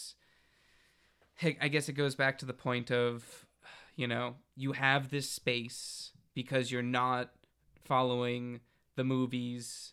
I 1.60 1.68
guess 1.68 1.88
it 1.88 1.92
goes 1.92 2.14
back 2.16 2.38
to 2.38 2.46
the 2.46 2.52
point 2.52 2.90
of, 2.90 3.46
you 3.94 4.06
know, 4.08 4.34
you 4.56 4.72
have 4.72 5.08
this 5.10 5.30
space 5.30 6.10
because 6.38 6.70
you're 6.70 6.82
not 6.82 7.32
following 7.84 8.60
the 8.94 9.02
movies, 9.02 9.92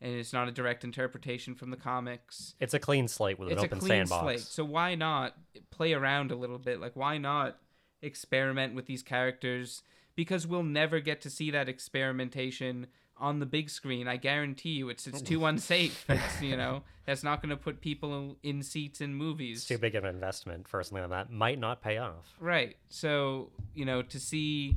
and 0.00 0.12
it's 0.12 0.32
not 0.32 0.48
a 0.48 0.50
direct 0.50 0.82
interpretation 0.82 1.54
from 1.54 1.70
the 1.70 1.76
comics. 1.76 2.56
It's 2.58 2.74
a 2.74 2.80
clean 2.80 3.06
slate 3.06 3.38
with 3.38 3.46
an 3.46 3.52
it's 3.52 3.62
a 3.62 3.66
open 3.66 3.78
clean 3.78 3.90
sandbox. 3.90 4.22
slate. 4.24 4.40
So 4.40 4.64
why 4.64 4.96
not 4.96 5.36
play 5.70 5.92
around 5.92 6.32
a 6.32 6.34
little 6.34 6.58
bit? 6.58 6.80
Like 6.80 6.96
why 6.96 7.18
not 7.18 7.58
experiment 8.02 8.74
with 8.74 8.86
these 8.86 9.04
characters? 9.04 9.84
Because 10.16 10.48
we'll 10.48 10.64
never 10.64 10.98
get 10.98 11.20
to 11.20 11.30
see 11.30 11.52
that 11.52 11.68
experimentation 11.68 12.88
on 13.16 13.38
the 13.38 13.46
big 13.46 13.70
screen. 13.70 14.08
I 14.08 14.16
guarantee 14.16 14.70
you, 14.70 14.88
it's 14.88 15.06
it's 15.06 15.22
too 15.22 15.46
unsafe. 15.46 16.04
It's 16.08 16.42
you 16.42 16.56
know 16.56 16.82
that's 17.06 17.22
not 17.22 17.40
going 17.40 17.50
to 17.50 17.56
put 17.56 17.80
people 17.80 18.36
in 18.42 18.64
seats 18.64 19.00
in 19.00 19.14
movies. 19.14 19.58
It's 19.58 19.68
too 19.68 19.78
big 19.78 19.94
of 19.94 20.02
an 20.02 20.12
investment 20.12 20.66
for 20.66 20.82
something 20.82 21.08
like 21.08 21.28
that 21.28 21.32
might 21.32 21.60
not 21.60 21.82
pay 21.82 21.98
off. 21.98 22.34
Right. 22.40 22.74
So, 22.88 23.50
you 23.74 23.84
know, 23.84 24.02
to 24.02 24.18
see 24.18 24.74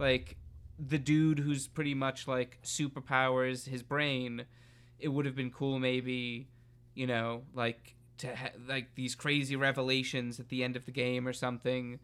like 0.00 0.36
the 0.78 0.98
dude 0.98 1.40
who's 1.40 1.66
pretty 1.66 1.94
much 1.94 2.28
like 2.28 2.58
superpowers 2.62 3.68
his 3.68 3.82
brain, 3.82 4.44
it 4.98 5.08
would 5.08 5.26
have 5.26 5.34
been 5.34 5.50
cool 5.50 5.78
maybe, 5.78 6.48
you 6.94 7.06
know, 7.06 7.42
like 7.54 7.94
to 8.18 8.34
ha- 8.34 8.50
like 8.66 8.94
these 8.94 9.14
crazy 9.14 9.56
revelations 9.56 10.38
at 10.40 10.48
the 10.48 10.62
end 10.64 10.76
of 10.76 10.84
the 10.86 10.92
game 10.92 11.26
or 11.26 11.32
something 11.32 11.98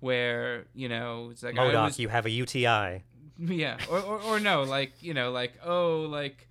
where, 0.00 0.66
you 0.74 0.88
know, 0.88 1.28
it's 1.30 1.42
like 1.42 1.54
MODOK, 1.54 1.84
was 1.84 1.98
you 1.98 2.08
have 2.08 2.26
a 2.26 2.30
UTI. 2.30 3.04
yeah, 3.38 3.78
or, 3.90 4.00
or 4.00 4.20
or 4.20 4.40
no, 4.40 4.62
like, 4.62 5.02
you 5.02 5.14
know, 5.14 5.30
like 5.30 5.54
oh, 5.64 6.06
like 6.08 6.48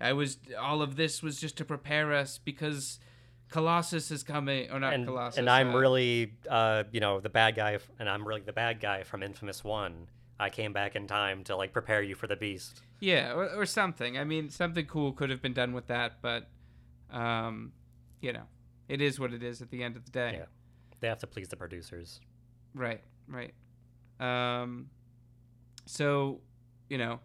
I 0.00 0.12
was 0.12 0.38
all 0.58 0.82
of 0.82 0.96
this 0.96 1.22
was 1.22 1.40
just 1.40 1.56
to 1.58 1.64
prepare 1.64 2.12
us 2.12 2.38
because 2.38 2.98
Colossus 3.50 4.10
is 4.10 4.22
coming 4.22 4.70
or 4.70 4.80
not 4.80 4.94
And, 4.94 5.06
Colossus. 5.06 5.38
and 5.38 5.48
I'm 5.48 5.74
uh, 5.74 5.78
really, 5.78 6.32
uh, 6.50 6.84
you 6.90 7.00
know, 7.00 7.20
the 7.20 7.28
bad 7.28 7.54
guy, 7.54 7.78
and 7.98 8.08
I'm 8.08 8.26
really 8.26 8.40
the 8.40 8.52
bad 8.52 8.80
guy 8.80 9.04
from 9.04 9.22
Infamous 9.22 9.62
One. 9.62 10.08
I 10.38 10.50
came 10.50 10.72
back 10.72 10.96
in 10.96 11.06
time 11.06 11.44
to 11.44 11.56
like 11.56 11.72
prepare 11.72 12.02
you 12.02 12.14
for 12.14 12.26
the 12.26 12.36
beast. 12.36 12.82
Yeah, 13.00 13.32
or, 13.32 13.48
or 13.50 13.66
something. 13.66 14.18
I 14.18 14.24
mean, 14.24 14.50
something 14.50 14.86
cool 14.86 15.12
could 15.12 15.30
have 15.30 15.42
been 15.42 15.52
done 15.52 15.72
with 15.72 15.86
that, 15.88 16.22
but, 16.22 16.48
um, 17.12 17.72
you 18.20 18.32
know, 18.32 18.44
it 18.88 19.00
is 19.00 19.20
what 19.20 19.32
it 19.32 19.42
is 19.42 19.62
at 19.62 19.70
the 19.70 19.82
end 19.82 19.96
of 19.96 20.04
the 20.04 20.10
day. 20.10 20.36
Yeah. 20.38 20.46
They 21.00 21.08
have 21.08 21.18
to 21.18 21.26
please 21.26 21.48
the 21.48 21.56
producers. 21.56 22.20
Right, 22.74 23.02
right. 23.28 23.52
Um, 24.18 24.88
so, 25.86 26.40
you 26.88 26.98
know, 26.98 27.20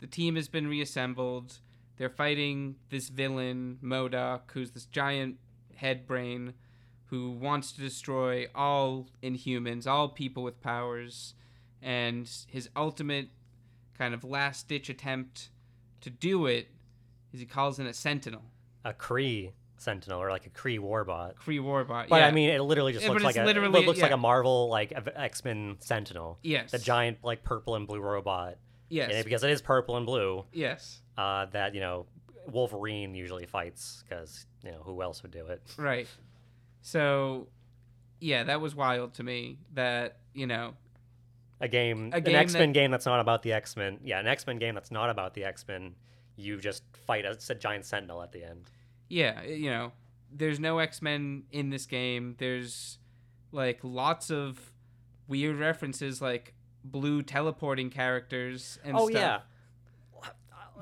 the 0.00 0.06
team 0.06 0.36
has 0.36 0.48
been 0.48 0.66
reassembled. 0.66 1.58
They're 1.96 2.10
fighting 2.10 2.76
this 2.90 3.08
villain, 3.08 3.78
MODOK, 3.82 4.50
who's 4.52 4.72
this 4.72 4.86
giant 4.86 5.36
head 5.76 6.06
brain 6.06 6.54
who 7.06 7.30
wants 7.30 7.72
to 7.72 7.80
destroy 7.80 8.46
all 8.54 9.08
inhumans, 9.22 9.86
all 9.86 10.08
people 10.08 10.42
with 10.42 10.60
powers. 10.60 11.34
And 11.82 12.30
his 12.46 12.68
ultimate 12.76 13.28
kind 13.98 14.14
of 14.14 14.22
last 14.24 14.68
ditch 14.68 14.88
attempt 14.88 15.50
to 16.00 16.10
do 16.10 16.46
it 16.46 16.68
is 17.32 17.40
he 17.40 17.46
calls 17.46 17.78
in 17.78 17.86
a 17.86 17.92
sentinel, 17.92 18.42
A 18.84 18.92
Kree 18.92 19.52
Sentinel 19.78 20.20
or 20.22 20.30
like 20.30 20.46
a 20.46 20.50
Kree 20.50 20.78
Warbot. 20.78 21.34
Kree 21.34 21.60
Warbot. 21.60 22.08
But 22.08 22.20
yeah. 22.20 22.26
I 22.26 22.30
mean, 22.30 22.50
it 22.50 22.60
literally 22.60 22.92
just 22.92 23.04
Yeah, 23.04 23.10
looks 23.10 23.24
like 23.24 23.36
a 23.36 23.46
it 23.48 23.84
looks 23.86 24.00
like 24.00 24.12
a 24.12 24.16
Marvel 24.16 24.68
like 24.68 24.92
X 25.16 25.44
Men 25.44 25.76
Sentinel. 25.80 26.38
yes, 26.42 26.70
The 26.70 26.78
giant 26.78 27.18
like 27.24 27.42
purple 27.42 27.74
and 27.74 27.86
blue 27.86 28.00
robot. 28.00 28.58
yes, 28.88 29.08
And 29.10 29.18
it- 29.18 29.24
because 29.24 29.42
it 29.42 29.50
is 29.50 29.60
purple 29.60 29.96
and 29.96 30.06
blue, 30.06 30.44
yes. 30.52 31.00
uh, 31.18 31.46
that 31.46 31.74
you 31.74 31.80
know 31.80 32.06
Wolverine 32.46 33.14
usually 33.14 33.46
fights 33.46 34.04
because 34.08 34.46
you 34.64 34.70
know 34.70 34.82
who 34.84 35.02
else 35.02 35.22
would 35.22 35.32
do 35.32 35.46
it. 35.46 35.62
Right. 35.76 36.06
So, 36.80 37.48
yeah, 38.20 38.44
that 38.44 38.60
was 38.60 38.74
wild 38.74 39.14
to 39.14 39.22
me. 39.22 39.58
That 39.74 40.16
you 40.34 40.46
know, 40.46 40.74
A 41.62 41.68
game, 41.68 42.10
A 42.12 42.16
an 42.16 42.26
X 42.28 42.52
Men 42.52 42.68
that- 42.68 42.74
game 42.74 42.90
that's 42.90 43.06
not 43.06 43.20
about 43.20 43.42
the 43.42 43.52
X 43.52 43.76
Men. 43.76 43.98
Yeah, 44.04 44.18
an 44.20 44.26
X 44.26 44.46
Men 44.46 44.58
game 44.58 44.74
that's 44.74 44.90
not 44.90 45.08
about 45.08 45.32
the 45.34 45.44
X 45.44 45.64
Men. 45.66 45.94
You 46.36 46.58
just 46.58 46.82
fight 47.06 47.24
a, 47.24 47.38
a 47.48 47.54
giant 47.54 47.84
Sentinel 47.86 48.22
at 48.22 48.32
the 48.32 48.44
end. 48.44 48.70
yeah, 49.08 49.40
eh, 49.44 49.52
you 49.54 49.70
know, 49.70 49.92
there's 50.30 50.58
no 50.60 50.78
X 50.80 51.00
Men 51.00 51.44
in 51.52 51.70
this 51.70 51.86
game. 51.86 52.34
There's 52.38 52.98
like 53.52 53.78
lots 53.82 54.30
of 54.30 54.72
weird 55.28 55.56
references, 55.56 56.20
like 56.20 56.52
blue 56.84 57.22
teleporting 57.22 57.90
characters 57.90 58.78
and 58.84 58.96
oh 58.96 59.08
stuff. 59.08 59.42
Oh 60.16 60.22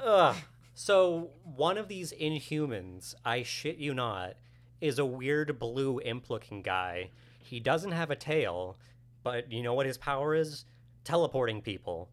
yeah. 0.00 0.02
Ugh. 0.02 0.36
So 0.74 1.30
one 1.44 1.76
of 1.76 1.88
these 1.88 2.12
Inhumans, 2.12 3.14
I 3.24 3.42
shit 3.42 3.76
you 3.76 3.92
not, 3.92 4.34
is 4.80 4.98
a 4.98 5.04
weird 5.04 5.58
blue 5.58 6.00
imp-looking 6.00 6.62
guy. 6.62 7.10
He 7.42 7.60
doesn't 7.60 7.92
have 7.92 8.10
a 8.10 8.16
tail, 8.16 8.78
but 9.22 9.50
you 9.52 9.62
know 9.62 9.74
what 9.74 9.86
his 9.86 9.98
power 9.98 10.34
is? 10.34 10.64
Teleporting 11.04 11.62
people 11.62 12.10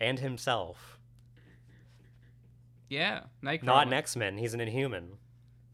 and 0.00 0.18
himself. 0.18 0.98
yeah, 2.88 3.20
Nightcrawler. 3.42 3.62
Not 3.64 3.86
an 3.88 3.92
X-Men. 3.92 4.38
He's 4.38 4.54
an 4.54 4.60
Inhuman. 4.60 5.18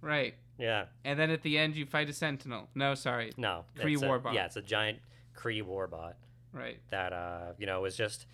Right. 0.00 0.34
Yeah. 0.58 0.84
and 1.04 1.18
then 1.18 1.30
at 1.30 1.42
the 1.42 1.58
end 1.58 1.74
you 1.76 1.86
fight 1.86 2.08
a 2.08 2.12
sentinel. 2.12 2.68
No, 2.74 2.94
sorry, 2.94 3.32
No. 3.36 3.64
Kree 3.76 4.00
a- 4.00 4.06
warbot. 4.06 4.34
Yeah, 4.34 4.46
it's 4.46 4.56
a 4.56 4.62
giant 4.62 4.98
Kree 5.36 5.62
warbot 5.62 6.14
right. 6.52 6.78
that 6.90 7.12
uh, 7.12 7.52
you 7.58 7.66
know, 7.66 7.80
was 7.80 7.96
just 7.96 8.26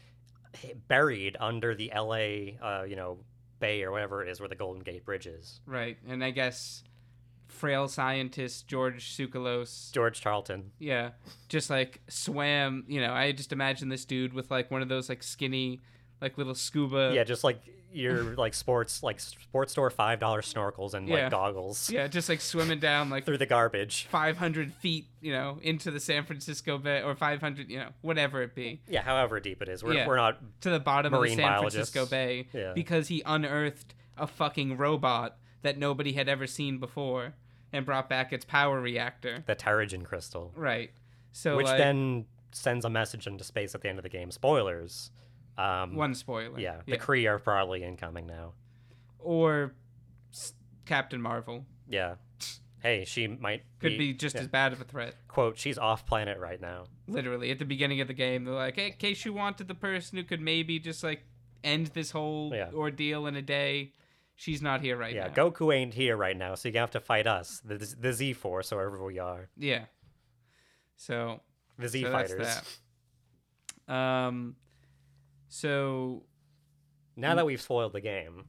buried 0.89 1.37
under 1.41 1.75
the 1.75 1.91
LA 1.95 2.57
uh, 2.63 2.83
you 2.85 2.97
know, 2.97 3.19
bay 3.61 3.83
or 3.83 3.93
whatever 3.93 4.23
it 4.23 4.29
is 4.29 4.41
where 4.41 4.49
the 4.49 4.55
Golden 4.57 4.83
Gate 4.83 5.05
Bridge 5.05 5.27
is. 5.27 5.61
Right, 5.65 5.97
and 6.07 6.23
I 6.23 6.31
guess 6.31 6.83
frail 7.49 7.89
scientist 7.89 8.69
George 8.69 9.11
Tsoukalos, 9.17 9.93
George 9.93 10.21
Tarleton. 10.21 10.71
yeah, 10.79 11.11
just 11.49 11.71
like 11.71 12.01
swam. 12.09 12.85
You 12.89 13.01
know, 13.01 13.13
I 13.13 13.33
just 13.33 13.53
imagine 13.53 13.89
this 13.89 14.05
dude 14.05 14.33
with 14.33 14.51
like 14.51 14.71
one 14.71 14.83
of 14.83 14.89
those 14.89 15.09
like 15.09 15.23
skinny, 15.23 15.81
like 16.21 16.39
little 16.39 16.55
scuba. 16.55 17.13
yeah, 17.15 17.25
just 17.25 17.45
like 17.45 17.61
your 17.91 18.23
like 18.37 18.53
sports 18.53 19.03
like 19.03 19.19
sports 19.19 19.73
store 19.73 19.89
five 19.89 20.19
dollar 20.21 20.43
snorkels 20.43 20.93
and 20.93 21.09
Yeah. 21.09 21.23
like 21.23 21.31
goggles 21.31 21.89
yeah, 21.89 22.07
just 22.07 22.29
like 22.29 22.43
swimming 22.43 22.81
down 22.81 23.09
like 23.09 23.25
through 23.25 23.39
the 23.39 23.47
garbage. 23.47 24.07
500 24.11 24.75
feet, 24.75 25.07
you 25.23 25.33
know, 25.33 25.59
into 25.63 25.91
the 25.91 25.99
San 25.99 26.25
Francisco 26.27 26.77
Bay 26.77 27.03
or 27.03 27.15
500, 27.15 27.71
you 27.71 27.79
know, 27.79 27.89
whatever 28.03 28.43
it 28.43 28.55
be, 28.55 28.83
Yeah, 28.89 29.01
however 29.01 29.41
deep 29.41 29.63
it 29.63 29.71
is. 29.71 29.83
We're, 29.83 29.95
Yeah. 29.95 30.07
we're 30.07 30.17
not 30.17 30.39
to 30.61 30.71
the 30.71 30.79
bottom 30.81 31.15
of 31.15 31.23
the 31.23 31.31
San 31.31 31.39
biologists. 31.39 31.91
Francisco 31.93 32.11
Bay 32.15 32.49
Yeah. 32.53 32.73
because 32.75 33.09
he 33.09 33.23
unearthed 33.25 33.95
a 34.19 34.27
fucking 34.27 34.77
robot 34.77 35.39
that 35.63 35.79
nobody 35.79 36.13
had 36.13 36.29
ever 36.29 36.47
seen 36.47 36.79
before 36.79 37.35
and 37.73 37.85
brought 37.85 38.09
back 38.09 38.33
its 38.33 38.45
power 38.45 38.81
reactor. 38.81 39.43
the 39.47 39.55
Terrigen 39.57 40.05
crystal. 40.05 40.53
Right. 40.57 40.91
So 41.33 41.57
which 41.57 41.67
like, 41.67 41.79
then 41.79 42.27
sends 42.53 42.85
a 42.85 42.91
message 42.91 43.27
into 43.27 43.45
space 43.45 43.75
at 43.75 43.83
the 43.83 43.89
end 43.89 43.99
of 43.99 44.03
the 44.03 44.09
game. 44.09 44.31
Spoilers. 44.31 45.11
Um, 45.59 45.95
one 45.97 46.15
spoiler. 46.15 46.59
yeah, 46.61 46.83
the 46.87 46.97
Kree 46.99 47.29
are 47.29 47.39
probably 47.39 47.83
incoming 47.83 48.27
now. 48.27 48.53
or 49.19 49.75
s- 50.33 50.53
Captain 50.87 51.21
Marvel 51.21 51.65
Yeah. 51.89 52.15
Hey, 52.81 53.05
she 53.05 53.27
might 53.27 53.65
could 53.81 53.99
be 53.99 54.15
just 54.15 54.37
yeah. 54.37 54.43
as 54.43 54.47
bad 54.47 54.73
of 54.73 54.81
a 54.81 54.85
threat. 54.85 55.17
quote. 55.27 55.59
She's 55.59 55.77
off 55.79 56.07
planet 56.07 56.39
right 56.39 56.61
now. 56.61 56.85
Literally 57.09 57.51
at 57.51 57.59
the 57.59 57.65
beginning 57.65 58.01
of 58.01 58.07
the 58.07 58.15
game, 58.15 58.45
they're 58.45 58.55
like, 58.55 58.77
"Hey, 58.77 58.87
in 58.87 58.93
case 58.93 59.25
you 59.25 59.33
wanted 59.33 59.67
the 59.67 59.75
person 59.75 60.17
who 60.17 60.23
could 60.23 60.41
maybe 60.41 60.79
just 60.79 61.03
like 61.03 61.25
end 61.65 61.89
this 61.89 62.13
whole 62.13 62.53
Yeah. 62.55 62.71
ordeal 62.73 63.27
in 63.27 63.35
a 63.35 63.43
day, 63.43 63.95
she's 64.39 64.63
not 64.63 64.81
here 64.81 64.97
right 64.97 65.15
now. 65.15 65.23
yeah, 65.23 65.29
now." 65.29 65.51
Goku 65.51 65.75
ain't 65.75 65.93
here 65.93 66.17
right 66.17 66.37
now, 66.37 66.55
so 66.55 66.69
you 66.71 66.79
have 66.79 66.93
to 66.93 67.01
fight 67.01 67.27
us, 67.27 67.61
the 67.65 67.77
the 67.77 68.13
Z 68.13 68.33
Force, 68.35 68.73
or 68.73 68.77
wherever 68.77 69.05
we 69.05 69.19
are, 69.19 69.51
Yeah. 69.59 69.85
So 70.97 71.41
the 71.79 71.89
Z 71.89 72.03
So 72.05 72.11
Fighters. 72.13 72.63
that. 73.87 73.93
Um, 73.95 74.57
so 75.49 76.25
Now 77.17 77.35
that 77.35 77.47
we've 77.47 77.61
spoiled 77.61 77.93
the 77.93 78.01
game, 78.01 78.45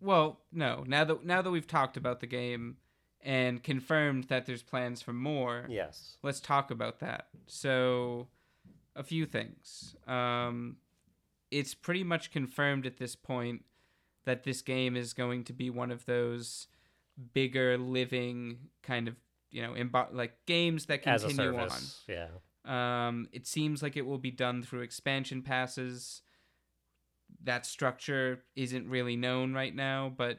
well, 0.00 0.40
no. 0.52 0.84
Now 0.86 1.04
that 1.04 1.24
now 1.24 1.42
that 1.42 1.50
we've 1.50 1.66
talked 1.66 1.96
about 1.96 2.20
the 2.20 2.26
game 2.26 2.76
and 3.22 3.62
confirmed 3.62 4.24
that 4.24 4.46
there's 4.46 4.62
plans 4.62 5.02
for 5.02 5.12
more, 5.12 5.66
yes, 5.68 6.16
let's 6.22 6.40
talk 6.40 6.70
about 6.70 7.00
that. 7.00 7.28
So, 7.46 8.28
a 8.96 9.02
few 9.02 9.26
things. 9.26 9.94
Um, 10.06 10.76
it's 11.50 11.74
pretty 11.74 12.04
much 12.04 12.30
confirmed 12.30 12.86
at 12.86 12.96
this 12.96 13.14
point 13.16 13.64
that 14.24 14.44
this 14.44 14.62
game 14.62 14.96
is 14.96 15.12
going 15.12 15.44
to 15.44 15.52
be 15.52 15.70
one 15.70 15.90
of 15.90 16.04
those 16.06 16.66
bigger 17.34 17.76
living 17.76 18.58
kind 18.82 19.08
of 19.08 19.16
you 19.50 19.62
know 19.62 19.72
imbo- 19.72 20.12
like 20.12 20.34
games 20.46 20.86
that 20.86 21.06
as 21.06 21.24
a 21.24 21.28
continue 21.28 21.58
on. 21.58 21.70
yeah, 22.08 22.28
Um, 23.08 23.28
it 23.32 23.46
seems 23.46 23.82
like 23.82 23.96
it 23.96 24.06
will 24.06 24.18
be 24.18 24.30
done 24.30 24.62
through 24.62 24.80
expansion 24.82 25.42
passes. 25.42 26.22
That 27.44 27.64
structure 27.66 28.44
isn't 28.56 28.88
really 28.88 29.16
known 29.16 29.54
right 29.54 29.74
now, 29.74 30.12
but 30.16 30.38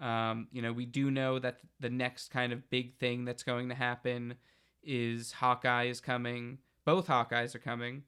um, 0.00 0.48
you 0.52 0.62
know 0.62 0.72
we 0.72 0.86
do 0.86 1.10
know 1.10 1.38
that 1.38 1.58
the 1.80 1.90
next 1.90 2.30
kind 2.30 2.52
of 2.52 2.68
big 2.70 2.96
thing 2.98 3.24
that's 3.24 3.42
going 3.42 3.68
to 3.68 3.74
happen 3.74 4.34
is 4.82 5.32
Hawkeye 5.32 5.84
is 5.84 6.00
coming. 6.00 6.58
Both 6.84 7.08
Hawkeyes 7.08 7.54
are 7.54 7.58
coming. 7.60 8.04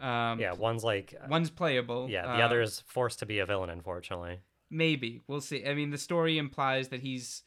Um, 0.00 0.40
yeah. 0.40 0.52
One's 0.54 0.82
like, 0.82 1.14
uh, 1.22 1.26
one's 1.28 1.50
playable. 1.50 2.08
yeah, 2.10 2.22
the 2.22 2.42
uh, 2.42 2.46
other 2.46 2.60
is 2.60 2.80
forced 2.86 3.20
to 3.20 3.26
be 3.26 3.38
a 3.38 3.46
villain, 3.46 3.70
unfortunately, 3.70 4.40
maybe 4.70 5.22
we'll 5.26 5.40
see. 5.40 5.66
I 5.66 5.74
mean, 5.74 5.90
the 5.90 5.98
story 5.98 6.38
implies 6.38 6.88
that 6.88 7.00
he's 7.00 7.42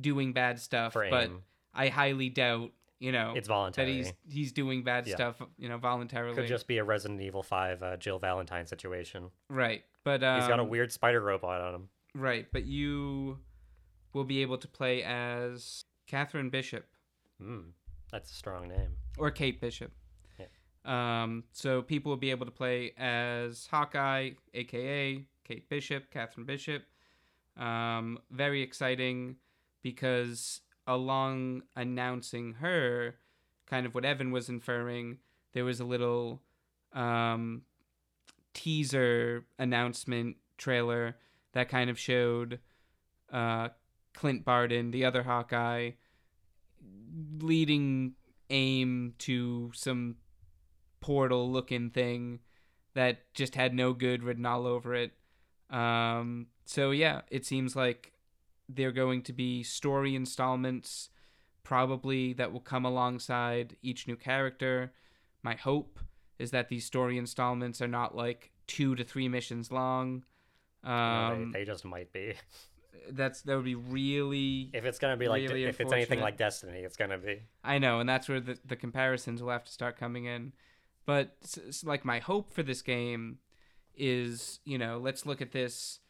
doing 0.00 0.32
bad 0.32 0.58
stuff, 0.60 0.92
for 0.94 1.08
but 1.10 1.30
I 1.72 1.88
highly 1.88 2.28
doubt 2.28 2.72
you 3.00 3.12
know 3.12 3.34
It's 3.36 3.48
voluntary. 3.48 3.86
that 3.90 3.92
he's 3.96 4.12
he's 4.32 4.52
doing 4.52 4.82
bad 4.82 5.06
Yeah. 5.06 5.14
stuff 5.16 5.42
you 5.58 5.68
know 5.68 5.78
voluntarily. 5.78 6.34
Could 6.36 6.46
just 6.48 6.66
be 6.66 6.78
a 6.78 6.84
Resident 6.84 7.20
Evil 7.20 7.42
Five 7.42 7.82
uh, 7.82 7.96
Jill 7.96 8.18
Valentine 8.18 8.66
situation. 8.66 9.30
Right, 9.48 9.84
but 10.04 10.22
um, 10.22 10.40
He's 10.40 10.48
got 10.48 10.58
a 10.60 10.64
weird 10.64 10.92
spider 10.92 11.20
robot 11.20 11.60
on 11.60 11.74
him. 11.74 11.88
right, 12.14 12.46
but 12.52 12.64
you 12.64 13.38
will 14.12 14.24
be 14.24 14.42
able 14.42 14.58
to 14.58 14.68
play 14.68 15.02
as 15.02 15.84
Catherine 16.06 16.50
Bishop 16.50 16.86
Hmm, 17.40 17.70
that's 18.12 18.30
a 18.30 18.34
strong 18.34 18.68
name. 18.68 18.96
or 19.18 19.30
Kate 19.30 19.60
Bishop. 19.60 19.90
Um, 20.84 21.44
so 21.52 21.80
people 21.80 22.10
will 22.10 22.18
be 22.18 22.30
able 22.30 22.44
to 22.44 22.52
play 22.52 22.92
as 22.98 23.66
Hawkeye, 23.70 24.32
aka 24.52 25.24
Kate 25.44 25.68
Bishop, 25.68 26.10
Catherine 26.10 26.46
Bishop. 26.46 26.82
Um, 27.56 28.18
very 28.30 28.62
exciting 28.62 29.36
because 29.82 30.60
along 30.86 31.62
announcing 31.76 32.54
her, 32.54 33.16
kind 33.66 33.86
of 33.86 33.94
what 33.94 34.04
Evan 34.04 34.30
was 34.32 34.48
inferring, 34.48 35.18
there 35.52 35.64
was 35.64 35.80
a 35.80 35.84
little 35.84 36.42
um, 36.92 37.62
teaser 38.52 39.44
announcement 39.58 40.36
trailer 40.58 41.16
that 41.52 41.68
kind 41.68 41.90
of 41.90 41.98
showed 41.98 42.58
uh, 43.32 43.68
Clint 44.14 44.44
Barton, 44.44 44.90
the 44.90 45.04
other 45.04 45.22
Hawkeye, 45.22 45.92
leading 47.38 48.14
AIM 48.50 49.14
to 49.18 49.70
some 49.74 50.16
portal 51.00 51.50
looking 51.50 51.90
thing 51.90 52.40
that 52.94 53.32
just 53.34 53.54
had 53.54 53.74
no 53.74 53.92
good 53.92 54.22
written 54.22 54.46
all 54.46 54.66
over 54.66 54.94
it. 54.94 55.12
Um, 55.74 56.46
so 56.64 56.92
yeah, 56.92 57.22
it 57.30 57.44
seems 57.44 57.74
like 57.74 58.12
they're 58.68 58.92
going 58.92 59.22
to 59.22 59.32
be 59.32 59.62
story 59.62 60.14
installments, 60.14 61.10
probably 61.64 62.32
that 62.34 62.52
will 62.52 62.60
come 62.60 62.84
alongside 62.84 63.76
each 63.82 64.06
new 64.06 64.16
character. 64.16 64.92
My 65.42 65.54
hope 65.56 65.98
is 66.38 66.52
that 66.52 66.68
these 66.68 66.84
story 66.84 67.18
installments 67.18 67.82
are 67.82 67.88
not 67.88 68.16
like 68.16 68.52
two 68.66 68.94
to 68.94 69.04
three 69.04 69.28
missions 69.28 69.72
long. 69.72 70.24
Um, 70.84 71.50
they, 71.52 71.60
they 71.60 71.64
just 71.64 71.84
might 71.84 72.12
be. 72.12 72.34
that's 73.10 73.42
that 73.42 73.56
would 73.56 73.64
be 73.64 73.74
really 73.74 74.70
If 74.72 74.84
it's 74.84 74.98
gonna 74.98 75.16
be 75.16 75.28
like, 75.28 75.42
really 75.42 75.64
if 75.64 75.80
it's 75.80 75.92
anything 75.92 76.20
like 76.20 76.36
Destiny, 76.36 76.80
it's 76.80 76.96
gonna 76.96 77.18
be. 77.18 77.42
I 77.64 77.78
know, 77.78 78.00
and 78.00 78.08
that's 78.08 78.28
where 78.28 78.40
the, 78.40 78.58
the 78.64 78.76
comparisons 78.76 79.42
will 79.42 79.50
have 79.50 79.64
to 79.64 79.72
start 79.72 79.98
coming 79.98 80.26
in. 80.26 80.52
But 81.06 81.36
like 81.84 82.04
my 82.04 82.20
hope 82.20 82.52
for 82.52 82.62
this 82.62 82.80
game 82.80 83.38
is, 83.96 84.60
you 84.64 84.78
know, 84.78 84.98
let's 84.98 85.26
look 85.26 85.40
at 85.40 85.52
this, 85.52 86.00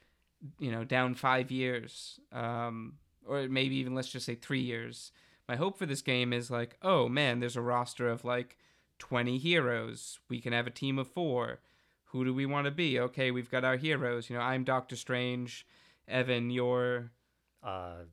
you 0.58 0.70
know, 0.70 0.84
down 0.84 1.14
five 1.14 1.50
years, 1.50 2.20
um, 2.32 2.94
or 3.26 3.48
maybe 3.48 3.76
even 3.76 3.94
let's 3.94 4.08
just 4.08 4.26
say 4.26 4.34
three 4.34 4.60
years. 4.60 5.12
My 5.48 5.56
hope 5.56 5.78
for 5.78 5.86
this 5.86 6.02
game 6.02 6.32
is 6.32 6.50
like, 6.50 6.76
oh 6.82 7.08
man, 7.08 7.40
there's 7.40 7.56
a 7.56 7.60
roster 7.62 8.08
of 8.08 8.24
like 8.24 8.56
twenty 8.98 9.38
heroes. 9.38 10.18
We 10.28 10.40
can 10.40 10.52
have 10.52 10.66
a 10.66 10.70
team 10.70 10.98
of 10.98 11.08
four. 11.08 11.60
Who 12.06 12.24
do 12.24 12.32
we 12.32 12.46
want 12.46 12.66
to 12.66 12.70
be? 12.70 12.98
Okay, 13.00 13.30
we've 13.30 13.50
got 13.50 13.64
our 13.64 13.76
heroes. 13.76 14.30
You 14.30 14.36
know, 14.36 14.42
I'm 14.42 14.64
Doctor 14.64 14.96
Strange. 14.96 15.66
Evan, 16.06 16.50
you're 16.50 17.10
Uh, 17.62 18.04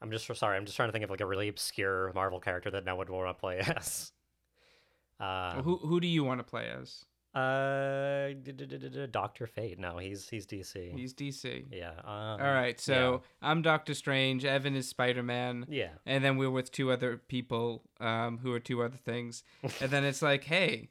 I'm 0.00 0.10
just 0.10 0.26
sorry. 0.36 0.56
I'm 0.56 0.64
just 0.64 0.76
trying 0.76 0.88
to 0.88 0.92
think 0.92 1.04
of 1.04 1.10
like 1.10 1.20
a 1.20 1.26
really 1.26 1.48
obscure 1.48 2.12
Marvel 2.12 2.40
character 2.40 2.70
that 2.72 2.84
no 2.84 2.96
one 2.96 3.06
will 3.08 3.18
want 3.18 3.36
to 3.36 3.40
play 3.40 3.58
as. 3.76 4.12
Uh, 5.22 5.62
who? 5.62 5.76
Who 5.78 6.00
do 6.00 6.06
you 6.06 6.24
want 6.24 6.40
to 6.40 6.44
play 6.44 6.68
as? 6.68 7.04
uh, 7.34 8.28
Doctor 9.10 9.46
Fate. 9.46 9.78
No, 9.78 9.96
he's 9.98 10.28
he's 10.28 10.46
DC. 10.46 10.94
He's 10.94 11.14
DC. 11.14 11.64
yeah. 11.70 11.92
Um, 12.04 12.40
All 12.40 12.52
right, 12.52 12.78
so 12.78 13.22
I'm 13.40 13.62
Doctor 13.62 13.94
Strange. 13.94 14.44
Evan 14.44 14.76
is 14.76 14.88
Spider 14.88 15.22
Man, 15.22 15.66
yeah. 15.68 15.90
and 16.04 16.22
then 16.22 16.36
we're 16.36 16.50
with 16.50 16.70
two 16.70 16.90
other 16.90 17.16
people 17.16 17.82
um, 18.00 18.38
who 18.38 18.52
are 18.52 18.60
two 18.60 18.82
other 18.82 18.98
things. 18.98 19.44
and 19.80 19.90
then 19.90 20.04
it's 20.04 20.20
like, 20.20 20.44
hey, 20.44 20.90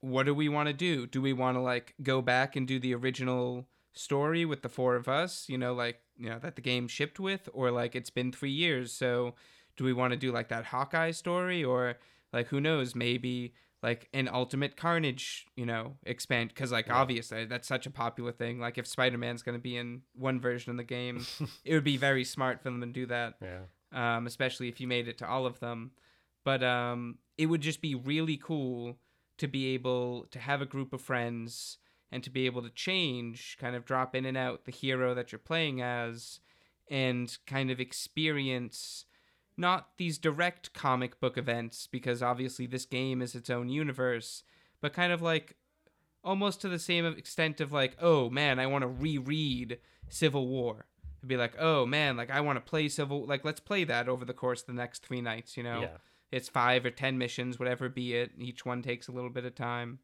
what 0.00 0.26
do 0.26 0.34
we 0.34 0.48
want 0.48 0.68
to 0.68 0.72
do? 0.72 1.06
Do 1.06 1.20
we 1.20 1.32
want 1.32 1.56
to 1.56 1.60
like 1.60 1.94
go 2.00 2.22
back 2.22 2.54
and 2.54 2.66
do 2.66 2.78
the 2.78 2.94
original 2.94 3.66
story 3.92 4.44
with 4.44 4.62
the 4.62 4.68
four 4.68 4.94
of 4.94 5.08
us? 5.08 5.48
You 5.48 5.58
know, 5.58 5.74
like 5.74 6.00
you 6.16 6.28
know 6.28 6.38
that 6.38 6.54
the 6.54 6.62
game 6.62 6.86
shipped 6.86 7.18
with, 7.18 7.48
or 7.52 7.72
like 7.72 7.96
it's 7.96 8.10
been 8.10 8.30
three 8.30 8.52
years, 8.52 8.92
so 8.92 9.34
do 9.76 9.82
we 9.82 9.92
want 9.92 10.12
to 10.12 10.16
do 10.16 10.30
like 10.30 10.48
that 10.48 10.66
Hawkeye 10.66 11.10
story, 11.10 11.64
or 11.64 11.96
like 12.32 12.48
who 12.48 12.60
knows, 12.60 12.94
maybe 12.94 13.54
like 13.82 14.08
an 14.12 14.28
Ultimate 14.28 14.76
Carnage, 14.76 15.46
you 15.56 15.64
know, 15.64 15.96
expand 16.04 16.50
because 16.50 16.70
like 16.70 16.86
Yeah. 16.88 16.96
obviously 16.96 17.46
that's 17.46 17.66
such 17.66 17.86
a 17.86 17.90
popular 17.90 18.32
thing. 18.32 18.60
Like 18.60 18.76
if 18.78 18.86
Spider 18.86 19.16
Man's 19.18 19.42
gonna 19.42 19.58
be 19.58 19.76
in 19.76 20.02
one 20.14 20.38
version 20.40 20.70
of 20.70 20.76
the 20.76 20.84
game, 20.84 21.24
it 21.64 21.74
would 21.74 21.84
be 21.84 21.96
very 21.96 22.24
smart 22.24 22.62
for 22.62 22.70
them 22.70 22.80
to 22.82 22.86
do 22.86 23.06
that 23.06 23.34
Yeah. 23.40 24.16
um, 24.16 24.26
especially 24.26 24.68
if 24.68 24.80
you 24.80 24.86
made 24.86 25.08
it 25.08 25.18
to 25.18 25.26
all 25.28 25.46
of 25.46 25.60
them. 25.60 25.92
But 26.44 26.62
um, 26.62 27.18
it 27.38 27.46
would 27.46 27.60
just 27.62 27.80
be 27.80 27.94
really 27.94 28.36
cool 28.36 28.96
to 29.38 29.48
be 29.48 29.74
able 29.74 30.26
to 30.30 30.38
have 30.38 30.60
a 30.62 30.66
group 30.66 30.92
of 30.92 31.00
friends 31.00 31.78
and 32.12 32.22
to 32.24 32.30
be 32.30 32.44
able 32.46 32.62
to 32.62 32.70
change, 32.70 33.56
kind 33.60 33.74
of 33.76 33.84
drop 33.84 34.14
in 34.14 34.24
and 34.26 34.36
out 34.36 34.64
the 34.64 34.72
hero 34.72 35.14
that 35.14 35.32
you're 35.32 35.38
playing 35.38 35.80
as, 35.80 36.40
and 36.90 37.38
kind 37.46 37.70
of 37.70 37.78
experience 37.80 39.04
not 39.60 39.90
these 39.98 40.18
direct 40.18 40.72
comic 40.72 41.20
book 41.20 41.36
events, 41.38 41.86
because 41.86 42.22
obviously 42.22 42.66
this 42.66 42.84
game 42.86 43.22
is 43.22 43.34
its 43.34 43.50
own 43.50 43.68
universe, 43.68 44.42
but 44.80 44.92
kind 44.92 45.12
of 45.12 45.22
like 45.22 45.56
almost 46.24 46.60
to 46.62 46.68
the 46.68 46.78
same 46.78 47.06
extent 47.06 47.60
of 47.60 47.70
like, 47.72 47.96
oh 48.00 48.28
man, 48.30 48.58
I 48.58 48.66
want 48.66 48.82
to 48.82 48.88
reread 48.88 49.78
Civil 50.08 50.48
War. 50.48 50.86
It'd 51.18 51.28
be 51.28 51.36
like, 51.36 51.54
oh 51.58 51.84
man, 51.86 52.16
like 52.16 52.30
I 52.30 52.40
want 52.40 52.56
to 52.56 52.60
play 52.68 52.88
Civil, 52.88 53.26
like 53.26 53.44
let's 53.44 53.60
play 53.60 53.84
that 53.84 54.08
over 54.08 54.24
the 54.24 54.32
course 54.34 54.62
of 54.62 54.66
the 54.68 54.72
next 54.72 55.04
three 55.04 55.20
nights. 55.20 55.56
You 55.56 55.62
know, 55.62 55.82
Yeah. 55.82 55.96
it's 56.32 56.48
five 56.48 56.84
or 56.84 56.90
ten 56.90 57.18
missions, 57.18 57.58
whatever 57.58 57.88
be 57.88 58.14
it. 58.14 58.32
Each 58.38 58.64
one 58.64 58.82
takes 58.82 59.06
a 59.08 59.12
little 59.12 59.30
bit 59.30 59.44
of 59.44 59.54
time. 59.54 59.98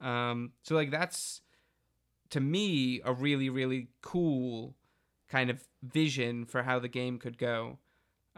Um, 0.00 0.52
so 0.62 0.74
like 0.74 0.90
that's 0.90 1.42
to 2.30 2.40
me 2.40 3.00
a 3.04 3.12
really 3.12 3.48
really 3.50 3.88
cool 4.02 4.74
kind 5.28 5.50
of 5.50 5.64
vision 5.82 6.44
for 6.46 6.62
how 6.62 6.78
the 6.78 6.88
game 6.88 7.18
could 7.18 7.36
go. 7.38 7.78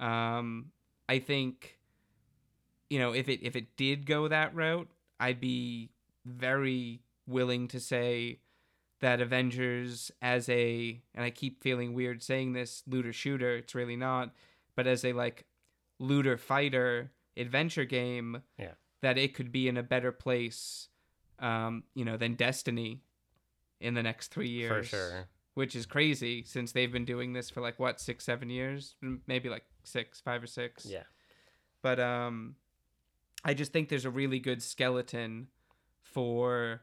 Um, 0.01 0.73
I 1.09 1.19
think, 1.19 1.79
you 2.89 2.99
know, 2.99 3.13
if 3.13 3.29
it 3.29 3.41
if 3.43 3.55
it 3.57 3.77
did 3.77 4.07
go 4.07 4.29
that 4.29 4.55
route, 4.55 4.89
I'd 5.19 5.41
be 5.41 5.91
very 6.25 7.03
willing 7.27 7.69
to 7.69 7.79
say 7.81 8.41
that 9.01 9.21
Avengers 9.21 10.11
as 10.21 10.49
a 10.49 11.01
and 11.15 11.25
I 11.25 11.31
keep 11.31 11.63
feeling 11.63 11.95
weird 11.95 12.23
saying 12.23 12.53
this 12.53 12.83
looter 12.87 13.13
shooter, 13.13 13.57
it's 13.57 13.75
really 13.75 13.97
not, 13.97 14.33
but 14.77 14.87
as 14.87 15.05
a 15.05 15.13
like 15.13 15.45
looter 15.99 16.37
fighter 16.37 17.13
adventure 17.37 17.85
game, 17.85 18.43
Yeah. 18.59 18.73
that 19.03 19.17
it 19.19 19.35
could 19.35 19.53
be 19.53 19.69
in 19.69 19.77
a 19.77 19.83
better 19.83 20.13
place, 20.13 20.89
um, 21.39 21.85
you 21.95 22.05
know, 22.05 22.17
than 22.17 22.35
Destiny 22.35 23.01
in 23.81 23.95
the 23.95 24.03
next 24.03 24.29
three 24.29 24.49
years 24.51 24.89
For 24.91 24.97
sure. 24.97 25.29
which 25.55 25.75
is 25.75 25.87
crazy 25.87 26.43
since 26.45 26.73
they've 26.73 26.93
been 26.93 27.07
doing 27.07 27.33
this 27.33 27.49
for 27.49 27.61
like 27.63 27.79
what 27.79 27.99
six 28.01 28.25
seven 28.25 28.51
years 28.51 28.95
maybe 29.27 29.49
like 29.49 29.65
six 29.85 30.21
five 30.21 30.43
or 30.43 30.47
six 30.47 30.87
Yeah. 30.87 31.03
but 31.83 31.99
um 32.01 32.57
i 33.45 33.55
just 33.55 33.73
think 33.73 33.89
there's 33.89 34.05
a 34.05 34.11
really 34.11 34.39
good 34.39 34.63
skeleton 34.63 35.49
for 36.03 36.83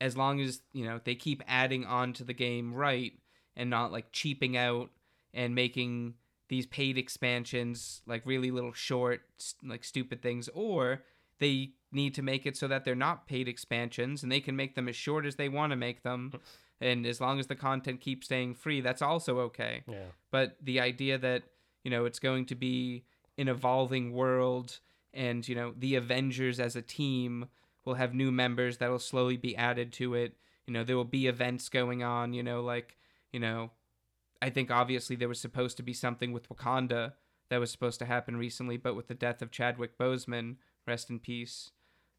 as 0.00 0.16
long 0.16 0.40
as 0.40 0.60
you 0.72 0.84
know 0.84 1.00
they 1.04 1.14
keep 1.14 1.42
adding 1.46 1.84
on 1.84 2.12
to 2.14 2.24
the 2.24 2.34
game 2.34 2.74
right 2.74 3.12
and 3.56 3.70
not 3.70 3.92
like 3.92 4.12
cheaping 4.12 4.56
out 4.56 4.90
and 5.34 5.54
making 5.54 6.14
these 6.48 6.66
paid 6.66 6.98
expansions 6.98 8.02
like 8.06 8.22
really 8.26 8.50
little 8.50 8.72
short 8.72 9.22
like 9.64 9.84
stupid 9.84 10.20
things 10.22 10.48
or 10.54 11.02
they 11.38 11.70
need 11.90 12.14
to 12.14 12.22
make 12.22 12.46
it 12.46 12.56
so 12.56 12.68
that 12.68 12.84
they're 12.84 12.94
not 12.94 13.26
paid 13.26 13.48
expansions 13.48 14.22
and 14.22 14.30
they 14.30 14.40
can 14.40 14.54
make 14.56 14.74
them 14.74 14.88
as 14.88 14.96
short 14.96 15.24
as 15.26 15.36
they 15.36 15.48
want 15.48 15.70
to 15.70 15.76
make 15.76 16.02
them 16.02 16.32
and 16.80 17.06
as 17.06 17.20
long 17.20 17.38
as 17.38 17.46
the 17.46 17.54
content 17.54 18.00
keeps 18.00 18.26
staying 18.26 18.54
free 18.54 18.80
that's 18.80 19.02
also 19.02 19.38
okay 19.40 19.82
Yeah. 19.86 20.06
but 20.30 20.56
the 20.62 20.80
idea 20.80 21.16
that 21.18 21.42
you 21.84 21.90
know 21.90 22.04
it's 22.04 22.18
going 22.18 22.46
to 22.46 22.54
be 22.54 23.04
an 23.38 23.48
evolving 23.48 24.12
world 24.12 24.80
and 25.14 25.46
you 25.46 25.54
know 25.54 25.74
the 25.76 25.94
avengers 25.94 26.60
as 26.60 26.76
a 26.76 26.82
team 26.82 27.46
will 27.84 27.94
have 27.94 28.14
new 28.14 28.30
members 28.30 28.78
that 28.78 28.90
will 28.90 28.98
slowly 28.98 29.36
be 29.36 29.56
added 29.56 29.92
to 29.92 30.14
it 30.14 30.36
you 30.66 30.72
know 30.72 30.84
there 30.84 30.96
will 30.96 31.04
be 31.04 31.26
events 31.26 31.68
going 31.68 32.02
on 32.02 32.32
you 32.32 32.42
know 32.42 32.62
like 32.62 32.96
you 33.32 33.40
know 33.40 33.70
i 34.40 34.50
think 34.50 34.70
obviously 34.70 35.16
there 35.16 35.28
was 35.28 35.40
supposed 35.40 35.76
to 35.76 35.82
be 35.82 35.92
something 35.92 36.32
with 36.32 36.48
wakanda 36.48 37.12
that 37.48 37.60
was 37.60 37.70
supposed 37.70 37.98
to 37.98 38.06
happen 38.06 38.36
recently 38.36 38.76
but 38.76 38.94
with 38.94 39.08
the 39.08 39.14
death 39.14 39.42
of 39.42 39.50
chadwick 39.50 39.98
boseman 39.98 40.56
rest 40.86 41.10
in 41.10 41.18
peace 41.18 41.70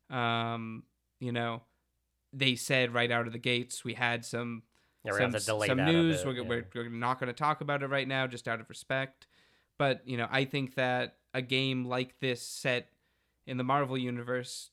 um 0.09 0.83
you 1.19 1.31
know 1.31 1.61
they 2.33 2.55
said 2.55 2.93
right 2.93 3.11
out 3.11 3.27
of 3.27 3.33
the 3.33 3.39
gates 3.39 3.85
we 3.85 3.93
had 3.93 4.25
some 4.25 4.63
Yeah, 5.05 5.13
some, 5.13 5.31
have 5.31 5.41
to 5.41 5.45
delay 5.45 5.67
some 5.67 5.85
news. 5.85 6.25
we're, 6.25 6.33
yeah. 6.33 6.41
we're, 6.47 6.65
we're 6.73 6.89
not 6.89 7.19
going 7.19 7.27
to 7.27 7.33
talk 7.33 7.61
about 7.61 7.83
it 7.83 7.87
right 7.87 8.07
now, 8.07 8.25
just 8.25 8.47
out 8.47 8.59
of 8.59 8.69
respect. 8.69 9.27
But 9.83 10.07
you 10.07 10.15
know, 10.15 10.29
I 10.31 10.45
think 10.45 10.75
that 10.75 11.17
a 11.33 11.41
game 11.41 11.83
like 11.83 12.17
this 12.21 12.41
set 12.41 12.87
in 13.45 13.57
the 13.57 13.65
Marvel 13.65 13.97
universe, 13.97 14.69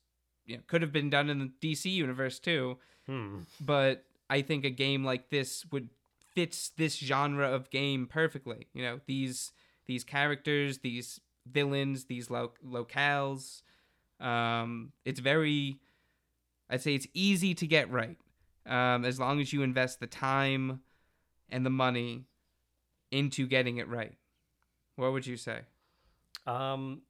you 0.46 0.54
know, 0.54 0.62
could 0.68 0.82
have 0.82 0.92
been 0.92 1.10
done 1.10 1.28
in 1.28 1.40
the 1.40 1.50
DC 1.60 1.90
universe 1.90 2.38
too. 2.38 2.78
Hmm. 3.06 3.38
But 3.60 4.04
I 4.28 4.42
think 4.42 4.64
a 4.64 4.70
game 4.70 5.04
like 5.04 5.30
this 5.30 5.66
would 5.72 5.88
fits 6.32 6.68
this 6.76 6.96
genre 6.96 7.50
of 7.50 7.70
game 7.70 8.06
perfectly. 8.06 8.68
You 8.72 8.82
know, 8.84 9.00
these 9.06 9.50
these 9.86 10.04
characters, 10.04 10.78
these 10.78 11.20
villains, 11.44 12.04
these 12.04 12.30
lo- 12.30 12.52
locales. 12.64 13.62
Um, 14.20 14.92
it's 15.04 15.18
very, 15.18 15.80
I'd 16.68 16.82
say 16.82 16.94
it's 16.94 17.08
easy 17.14 17.52
to 17.54 17.66
get 17.66 17.90
right 17.90 18.16
um, 18.64 19.04
as 19.04 19.18
long 19.18 19.40
as 19.40 19.52
you 19.52 19.62
invest 19.62 19.98
the 19.98 20.06
time 20.06 20.82
and 21.48 21.66
the 21.66 21.70
money 21.70 22.26
into 23.10 23.48
getting 23.48 23.78
it 23.78 23.88
right. 23.88 24.14
What 25.00 25.12
would 25.12 25.26
you 25.26 25.38
say? 25.38 25.60
Um, 26.46 27.00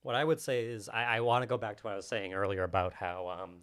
what 0.00 0.14
I 0.14 0.24
would 0.24 0.40
say 0.40 0.64
is 0.64 0.88
I, 0.88 1.16
I 1.16 1.20
want 1.20 1.42
to 1.42 1.46
go 1.46 1.58
back 1.58 1.76
to 1.76 1.82
what 1.82 1.92
I 1.92 1.96
was 1.96 2.08
saying 2.08 2.32
earlier 2.32 2.62
about 2.62 2.94
how 2.94 3.28
um, 3.28 3.56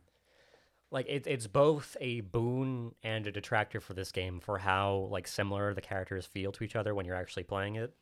like 0.91 1.07
it, 1.09 1.25
it's 1.25 1.47
both 1.47 1.97
a 1.99 2.21
boon 2.21 2.93
and 3.01 3.25
a 3.25 3.32
detractor 3.32 3.82
for 3.82 3.95
this 3.95 4.11
game 4.11 4.39
for 4.39 4.59
how 4.59 5.07
like 5.11 5.27
similar 5.27 5.73
the 5.73 5.82
characters 5.82 6.27
feel 6.27 6.51
to 6.51 6.63
each 6.63 6.75
other 6.75 6.93
when 6.93 7.07
you're 7.07 7.15
actually 7.15 7.43
playing 7.43 7.75
it. 7.75 7.95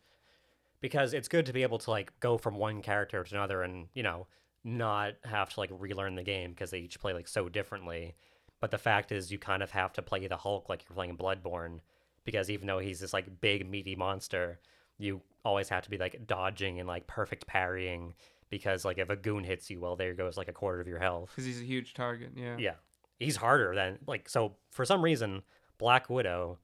Because 0.82 1.14
it's 1.14 1.30
good 1.30 1.46
to 1.46 1.54
be 1.54 1.64
able 1.64 1.80
to 1.80 1.92
like 1.92 2.12
go 2.20 2.38
from 2.38 2.56
one 2.56 2.82
character 2.82 3.24
to 3.24 3.36
another 3.36 3.62
and 3.62 3.88
you 3.94 4.04
know 4.04 4.28
not 4.66 5.14
have 5.24 5.54
to 5.54 5.62
like 5.62 5.72
relearn 5.72 6.16
the 6.16 6.24
game 6.24 6.52
because 6.52 6.72
they 6.72 6.80
each 6.80 7.00
play 7.00 7.14
like 7.14 7.28
so 7.28 7.48
differently. 7.48 8.16
But 8.60 8.72
the 8.72 8.78
fact 8.78 9.14
is, 9.14 9.32
you 9.32 9.40
kind 9.40 9.64
of 9.64 9.72
have 9.72 9.94
to 9.94 10.02
play 10.02 10.28
the 10.28 10.36
Hulk 10.36 10.68
like 10.68 10.84
you're 10.84 10.96
playing 10.96 11.16
Bloodborne 11.16 11.80
because 12.26 12.50
even 12.50 12.68
though 12.68 12.80
he's 12.80 13.00
this 13.00 13.14
like 13.14 13.40
big 13.40 13.70
meaty 13.70 13.96
monster, 13.96 14.60
you 15.00 15.22
always 15.44 15.70
have 15.70 15.84
to 15.84 15.90
be 15.90 15.98
like 15.98 16.28
dodging 16.28 16.80
and 16.80 16.88
like 16.88 17.08
perfect 17.08 17.48
parrying 17.48 18.14
because 18.50 18.86
like 18.86 18.98
if 18.98 19.10
a 19.10 19.16
goon 19.16 19.44
hits 19.44 19.70
you, 19.70 19.80
well, 19.80 19.96
there 19.96 20.14
goes 20.14 20.38
like 20.38 20.48
a 20.48 20.54
quarter 20.54 20.82
of 20.82 20.88
your 20.88 21.00
health. 21.00 21.30
Because 21.32 21.46
he's 21.46 21.62
a 21.62 21.66
huge 21.66 21.94
target. 21.94 22.32
Yeah. 22.36 22.56
Yeah, 22.60 22.76
he's 23.18 23.38
harder 23.38 23.74
than 23.74 24.00
like 24.06 24.30
so 24.30 24.56
for 24.72 24.86
some 24.86 25.04
reason 25.04 25.42
Black 25.78 26.10
Widow, 26.10 26.60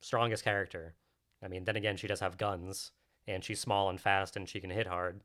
strongest 0.00 0.44
character. 0.44 0.94
I 1.42 1.48
mean, 1.48 1.64
then 1.64 1.76
again, 1.76 1.96
she 1.96 2.06
does 2.06 2.20
have 2.20 2.36
guns 2.36 2.92
and 3.26 3.42
she's 3.42 3.60
small 3.60 3.88
and 3.90 4.00
fast 4.00 4.36
and 4.36 4.48
she 4.48 4.60
can 4.60 4.70
hit 4.70 4.86
hard. 4.86 5.20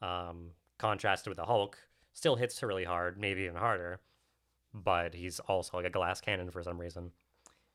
Um, 0.00 0.52
contrasted 0.78 1.28
with 1.28 1.36
the 1.36 1.44
Hulk, 1.44 1.76
still 2.14 2.36
hits 2.36 2.58
her 2.60 2.66
really 2.66 2.84
hard, 2.84 3.18
maybe 3.18 3.42
even 3.42 3.56
harder, 3.56 4.00
but 4.72 5.14
he's 5.14 5.40
also 5.40 5.76
like 5.76 5.86
a 5.86 5.90
glass 5.90 6.20
cannon 6.20 6.50
for 6.50 6.62
some 6.62 6.80
reason. 6.80 7.10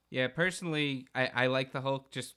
Yeah. 0.10 0.28
Personally, 0.30 1.08
I, 1.14 1.28
I 1.28 1.48
like 1.48 1.72
the 1.72 1.82
Hulk 1.82 2.12
just 2.12 2.36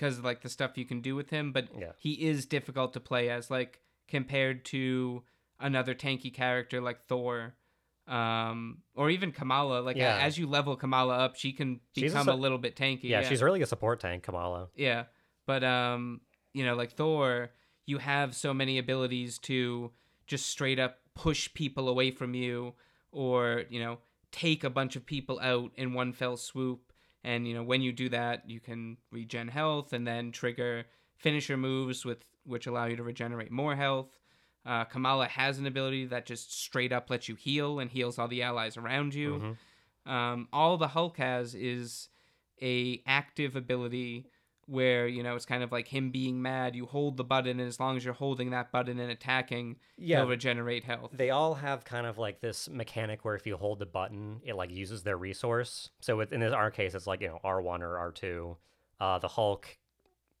because 0.00 0.18
of 0.18 0.24
like 0.24 0.40
the 0.40 0.48
stuff 0.48 0.78
you 0.78 0.86
can 0.86 1.02
do 1.02 1.14
with 1.14 1.28
him, 1.28 1.52
but 1.52 1.68
Yeah. 1.78 1.92
he 1.98 2.12
is 2.26 2.46
difficult 2.46 2.94
to 2.94 3.00
play 3.00 3.28
as 3.28 3.50
like 3.50 3.80
compared 4.08 4.64
to 4.66 5.22
another 5.58 5.94
tanky 5.94 6.32
character 6.32 6.80
like 6.80 7.04
Thor. 7.06 7.54
Um, 8.08 8.78
or 8.96 9.10
even 9.10 9.30
Kamala, 9.30 9.80
like 9.82 9.96
Yeah. 9.96 10.16
as 10.18 10.38
you 10.38 10.46
level 10.48 10.74
Kamala 10.74 11.18
up, 11.18 11.36
she 11.36 11.52
can 11.52 11.80
a 11.96 12.00
become 12.00 12.24
su- 12.24 12.32
a 12.32 12.34
little 12.34 12.58
bit 12.58 12.74
tanky. 12.76 13.04
Yeah, 13.04 13.22
she's 13.22 13.42
really 13.42 13.62
a 13.62 13.66
support 13.66 14.00
tank, 14.00 14.22
Kamala. 14.24 14.68
Yeah, 14.74 15.04
but 15.46 15.62
um, 15.62 16.22
you 16.54 16.64
know, 16.64 16.74
like 16.74 16.92
Thor, 16.92 17.50
you 17.86 17.98
have 17.98 18.34
so 18.34 18.52
many 18.54 18.78
abilities 18.78 19.38
to 19.40 19.92
just 20.26 20.46
straight 20.48 20.78
up 20.78 20.98
push 21.14 21.52
people 21.54 21.88
away 21.88 22.10
from 22.10 22.34
you, 22.34 22.74
or 23.12 23.64
you 23.68 23.78
know, 23.80 23.98
take 24.32 24.64
a 24.64 24.70
bunch 24.70 24.96
of 24.96 25.04
people 25.06 25.38
out 25.40 25.70
in 25.76 25.92
one 25.92 26.12
fell 26.12 26.36
swoop. 26.36 26.89
And 27.22 27.46
you 27.46 27.54
know, 27.54 27.62
when 27.62 27.82
you 27.82 27.92
do 27.92 28.08
that, 28.10 28.48
you 28.48 28.60
can 28.60 28.96
regen 29.10 29.48
health 29.48 29.92
and 29.92 30.06
then 30.06 30.32
trigger 30.32 30.84
finisher 31.16 31.56
moves 31.56 32.04
with 32.04 32.24
which 32.44 32.66
allow 32.66 32.86
you 32.86 32.96
to 32.96 33.02
regenerate 33.02 33.50
more 33.50 33.76
health. 33.76 34.18
Uh, 34.64 34.84
Kamala 34.84 35.26
has 35.26 35.58
an 35.58 35.66
ability 35.66 36.06
that 36.06 36.26
just 36.26 36.58
straight 36.58 36.92
up 36.92 37.10
lets 37.10 37.28
you 37.28 37.34
heal 37.34 37.78
and 37.78 37.90
heals 37.90 38.18
all 38.18 38.28
the 38.28 38.42
allies 38.42 38.76
around 38.76 39.14
you. 39.14 39.56
Um, 40.06 40.48
all 40.52 40.76
the 40.78 40.88
Hulk 40.88 41.18
has 41.18 41.54
is 41.54 42.08
a 42.62 43.02
active 43.06 43.56
ability 43.56 44.26
where 44.70 45.06
you 45.08 45.22
know 45.22 45.34
it's 45.36 45.44
kind 45.46 45.62
of 45.62 45.72
like 45.72 45.88
him 45.88 46.10
being 46.10 46.40
mad. 46.40 46.74
You 46.76 46.86
hold 46.86 47.16
the 47.16 47.24
button, 47.24 47.58
and 47.60 47.68
as 47.68 47.80
long 47.80 47.96
as 47.96 48.04
you're 48.04 48.14
holding 48.14 48.50
that 48.50 48.70
button 48.72 48.98
and 49.00 49.10
attacking, 49.10 49.76
Yeah. 49.98 50.18
he'll 50.18 50.28
regenerate 50.28 50.84
health. 50.84 51.10
They 51.12 51.30
all 51.30 51.54
have 51.54 51.84
kind 51.84 52.06
of 52.06 52.18
like 52.18 52.40
this 52.40 52.68
mechanic 52.68 53.24
where 53.24 53.34
if 53.34 53.46
you 53.46 53.56
hold 53.56 53.78
the 53.80 53.86
button, 53.86 54.40
it 54.44 54.54
like 54.54 54.70
uses 54.70 55.02
their 55.02 55.16
resource. 55.16 55.90
So 56.00 56.16
with, 56.16 56.32
in 56.32 56.40
this, 56.40 56.52
our 56.52 56.70
case, 56.70 56.94
it's 56.94 57.06
like 57.06 57.20
you 57.20 57.28
know 57.28 57.40
R1 57.44 57.80
or 57.80 58.12
R2. 58.12 58.56
Uh, 59.00 59.18
the 59.18 59.28
Hulk, 59.28 59.78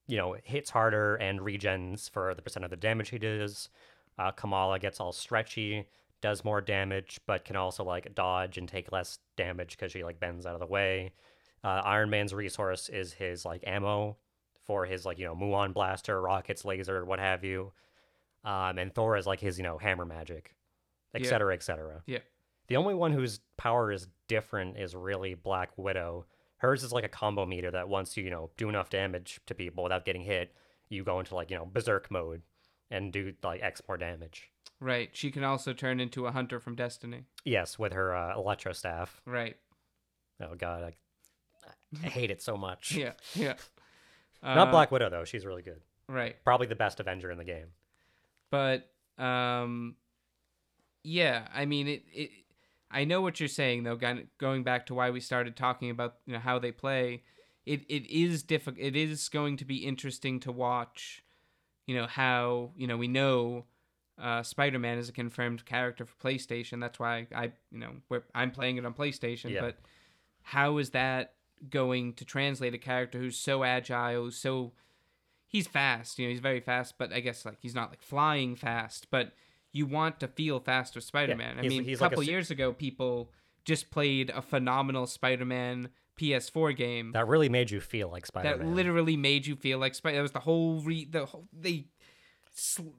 you 0.06 0.16
know, 0.16 0.36
hits 0.44 0.70
harder 0.70 1.16
and 1.16 1.40
regens 1.40 2.08
for 2.10 2.34
the 2.34 2.42
percent 2.42 2.64
of 2.64 2.70
the 2.70 2.76
damage 2.76 3.08
he 3.10 3.18
does. 3.18 3.68
Uh, 4.18 4.30
Kamala 4.30 4.78
gets 4.78 5.00
all 5.00 5.12
stretchy, 5.12 5.86
does 6.20 6.44
more 6.44 6.60
damage, 6.60 7.18
but 7.26 7.44
can 7.44 7.56
also 7.56 7.82
like 7.84 8.14
dodge 8.14 8.58
and 8.58 8.68
take 8.68 8.92
less 8.92 9.18
damage 9.36 9.76
because 9.76 9.92
she 9.92 10.04
like 10.04 10.20
bends 10.20 10.44
out 10.44 10.52
of 10.54 10.60
the 10.60 10.66
way. 10.66 11.12
Uh, 11.62 11.82
Iron 11.84 12.10
Man's 12.10 12.32
resource 12.32 12.88
is 12.88 13.12
his 13.12 13.44
like 13.44 13.62
ammo 13.66 14.16
for 14.64 14.86
his 14.86 15.04
like 15.04 15.18
you 15.18 15.26
know 15.26 15.34
muon 15.34 15.74
blaster, 15.74 16.20
rockets, 16.20 16.64
laser, 16.64 17.04
what 17.04 17.18
have 17.18 17.44
you. 17.44 17.72
Um, 18.44 18.78
and 18.78 18.94
Thor 18.94 19.16
is 19.16 19.26
like 19.26 19.40
his 19.40 19.58
you 19.58 19.64
know 19.64 19.78
hammer 19.78 20.04
magic, 20.06 20.54
Yeah. 21.14 21.20
etc. 21.20 21.54
etc. 21.54 22.02
Yeah. 22.06 22.20
The 22.68 22.76
only 22.76 22.94
one 22.94 23.12
whose 23.12 23.40
power 23.56 23.90
is 23.92 24.06
different 24.28 24.78
is 24.78 24.94
really 24.94 25.34
Black 25.34 25.70
Widow. 25.76 26.26
Hers 26.58 26.84
is 26.84 26.92
like 26.92 27.04
a 27.04 27.08
combo 27.08 27.44
meter 27.44 27.70
that 27.72 27.88
once 27.88 28.16
you, 28.16 28.24
you 28.24 28.30
know, 28.30 28.50
do 28.56 28.68
enough 28.68 28.90
damage 28.90 29.40
to 29.46 29.54
people 29.54 29.82
without 29.82 30.04
getting 30.04 30.22
hit, 30.22 30.54
you 30.88 31.02
go 31.02 31.18
into 31.18 31.34
like, 31.34 31.50
you 31.50 31.56
know, 31.56 31.66
berserk 31.66 32.10
mode 32.10 32.42
and 32.90 33.12
do 33.12 33.32
like 33.42 33.62
X 33.62 33.82
more 33.88 33.96
damage. 33.96 34.50
Right. 34.78 35.10
She 35.12 35.30
can 35.30 35.42
also 35.42 35.72
turn 35.72 35.98
into 36.00 36.26
a 36.26 36.32
hunter 36.32 36.60
from 36.60 36.74
Destiny. 36.76 37.24
Yes, 37.44 37.78
with 37.78 37.92
her 37.92 38.14
uh, 38.14 38.36
electro 38.36 38.72
staff. 38.72 39.20
Right. 39.26 39.56
Oh 40.40 40.54
god, 40.54 40.84
I, 40.84 40.92
I 42.04 42.08
hate 42.08 42.30
it 42.30 42.40
so 42.42 42.56
much. 42.56 42.92
Yeah. 42.96 43.12
Yeah. 43.34 43.54
Not 44.42 44.68
Uh, 44.68 44.70
Black 44.70 44.90
Widow 44.90 45.10
though. 45.10 45.24
She's 45.24 45.44
really 45.44 45.62
good. 45.62 45.80
Right. 46.08 46.36
Probably 46.44 46.66
the 46.66 46.74
best 46.74 46.98
Avenger 47.00 47.30
in 47.30 47.38
the 47.38 47.44
game. 47.44 47.66
but 48.50 48.90
um 49.18 49.96
yeah 51.02 51.46
i 51.54 51.64
mean 51.66 51.86
it, 51.88 52.04
it 52.12 52.30
i 52.90 53.04
know 53.04 53.20
what 53.20 53.38
you're 53.38 53.48
saying 53.48 53.82
though 53.82 53.98
going 54.38 54.62
back 54.62 54.86
to 54.86 54.94
why 54.94 55.10
we 55.10 55.20
started 55.20 55.56
talking 55.56 55.90
about 55.90 56.16
you 56.26 56.32
know 56.32 56.38
how 56.38 56.58
they 56.58 56.72
play 56.72 57.22
it 57.66 57.82
it 57.88 58.06
is 58.10 58.42
difficult 58.42 58.78
it 58.84 58.96
is 58.96 59.28
going 59.28 59.56
to 59.58 59.64
be 59.66 59.76
interesting 59.84 60.40
to 60.40 60.50
watch 60.50 61.22
you 61.86 61.94
know 61.94 62.06
how 62.06 62.70
you 62.76 62.86
know 62.86 62.96
we 62.96 63.08
know 63.08 63.64
uh, 64.18 64.42
Spider-Man 64.42 64.98
is 64.98 65.08
a 65.08 65.12
confirmed 65.12 65.64
character 65.64 66.04
for 66.04 66.14
PlayStation. 66.28 66.78
That's 66.78 66.98
why 66.98 67.26
I, 67.34 67.52
you 67.70 67.78
know, 67.78 67.92
we're, 68.10 68.22
I'm 68.34 68.50
playing 68.50 68.76
it 68.76 68.84
on 68.84 68.92
PlayStation. 68.92 69.48
Yeah. 69.48 69.62
But 69.62 69.78
how 70.42 70.76
is 70.76 70.90
that 70.90 71.32
going 71.68 72.14
to 72.14 72.24
translate 72.24 72.74
a 72.74 72.78
character 72.78 73.18
who's 73.18 73.36
so 73.36 73.64
agile, 73.64 74.24
who's 74.24 74.36
so 74.36 74.72
he's 75.46 75.66
fast, 75.66 76.18
you 76.18 76.26
know, 76.26 76.30
he's 76.30 76.40
very 76.40 76.60
fast, 76.60 76.94
but 76.96 77.12
I 77.12 77.20
guess 77.20 77.44
like 77.44 77.58
he's 77.60 77.74
not 77.74 77.90
like 77.90 78.02
flying 78.02 78.56
fast, 78.56 79.08
but 79.10 79.32
you 79.72 79.86
want 79.86 80.20
to 80.20 80.28
feel 80.28 80.60
fast 80.60 80.94
with 80.94 81.04
Spider-Man. 81.04 81.58
I 81.58 81.62
mean, 81.62 81.84
he's 81.84 82.00
a 82.00 82.04
like 82.04 82.12
a 82.12 82.14
couple 82.16 82.24
years 82.24 82.50
ago, 82.50 82.72
people 82.72 83.30
just 83.64 83.90
played 83.90 84.30
a 84.30 84.42
phenomenal 84.42 85.06
Spider-Man 85.06 85.90
PS4 86.18 86.76
game 86.76 87.12
That 87.12 87.26
really 87.28 87.48
made 87.48 87.70
you 87.70 87.80
feel 87.80 88.08
like 88.08 88.26
Spider-Man. 88.26 88.58
That 88.58 88.74
literally 88.74 89.16
made 89.16 89.46
you 89.46 89.56
feel 89.56 89.78
like 89.78 89.94
Spider. 89.94 90.16
That 90.16 90.22
was 90.22 90.32
the 90.32 90.40
whole 90.40 90.80
re 90.80 91.04
the 91.04 91.26
whole 91.26 91.46
they, 91.52 91.86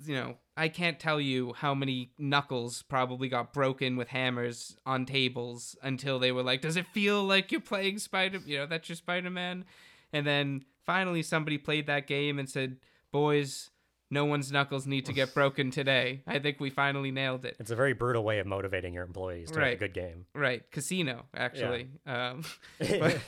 you 0.05 0.15
know, 0.15 0.37
I 0.57 0.67
can't 0.69 0.99
tell 0.99 1.19
you 1.19 1.53
how 1.53 1.73
many 1.73 2.11
knuckles 2.17 2.83
probably 2.83 3.29
got 3.29 3.53
broken 3.53 3.95
with 3.95 4.09
hammers 4.09 4.77
on 4.85 5.05
tables 5.05 5.75
until 5.81 6.19
they 6.19 6.31
were 6.31 6.43
like, 6.43 6.61
"Does 6.61 6.77
it 6.77 6.87
feel 6.87 7.23
like 7.23 7.51
you're 7.51 7.61
playing 7.61 7.99
Spider? 7.99 8.39
You 8.45 8.59
know, 8.59 8.65
that's 8.65 8.89
your 8.89 8.95
Spider-Man." 8.95 9.65
And 10.13 10.25
then 10.27 10.65
finally, 10.85 11.23
somebody 11.23 11.57
played 11.57 11.87
that 11.87 12.07
game 12.07 12.39
and 12.39 12.49
said, 12.49 12.77
"Boys." 13.11 13.69
No 14.13 14.25
one's 14.25 14.51
knuckles 14.51 14.85
need 14.85 15.05
to 15.05 15.13
get 15.13 15.33
broken 15.33 15.71
today. 15.71 16.21
I 16.27 16.39
think 16.39 16.59
we 16.59 16.69
finally 16.69 17.11
nailed 17.11 17.45
it. 17.45 17.55
It's 17.61 17.71
a 17.71 17.77
very 17.77 17.93
brutal 17.93 18.25
way 18.25 18.39
of 18.39 18.45
motivating 18.45 18.93
your 18.93 19.05
employees 19.05 19.51
to 19.51 19.59
make 19.59 19.75
a 19.75 19.87
good 19.87 19.93
game. 19.93 20.25
Right, 20.35 20.69
casino 20.69 21.27
actually. 21.33 21.87
Um, 22.05 22.43
but, 22.79 23.21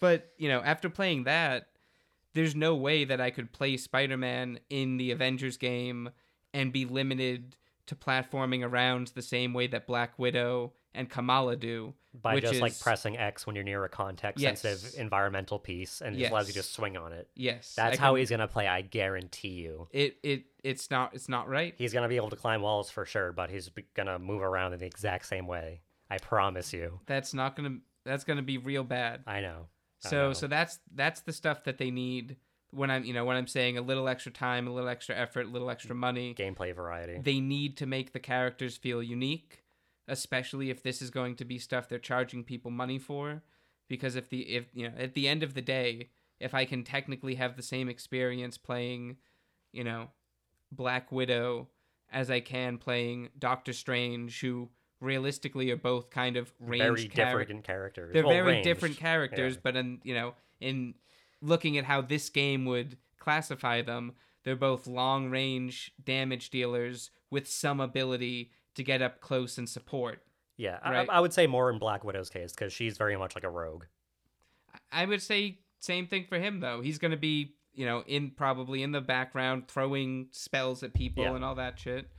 but 0.00 0.32
you 0.36 0.48
know, 0.48 0.60
after 0.60 0.90
playing 0.90 1.22
that, 1.24 1.68
there's 2.34 2.54
no 2.54 2.74
way 2.74 3.04
that 3.04 3.20
I 3.20 3.30
could 3.30 3.52
play 3.52 3.76
Spider-Man 3.76 4.60
in 4.70 4.96
the 4.96 5.10
Avengers 5.10 5.56
game 5.56 6.10
and 6.54 6.72
be 6.72 6.84
limited 6.84 7.56
to 7.86 7.94
platforming 7.94 8.62
around 8.64 9.08
the 9.14 9.22
same 9.22 9.54
way 9.54 9.66
that 9.68 9.86
Black 9.86 10.18
Widow 10.18 10.72
and 10.94 11.08
Kamala 11.08 11.56
do. 11.56 11.94
By 12.20 12.40
just 12.40 12.60
like 12.60 12.78
pressing 12.80 13.16
X 13.16 13.46
when 13.46 13.54
you're 13.54 13.64
near 13.64 13.84
a 13.84 13.88
context 13.88 14.42
Yes. 14.42 14.60
sensitive 14.60 15.00
environmental 15.00 15.58
piece 15.58 16.00
and 16.00 16.16
it 16.16 16.18
just 16.18 16.30
allows 16.32 16.48
you 16.48 16.54
to 16.54 16.62
swing 16.62 16.96
on 16.96 17.12
it. 17.12 17.28
Yes, 17.34 17.74
That's 17.76 17.98
I 17.98 18.00
how 18.00 18.14
he's 18.16 18.28
gonna 18.30 18.48
play, 18.48 18.66
I 18.66 18.82
guarantee 18.82 19.48
you. 19.50 19.88
It 19.92 20.18
it 20.22 20.44
it's 20.64 20.90
not 20.90 21.14
it's 21.14 21.28
not 21.28 21.48
right. 21.48 21.74
He's 21.78 21.92
gonna 21.92 22.08
be 22.08 22.16
able 22.16 22.30
to 22.30 22.36
climb 22.36 22.60
walls 22.60 22.90
for 22.90 23.04
sure, 23.04 23.32
but 23.32 23.50
he's 23.50 23.70
gonna 23.94 24.18
move 24.18 24.42
around 24.42 24.72
in 24.72 24.80
the 24.80 24.86
exact 24.86 25.26
same 25.26 25.46
way. 25.46 25.82
I 26.10 26.18
promise 26.18 26.72
you. 26.72 27.00
That's 27.06 27.32
not 27.32 27.54
gonna 27.54 27.78
that's 28.04 28.24
gonna 28.24 28.42
be 28.42 28.58
real 28.58 28.84
bad. 28.84 29.22
I 29.26 29.40
know. 29.40 29.68
So 30.00 30.32
so 30.32 30.46
that's 30.46 30.78
that's 30.94 31.20
the 31.22 31.32
stuff 31.32 31.64
that 31.64 31.78
they 31.78 31.90
need 31.90 32.36
when 32.70 32.90
I'm 32.90 33.04
you 33.04 33.12
know 33.12 33.24
when 33.24 33.36
I'm 33.36 33.46
saying 33.46 33.78
a 33.78 33.82
little 33.82 34.08
extra 34.08 34.32
time, 34.32 34.66
a 34.66 34.72
little 34.72 34.88
extra 34.88 35.16
effort, 35.16 35.46
a 35.46 35.50
little 35.50 35.70
extra 35.70 35.94
money. 35.94 36.34
gameplay 36.34 36.74
variety. 36.74 37.18
They 37.22 37.40
need 37.40 37.76
to 37.78 37.86
make 37.86 38.12
the 38.12 38.20
characters 38.20 38.76
feel 38.76 39.02
unique, 39.02 39.64
especially 40.06 40.70
if 40.70 40.82
this 40.82 41.02
is 41.02 41.10
going 41.10 41.36
to 41.36 41.44
be 41.44 41.58
stuff 41.58 41.88
they're 41.88 41.98
charging 41.98 42.44
people 42.44 42.70
money 42.70 42.98
for. 42.98 43.42
Because 43.88 44.16
if 44.16 44.28
the 44.28 44.40
if 44.42 44.66
you 44.74 44.88
know 44.88 44.94
at 44.98 45.14
the 45.14 45.28
end 45.28 45.42
of 45.42 45.54
the 45.54 45.62
day, 45.62 46.10
if 46.40 46.54
I 46.54 46.64
can 46.64 46.84
technically 46.84 47.36
have 47.36 47.56
the 47.56 47.62
same 47.62 47.88
experience 47.88 48.58
playing, 48.58 49.16
you 49.72 49.82
know, 49.82 50.10
Black 50.70 51.10
Widow 51.10 51.68
as 52.10 52.30
I 52.30 52.40
can 52.40 52.78
playing 52.78 53.30
Doctor 53.38 53.72
Strange, 53.72 54.40
who 54.40 54.68
realistically 55.00 55.70
are 55.70 55.76
both 55.76 56.10
kind 56.10 56.36
of 56.36 56.52
very 56.60 56.80
ranged 56.80 57.14
char- 57.14 57.38
different 57.38 57.64
characters. 57.64 58.12
they're 58.12 58.24
Well, 58.24 58.34
very 58.34 58.52
ranged. 58.54 58.64
different 58.64 58.96
characters, 58.96 59.54
Yeah. 59.54 59.60
but 59.62 59.76
in 59.76 60.00
you 60.04 60.14
know, 60.14 60.34
in 60.60 60.94
looking 61.40 61.78
at 61.78 61.84
how 61.84 62.00
this 62.00 62.28
game 62.30 62.64
would 62.64 62.96
classify 63.18 63.82
them, 63.82 64.14
they're 64.44 64.56
both 64.56 64.86
long 64.86 65.30
range 65.30 65.92
damage 66.02 66.50
dealers 66.50 67.10
with 67.30 67.46
some 67.48 67.80
ability 67.80 68.50
to 68.74 68.82
get 68.82 69.02
up 69.02 69.20
close 69.20 69.58
and 69.58 69.68
support. 69.68 70.24
Yeah, 70.56 70.78
I- 70.82 70.90
Right. 70.92 71.08
I, 71.08 71.14
I 71.16 71.20
would 71.20 71.32
say 71.32 71.46
more 71.46 71.70
in 71.70 71.78
Black 71.78 72.02
Widow's 72.04 72.30
case 72.30 72.52
because 72.52 72.72
she's 72.72 72.96
very 72.98 73.16
much 73.16 73.34
like 73.36 73.44
a 73.44 73.50
rogue. 73.50 73.84
I 74.90 75.04
would 75.04 75.22
say 75.22 75.60
same 75.80 76.06
thing 76.06 76.24
for 76.28 76.38
him 76.38 76.60
though. 76.60 76.80
He's 76.80 76.98
going 76.98 77.10
to 77.12 77.16
be, 77.16 77.54
you 77.72 77.86
know, 77.86 78.02
in 78.06 78.30
probably 78.32 78.82
in 78.82 78.90
the 78.92 79.00
background 79.00 79.68
throwing 79.68 80.28
spells 80.32 80.82
at 80.82 80.94
people 80.94 81.22
Yeah. 81.24 81.34
and 81.36 81.44
all 81.44 81.54
that 81.56 81.78
shit. 81.78 82.10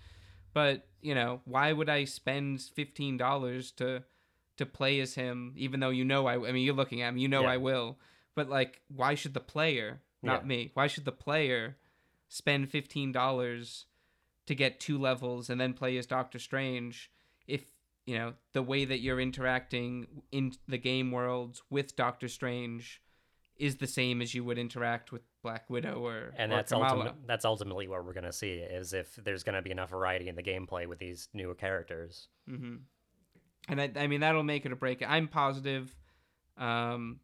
But, 0.53 0.87
you 1.01 1.13
know, 1.15 1.41
why 1.45 1.71
would 1.71 1.89
I 1.89 2.05
spend 2.05 2.59
$15 2.59 3.75
to 3.77 4.03
to 4.57 4.65
play 4.65 4.99
as 4.99 5.15
him 5.15 5.53
even 5.55 5.79
though 5.79 5.89
you 5.89 6.03
know 6.03 6.27
I 6.27 6.33
I 6.33 6.51
mean 6.51 6.65
you're 6.65 6.75
looking 6.75 7.01
at 7.01 7.09
him, 7.09 7.17
you 7.17 7.29
know 7.29 7.43
Yeah. 7.43 7.51
I 7.51 7.57
will. 7.57 7.97
But 8.35 8.49
like 8.49 8.81
why 8.89 9.15
should 9.15 9.33
the 9.33 9.39
player, 9.39 10.01
not 10.21 10.41
Yeah. 10.41 10.47
me, 10.47 10.71
why 10.73 10.87
should 10.87 11.05
the 11.05 11.13
player 11.13 11.77
spend 12.27 12.69
$15 12.69 13.85
to 14.47 14.55
get 14.55 14.79
two 14.81 14.97
levels 14.97 15.49
and 15.49 15.61
then 15.61 15.73
play 15.73 15.97
as 15.97 16.05
Doctor 16.05 16.39
Strange 16.39 17.09
if 17.47 17.71
you 18.05 18.17
know 18.17 18.33
the 18.53 18.61
way 18.63 18.83
that 18.83 18.99
you're 18.99 19.21
interacting 19.21 20.23
in 20.31 20.51
the 20.67 20.77
game 20.77 21.09
worlds 21.11 21.61
with 21.69 21.95
Doctor 21.95 22.27
Strange 22.27 23.01
is 23.55 23.77
the 23.77 23.87
same 23.87 24.21
as 24.21 24.33
you 24.33 24.43
would 24.43 24.57
interact 24.57 25.11
with 25.13 25.21
Black 25.41 25.69
Widow 25.69 26.05
or 26.05 26.33
And 26.37 26.51
or 26.51 26.55
that's 26.55 26.71
Kamala. 26.71 26.95
ultimate, 26.99 27.15
that's 27.27 27.45
ultimately 27.45 27.87
what 27.87 28.03
we're 28.05 28.13
gonna 28.13 28.33
see 28.33 28.53
is 28.53 28.93
if 28.93 29.15
there's 29.15 29.43
gonna 29.43 29.61
be 29.61 29.71
enough 29.71 29.89
variety 29.89 30.27
in 30.27 30.35
the 30.35 30.43
gameplay 30.43 30.87
with 30.87 30.99
these 30.99 31.29
newer 31.33 31.55
characters. 31.55 32.27
hmm 32.47 32.77
And 33.67 33.81
I, 33.81 33.91
I 33.95 34.07
mean 34.07 34.19
that'll 34.21 34.43
make 34.43 34.65
it 34.65 34.71
or 34.71 34.75
break 34.75 35.01
it. 35.01 35.09
I'm 35.09 35.27
positive, 35.27 35.95
um, 36.57 37.19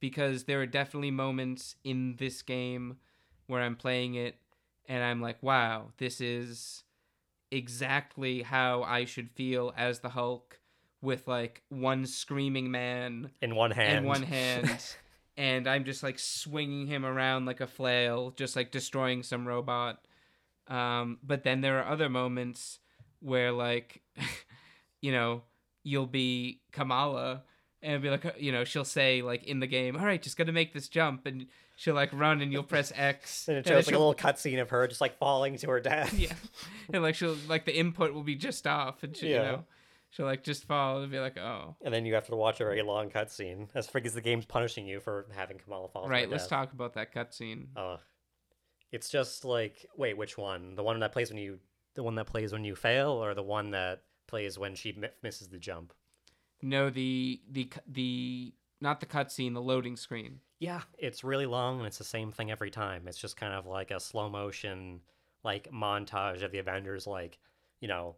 because 0.00 0.44
there 0.44 0.60
are 0.60 0.66
definitely 0.66 1.10
moments 1.10 1.76
in 1.84 2.16
this 2.18 2.42
game 2.42 2.96
where 3.46 3.60
I'm 3.62 3.76
playing 3.76 4.14
it 4.14 4.36
and 4.88 5.04
I'm 5.04 5.20
like, 5.20 5.42
wow, 5.42 5.90
this 5.98 6.20
is 6.20 6.82
exactly 7.50 8.42
how 8.42 8.82
I 8.82 9.04
should 9.04 9.30
feel 9.30 9.72
as 9.76 10.00
the 10.00 10.10
Hulk, 10.10 10.58
with 11.02 11.26
like 11.28 11.62
one 11.68 12.06
screaming 12.06 12.70
man 12.70 13.30
In 13.40 13.54
one 13.54 13.70
hand, 13.70 13.98
in 13.98 14.04
one 14.06 14.22
hand. 14.36 14.82
And 15.36 15.66
I'm 15.66 15.84
just 15.84 16.02
like 16.02 16.18
swinging 16.18 16.86
him 16.86 17.06
around 17.06 17.46
like 17.46 17.60
a 17.60 17.66
flail, 17.66 18.30
just 18.36 18.56
like 18.56 18.70
destroying 18.70 19.22
some 19.22 19.46
robot. 19.48 20.04
Um, 20.68 21.18
but 21.22 21.42
then 21.44 21.60
there 21.62 21.78
are 21.80 21.90
other 21.90 22.08
moments 22.08 22.78
where, 23.20 23.50
like, 23.52 24.02
you 25.00 25.12
know, 25.12 25.42
you'll 25.82 26.06
be 26.06 26.60
Kamala 26.72 27.42
and 27.82 28.02
be 28.02 28.10
like, 28.10 28.36
you 28.38 28.52
know, 28.52 28.64
she'll 28.64 28.84
say, 28.84 29.22
like, 29.22 29.44
in 29.44 29.60
the 29.60 29.66
game, 29.66 29.96
all 29.96 30.04
right, 30.04 30.20
just 30.22 30.36
gotta 30.36 30.52
make 30.52 30.72
this 30.74 30.88
jump. 30.88 31.26
And 31.26 31.46
she'll, 31.76 31.94
like, 31.94 32.12
run 32.12 32.40
and 32.42 32.52
you'll 32.52 32.62
press 32.62 32.92
X. 32.96 33.48
and 33.48 33.56
it 33.56 33.66
shows 33.66 33.86
like 33.86 33.94
a 33.94 33.98
little 33.98 34.14
cutscene 34.14 34.60
of 34.60 34.70
her 34.70 34.86
just 34.86 35.00
like 35.00 35.18
falling 35.18 35.56
to 35.56 35.68
her 35.70 35.80
death. 35.80 36.12
yeah. 36.18 36.34
And, 36.92 37.02
like, 37.02 37.14
she'll, 37.14 37.36
like, 37.48 37.64
the 37.64 37.76
input 37.76 38.12
will 38.12 38.22
be 38.22 38.34
just 38.36 38.66
off. 38.66 39.02
And, 39.02 39.16
she, 39.16 39.28
you 39.28 39.34
Yeah. 39.36 39.42
know, 39.42 39.64
she'll, 40.10 40.26
like, 40.26 40.44
just 40.44 40.64
fall 40.64 41.02
and 41.02 41.10
be 41.10 41.18
like, 41.18 41.38
oh. 41.38 41.76
And 41.82 41.92
then 41.92 42.04
you 42.04 42.14
have 42.14 42.26
to 42.26 42.36
watch 42.36 42.60
a 42.60 42.64
very 42.64 42.82
long 42.82 43.10
cutscene 43.10 43.68
as 43.74 43.86
because 43.88 44.14
the 44.14 44.20
game's 44.20 44.44
punishing 44.46 44.86
you 44.86 45.00
for 45.00 45.26
having 45.34 45.58
Kamala 45.58 45.88
fall. 45.88 46.08
Right, 46.08 46.28
let's 46.28 46.44
death. 46.44 46.50
talk 46.50 46.72
about 46.72 46.94
that 46.94 47.14
cutscene. 47.14 47.66
Uh, 47.76 47.96
it's 48.92 49.08
just 49.08 49.44
like 49.44 49.86
wait, 49.96 50.16
which 50.16 50.36
one? 50.36 50.74
The 50.74 50.82
one 50.82 51.00
that 51.00 51.12
plays 51.12 51.30
when 51.30 51.38
you, 51.38 51.58
the 51.94 52.02
one 52.02 52.16
that 52.16 52.26
plays 52.26 52.52
when 52.52 52.64
you 52.64 52.74
fail, 52.74 53.10
or 53.10 53.34
the 53.34 53.42
one 53.42 53.70
that 53.70 54.02
plays 54.26 54.58
when 54.58 54.74
she 54.74 54.92
mi- 54.92 55.08
misses 55.22 55.48
the 55.48 55.58
jump? 55.58 55.92
No, 56.62 56.90
the 56.90 57.40
the 57.50 57.68
the 57.86 58.52
not 58.80 59.00
the 59.00 59.06
cutscene, 59.06 59.54
the 59.54 59.62
loading 59.62 59.96
screen. 59.96 60.40
Yeah, 60.58 60.82
it's 60.98 61.24
really 61.24 61.46
long 61.46 61.78
and 61.78 61.86
it's 61.86 61.98
the 61.98 62.04
same 62.04 62.32
thing 62.32 62.50
every 62.50 62.70
time. 62.70 63.08
It's 63.08 63.18
just 63.18 63.36
kind 63.36 63.54
of 63.54 63.66
like 63.66 63.90
a 63.90 64.00
slow 64.00 64.28
motion 64.28 65.00
like 65.42 65.70
montage 65.72 66.42
of 66.42 66.52
the 66.52 66.58
Avengers 66.58 67.06
like, 67.06 67.38
you 67.80 67.88
know, 67.88 68.16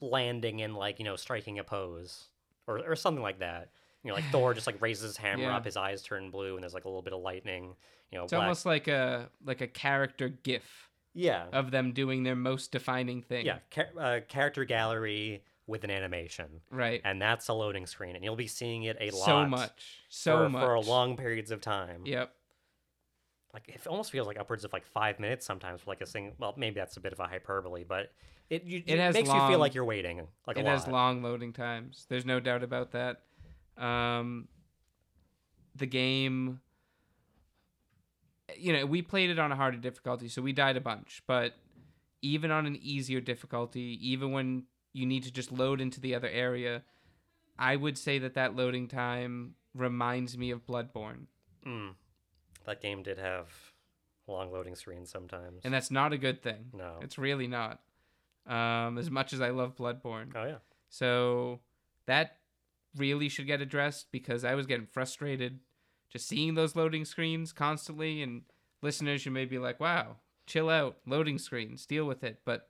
landing 0.00 0.62
and 0.62 0.74
like, 0.76 0.98
you 0.98 1.04
know, 1.04 1.16
striking 1.16 1.58
a 1.58 1.64
pose 1.64 2.26
or 2.66 2.78
or 2.86 2.96
something 2.96 3.22
like 3.22 3.38
that. 3.40 3.70
You 4.02 4.08
know, 4.10 4.14
like 4.16 4.24
Thor 4.30 4.52
just 4.54 4.66
like 4.66 4.80
raises 4.82 5.02
his 5.02 5.16
hammer 5.16 5.44
Yeah. 5.44 5.56
up, 5.56 5.64
his 5.64 5.76
eyes 5.76 6.02
turn 6.02 6.30
blue 6.30 6.54
and 6.54 6.62
there's 6.62 6.74
like 6.74 6.84
a 6.84 6.88
little 6.88 7.02
bit 7.02 7.12
of 7.14 7.20
lightning, 7.22 7.74
you 8.10 8.18
know, 8.18 8.24
It's 8.24 8.32
black- 8.32 8.42
almost 8.42 8.66
like 8.66 8.88
a 8.88 9.30
like 9.44 9.60
a 9.62 9.66
character 9.66 10.28
gif 10.28 10.90
Yeah. 11.14 11.46
of 11.52 11.70
them 11.70 11.92
doing 11.92 12.22
their 12.22 12.36
most 12.36 12.70
defining 12.72 13.22
thing. 13.22 13.46
Yeah, 13.46 13.58
char- 13.70 13.90
uh, 13.98 14.20
character 14.28 14.64
gallery, 14.64 15.42
with 15.66 15.82
an 15.82 15.90
animation, 15.90 16.60
Right. 16.70 17.00
and 17.04 17.22
that's 17.22 17.48
a 17.48 17.54
loading 17.54 17.86
screen, 17.86 18.14
and 18.16 18.22
you'll 18.22 18.36
be 18.36 18.46
seeing 18.46 18.82
it 18.82 18.98
a 19.00 19.10
lot, 19.12 19.24
so 19.24 19.46
much. 19.46 20.02
So 20.10 20.36
for, 20.44 20.48
much. 20.50 20.62
for 20.62 20.74
a 20.74 20.80
long 20.80 21.16
periods 21.16 21.50
of 21.50 21.62
time. 21.62 22.02
Yep. 22.04 22.34
Like 23.54 23.68
it 23.68 23.86
almost 23.86 24.10
feels 24.10 24.26
like 24.26 24.38
upwards 24.38 24.64
of 24.64 24.72
like 24.72 24.84
five 24.84 25.20
minutes 25.20 25.46
sometimes 25.46 25.80
for 25.80 25.90
like 25.90 26.00
a 26.00 26.06
single. 26.06 26.34
Well, 26.38 26.54
maybe 26.56 26.74
that's 26.74 26.96
a 26.96 27.00
bit 27.00 27.12
of 27.12 27.20
a 27.20 27.26
hyperbole, 27.26 27.84
but 27.84 28.10
it 28.50 28.64
you, 28.64 28.82
It 28.84 28.98
has 28.98 29.14
makes 29.14 29.28
you 29.28 29.46
feel 29.46 29.60
like 29.60 29.74
you're 29.74 29.84
waiting 29.84 30.26
like 30.46 30.56
a 30.56 30.60
it 30.60 30.66
has 30.66 30.88
long 30.88 31.22
loading 31.22 31.52
times. 31.52 32.06
There's 32.08 32.26
no 32.26 32.40
doubt 32.40 32.64
about 32.64 32.90
that. 32.92 33.22
Um, 33.78 34.48
the 35.76 35.86
game, 35.86 36.60
you 38.56 38.72
know, 38.72 38.86
we 38.86 39.02
played 39.02 39.30
it 39.30 39.38
on 39.38 39.52
a 39.52 39.56
harder 39.56 39.78
difficulty, 39.78 40.28
so 40.28 40.42
we 40.42 40.52
died 40.52 40.76
a 40.76 40.80
bunch. 40.80 41.22
But 41.26 41.54
even 42.22 42.50
on 42.50 42.66
an 42.66 42.76
easier 42.82 43.20
difficulty, 43.20 43.98
even 44.02 44.32
when 44.32 44.64
you 44.92 45.06
need 45.06 45.22
to 45.24 45.32
just 45.32 45.52
load 45.52 45.80
into 45.80 46.00
the 46.00 46.14
other 46.14 46.28
area, 46.28 46.82
I 47.58 47.76
would 47.76 47.96
say 47.96 48.18
that 48.18 48.34
that 48.34 48.56
loading 48.56 48.88
time 48.88 49.54
reminds 49.74 50.36
me 50.36 50.50
of 50.50 50.66
Bloodborne, 50.66 51.26
Mm. 51.66 51.94
That 52.66 52.80
game 52.80 53.02
did 53.02 53.18
have 53.18 53.48
long 54.26 54.50
loading 54.52 54.74
screens 54.74 55.10
sometimes. 55.10 55.60
and 55.64 55.72
that's 55.74 55.90
not 55.90 56.12
a 56.12 56.18
good 56.18 56.42
thing. 56.42 56.66
no. 56.72 56.98
It's 57.02 57.18
really 57.18 57.46
not. 57.46 57.80
Um, 58.46 58.98
as 58.98 59.10
much 59.10 59.32
as 59.32 59.40
I 59.40 59.50
love 59.50 59.74
Bloodborne. 59.76 60.32
oh 60.34 60.44
yeah. 60.44 60.56
So 60.90 61.60
that 62.06 62.36
really 62.96 63.28
should 63.28 63.46
get 63.46 63.60
addressed 63.60 64.12
because 64.12 64.44
I 64.44 64.54
was 64.54 64.66
getting 64.66 64.86
frustrated 64.86 65.60
just 66.10 66.28
seeing 66.28 66.54
those 66.54 66.76
loading 66.76 67.04
screens 67.04 67.52
constantly. 67.52 68.22
And 68.22 68.42
listeners, 68.82 69.24
you 69.26 69.32
may 69.32 69.46
be 69.46 69.58
like, 69.58 69.80
wow, 69.80 70.16
chill 70.46 70.68
out, 70.70 70.98
loading 71.06 71.38
screens, 71.38 71.86
deal 71.86 72.04
with 72.04 72.22
it. 72.22 72.40
But 72.44 72.68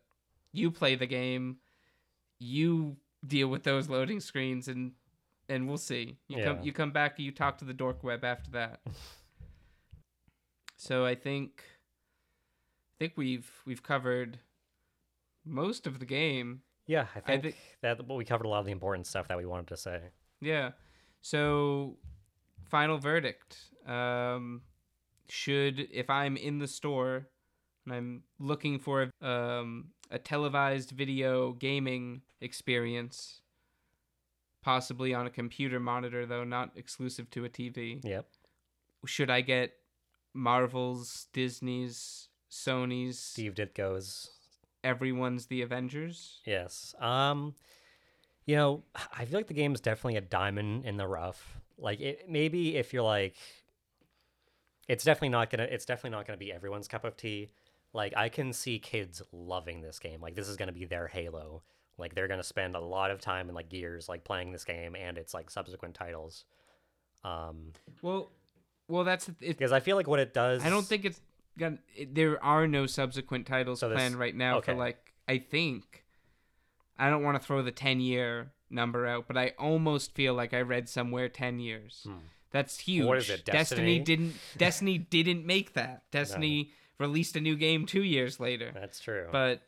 you 0.53 0.70
play 0.70 0.95
the 0.95 1.07
game, 1.07 1.59
you 2.38 2.97
deal 3.26 3.49
with 3.49 3.64
those 3.64 3.88
loading 3.88 4.20
screens, 4.20 4.68
and 4.68 4.92
and 5.49 5.68
we'll 5.68 5.76
see. 5.76 6.16
You 6.28 6.42
come 6.42 6.57
Yeah. 6.59 6.62
you 6.62 6.72
come 6.72 6.90
back, 6.92 7.18
you 7.18 7.32
talk 7.32 7.59
to 7.59 7.64
the 7.64 7.74
dork 7.74 8.03
web 8.03 8.24
after 8.24 8.51
that. 8.53 8.80
so 10.85 11.05
I 11.05 11.14
think 11.14 11.62
I 11.64 12.95
think 12.99 13.12
we've 13.16 13.51
we've 13.66 13.82
covered 13.82 14.39
most 15.45 15.87
of 15.87 15.99
the 15.99 16.07
game. 16.07 16.61
Yeah, 16.87 17.07
I 17.16 17.20
think 17.20 17.43
thi- 17.43 17.55
that 17.82 18.07
well, 18.07 18.18
we 18.18 18.24
covered 18.24 18.47
a 18.47 18.49
lot 18.49 18.61
of 18.61 18.66
the 18.66 18.72
important 18.72 19.07
stuff 19.07 19.28
that 19.28 19.39
we 19.39 19.47
wanted 19.47 19.68
to 19.68 19.76
say. 19.76 20.01
Yeah. 20.41 20.72
So, 21.22 21.97
final 22.68 22.99
verdict. 22.99 23.57
Um, 23.87 24.62
should 25.30 25.89
if 25.91 26.11
I'm 26.11 26.37
in 26.37 26.59
the 26.59 26.68
store 26.68 27.26
and 27.87 27.95
I'm 27.95 28.22
looking 28.39 28.78
for 28.78 29.11
um, 29.22 29.87
a 30.11 30.18
televised 30.18 30.91
video 30.91 31.53
gaming 31.53 32.20
experience, 32.43 33.41
possibly 34.62 35.14
on 35.14 35.26
a 35.26 35.30
computer 35.30 35.80
monitor 35.80 36.26
though, 36.26 36.45
not 36.45 36.72
exclusive 36.76 37.30
to 37.30 37.45
a 37.47 37.49
TV, 37.49 38.05
Yep. 38.05 38.26
should 39.07 39.30
I 39.30 39.41
get 39.41 39.72
Marvel's, 40.35 41.28
Disney's, 41.32 42.28
Sony's, 42.51 43.18
Steve 43.18 43.55
Ditko's 43.55 44.30
everyone's 44.85 45.47
The 45.47 45.62
Avengers? 45.62 46.41
Yes. 46.45 46.95
Um, 47.01 47.55
you 48.45 48.55
know, 48.55 48.82
I 49.16 49.24
feel 49.24 49.39
like 49.39 49.49
the 49.49 49.55
game 49.55 49.74
is 49.74 49.80
definitely 49.80 50.16
a 50.16 50.20
diamond 50.20 50.85
in 50.85 50.99
the 50.99 51.09
rough. 51.09 51.59
Like, 51.78 52.01
it, 52.01 52.28
maybe 52.28 52.76
if 52.76 52.93
you're 52.93 53.03
like, 53.03 53.37
it's 54.87 55.03
definitely 55.03 55.30
not 55.30 55.51
gonna, 55.51 55.64
it's 55.64 55.87
definitely 55.87 56.11
not 56.11 56.26
gonna 56.26 56.37
be 56.37 56.53
everyone's 56.53 56.87
cup 56.87 57.05
of 57.05 57.16
tea. 57.16 57.51
Like, 57.95 58.12
I 58.16 58.28
can 58.28 58.53
see 58.53 58.78
kids 58.78 59.22
loving 59.32 59.80
this 59.80 59.99
game. 59.99 60.20
Like, 60.20 60.35
this 60.35 60.49
is 60.49 60.57
gonna 60.57 60.72
be 60.72 60.85
their 60.85 61.09
Halo. 61.09 61.62
Like, 61.97 62.14
they're 62.14 62.28
gonna 62.28 62.43
spend 62.43 62.76
a 62.76 62.80
lot 62.80 63.11
of 63.11 63.20
time 63.20 63.49
in 63.49 63.55
like 63.55 63.72
years 63.72 64.09
like 64.09 64.24
playing 64.24 64.53
this 64.53 64.64
game 64.64 64.95
and 64.95 65.16
its 65.16 65.32
like 65.32 65.51
subsequent 65.51 65.95
titles. 65.95 66.45
Um, 67.24 67.72
Well, 68.03 68.30
well, 68.89 69.05
that's 69.05 69.28
because 69.28 69.72
I 69.72 69.80
feel 69.80 69.97
like 69.97 70.07
what 70.07 70.20
it 70.20 70.35
does, 70.35 70.64
I 70.64 70.70
don't 70.70 70.87
think 70.87 71.05
it's 71.05 71.20
gonna. 71.59 71.78
It, 71.95 72.14
there 72.14 72.43
are 72.43 72.66
no 72.66 72.87
subsequent 72.87 73.47
titles 73.47 73.80
So 73.80 73.91
planned 73.91 74.16
right 74.16 74.35
now 74.35 74.59
okay. 74.59 74.72
for 74.72 74.78
like. 74.78 75.12
I 75.26 75.39
think. 75.39 76.05
I 76.99 77.11
don't 77.11 77.22
want 77.22 77.41
to 77.41 77.45
throw 77.45 77.62
the 77.62 77.72
ten 77.72 78.01
year 78.01 78.53
number 78.70 79.07
out, 79.07 79.26
but 79.26 79.37
I 79.37 79.53
almost 79.59 80.14
feel 80.14 80.35
like 80.35 80.55
I 80.55 80.61
read 80.61 80.89
somewhere 80.89 81.28
ten 81.28 81.59
years. 81.59 82.07
That's 82.51 82.78
huge. 82.78 83.07
Hmm. 83.07 83.14
is 83.14 83.30
it, 83.30 83.45
Destiny? 83.45 83.99
didn't. 83.99 84.35
Destiny 84.57 84.99
didn't 84.99 85.45
make 85.45 85.72
that. 85.74 86.03
Destiny 86.11 86.70
released 86.99 87.37
a 87.37 87.41
new 87.41 87.57
game 87.57 87.87
two 87.87 88.03
years 88.03 88.39
later, 88.39 88.70
that's 88.72 89.01
true. 89.01 89.26
but 89.32 89.62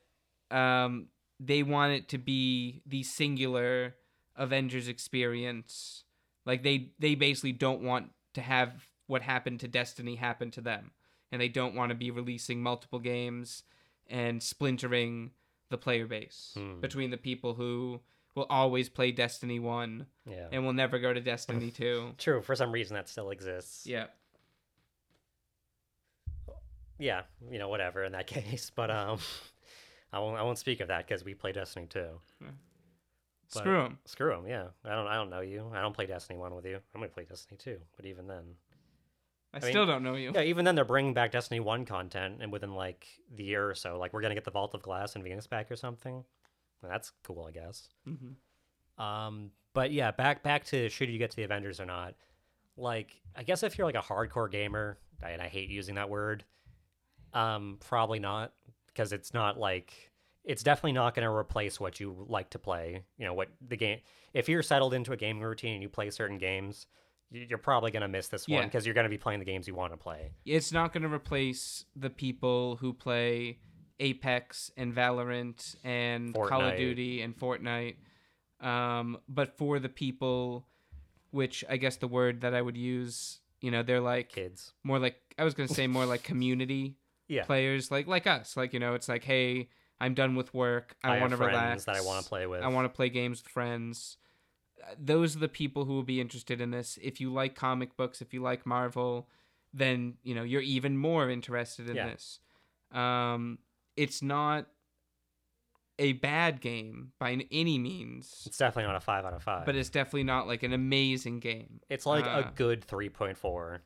um, 0.50 1.08
they 1.40 1.62
want 1.62 1.92
it 1.92 2.08
to 2.10 2.18
be 2.18 2.82
the 2.86 3.02
singular 3.02 3.96
Avengers 4.36 4.88
experience. 4.88 6.04
Like 6.44 6.62
they 6.62 6.90
they 6.98 7.14
basically 7.14 7.52
don't 7.52 7.82
want 7.82 8.10
to 8.34 8.40
have 8.40 8.72
what 9.06 9.22
happened 9.22 9.60
to 9.60 9.68
Destiny 9.68 10.16
happened 10.16 10.52
to 10.54 10.60
them, 10.60 10.90
and 11.32 11.40
they 11.40 11.48
don't 11.48 11.74
want 11.74 11.90
to 11.90 11.94
be 11.94 12.10
releasing 12.10 12.62
multiple 12.62 12.98
games 12.98 13.62
and 14.08 14.42
splintering 14.42 15.30
the 15.68 15.78
player 15.78 16.06
base 16.06 16.52
Hmm. 16.56 16.80
between 16.80 17.10
the 17.10 17.16
people 17.16 17.54
who 17.54 18.00
will 18.34 18.46
always 18.50 18.88
play 18.88 19.10
Destiny 19.12 19.58
one 19.58 20.06
yeah. 20.28 20.46
and 20.52 20.64
will 20.64 20.72
never 20.72 20.98
go 20.98 21.12
to 21.12 21.20
Destiny 21.20 21.70
two. 21.72 22.12
True. 22.18 22.42
For 22.42 22.54
some 22.54 22.70
reason, 22.72 22.94
that 22.94 23.08
still 23.08 23.30
exists. 23.30 23.86
Yeah. 23.86 24.06
yeah, 26.98 27.22
you 27.50 27.58
know, 27.58 27.68
whatever 27.68 28.04
in 28.04 28.12
that 28.12 28.26
case. 28.36 28.70
But 28.74 28.90
um, 28.90 29.18
I 30.12 30.18
won't 30.18 30.38
I 30.38 30.42
won't 30.42 30.58
speak 30.58 30.80
of 30.80 30.88
that 30.88 31.06
because 31.06 31.24
we 31.24 31.34
play 31.34 31.52
Destiny 31.52 31.86
too. 31.86 32.20
But- 32.40 33.60
Screw 33.60 33.74
them. 33.82 33.98
Screw 34.06 34.30
them. 34.30 34.46
Yeah, 34.48 34.66
I 34.84 34.94
don't 34.94 35.06
I 35.06 35.14
don't 35.14 35.30
know 35.30 35.40
you. 35.40 35.70
I 35.72 35.80
don't 35.80 35.94
play 35.94 36.06
Destiny 36.06 36.38
one 36.38 36.54
with 36.54 36.64
you. 36.66 36.76
I'm 36.94 37.00
gonna 37.00 37.08
play 37.08 37.24
Destiny 37.24 37.56
two. 37.62 37.78
But 37.96 38.06
even 38.06 38.26
then, 38.26 38.42
I, 39.56 39.60
mean- 39.60 39.70
still 39.72 39.86
don't 39.86 40.02
know 40.02 40.14
you. 40.14 40.32
yeah, 40.34 40.42
even 40.42 40.64
then 40.64 40.74
they're 40.74 40.84
bringing 40.84 41.14
back 41.14 41.32
Destiny 41.32 41.60
one 41.60 41.84
content, 41.84 42.38
and 42.40 42.52
within 42.52 42.74
like 42.74 43.06
the 43.34 43.44
year 43.44 43.68
or 43.68 43.74
so, 43.74 43.98
like 43.98 44.12
we're 44.12 44.22
gonna 44.22 44.34
get 44.34 44.44
the 44.44 44.50
Vault 44.50 44.74
of 44.74 44.82
Glass 44.82 45.14
and 45.14 45.24
Venus 45.24 45.46
back 45.46 45.70
or 45.70 45.76
something. 45.76 46.24
That's 46.82 47.12
cool, 47.24 47.46
I 47.48 47.52
guess. 47.52 47.88
hmm 48.04 49.02
Um, 49.02 49.50
but 49.74 49.90
yeah, 49.92 50.10
back 50.10 50.42
back 50.42 50.64
to 50.66 50.88
should 50.88 51.08
you 51.08 51.18
get 51.18 51.30
to 51.30 51.36
the 51.36 51.42
Avengers 51.44 51.80
or 51.80 51.86
not? 51.86 52.14
Like, 52.76 53.20
I 53.34 53.42
guess 53.42 53.62
if 53.62 53.78
you're 53.78 53.86
like 53.86 53.94
a 53.96 54.02
hardcore 54.02 54.50
gamer, 54.50 54.98
and 55.22 55.40
I 55.40 55.48
hate 55.48 55.70
using 55.70 55.94
that 55.94 56.10
word, 56.10 56.44
um, 57.32 57.78
probably 57.86 58.18
not 58.18 58.52
because 58.88 59.12
it's 59.12 59.34
not 59.34 59.58
like 59.58 60.12
it's 60.44 60.62
definitely 60.62 60.92
not 60.92 61.14
going 61.14 61.24
to 61.26 61.30
replace 61.32 61.80
what 61.80 61.98
you 61.98 62.24
like 62.28 62.50
to 62.50 62.58
play. 62.58 63.02
You 63.18 63.24
know 63.26 63.34
what 63.34 63.48
the 63.66 63.76
game. 63.76 64.00
If 64.34 64.48
you're 64.48 64.62
settled 64.62 64.94
into 64.94 65.12
a 65.12 65.16
gaming 65.16 65.42
routine 65.42 65.74
and 65.74 65.82
you 65.82 65.88
play 65.88 66.10
certain 66.10 66.38
games, 66.38 66.86
you're 67.30 67.58
probably 67.58 67.90
going 67.90 68.02
to 68.02 68.08
miss 68.08 68.28
this 68.28 68.46
one 68.48 68.58
Yeah. 68.60 68.64
because 68.64 68.86
you're 68.86 68.94
going 68.94 69.04
to 69.04 69.10
be 69.10 69.18
playing 69.18 69.40
the 69.40 69.44
games 69.44 69.66
you 69.66 69.74
want 69.74 69.92
to 69.92 69.96
play. 69.96 70.30
it's 70.44 70.72
not 70.72 70.92
going 70.92 71.02
to 71.02 71.12
replace 71.12 71.84
the 71.94 72.10
people 72.10 72.76
who 72.76 72.92
play 72.92 73.58
Apex 73.98 74.70
and 74.76 74.94
Valorant 74.94 75.76
and 75.84 76.34
Call 76.34 76.60
of 76.64 76.76
Duty 76.76 77.22
and 77.22 77.36
Fortnite. 77.36 77.96
Um, 78.60 79.18
but 79.28 79.56
for 79.58 79.78
the 79.78 79.88
people, 79.88 80.66
which 81.30 81.64
I 81.68 81.76
guess 81.76 81.96
the 81.96 82.08
word 82.08 82.40
that 82.42 82.54
I 82.54 82.62
would 82.62 82.76
use, 82.76 83.40
you 83.60 83.70
know, 83.70 83.82
they're 83.82 84.00
like 84.00 84.30
Kids, 84.32 84.72
more 84.82 84.98
like 84.98 85.16
I 85.38 85.44
was 85.44 85.54
going 85.54 85.68
to 85.68 85.74
say 85.74 85.86
more 85.86 86.06
like 86.06 86.22
community 86.32 86.96
yeah, 87.28 87.44
players, 87.44 87.90
like 87.90 88.06
like 88.06 88.26
us. 88.26 88.56
Like 88.56 88.72
you 88.72 88.78
know, 88.80 88.94
it's 88.94 89.08
like, 89.08 89.24
hey, 89.24 89.68
I'm 90.00 90.14
done 90.14 90.36
with 90.36 90.54
work. 90.54 90.96
I, 91.02 91.16
I 91.16 91.20
want 91.20 91.32
to 91.32 91.36
friends 91.36 91.52
relax. 91.52 91.84
that 91.84 91.96
I 91.96 92.00
want 92.02 92.22
to 92.22 92.28
play 92.28 92.46
with. 92.46 92.62
I 92.62 92.68
want 92.68 92.84
to 92.84 92.94
play 92.94 93.08
games 93.10 93.42
with 93.42 93.50
friends. 93.52 94.16
Those 94.98 95.36
are 95.36 95.40
the 95.40 95.48
people 95.48 95.84
who 95.84 95.94
will 95.94 96.02
be 96.02 96.20
interested 96.20 96.60
in 96.60 96.70
this. 96.70 96.98
If 97.02 97.20
you 97.20 97.32
like 97.32 97.54
comic 97.54 97.96
books, 97.96 98.20
if 98.22 98.32
you 98.34 98.40
like 98.42 98.66
Marvel, 98.66 99.28
then 99.74 100.14
you 100.22 100.34
know 100.34 100.42
you're 100.42 100.62
even 100.62 100.96
more 100.96 101.28
interested 101.30 101.88
in 101.90 101.96
Yeah. 101.96 102.08
this. 102.10 102.40
Um, 102.92 103.58
it's 103.96 104.22
not 104.22 104.66
a 105.98 106.12
bad 106.12 106.60
game 106.60 107.12
by 107.18 107.46
any 107.50 107.78
means, 107.78 108.42
It's 108.46 108.58
definitely 108.58 108.86
not 108.92 108.96
a 108.96 109.00
five 109.00 109.24
out 109.24 109.32
of 109.32 109.42
five, 109.42 109.64
but 109.64 109.74
it's 109.74 109.88
definitely 109.88 110.24
not 110.24 110.46
like 110.46 110.62
an 110.62 110.72
amazing 110.74 111.40
game. 111.40 111.80
it's 111.88 112.04
like 112.04 112.26
a 112.26 112.30
uh, 112.30 112.50
good 112.54 112.84
three 112.84 113.08
point 113.08 113.38
four. 113.38 113.80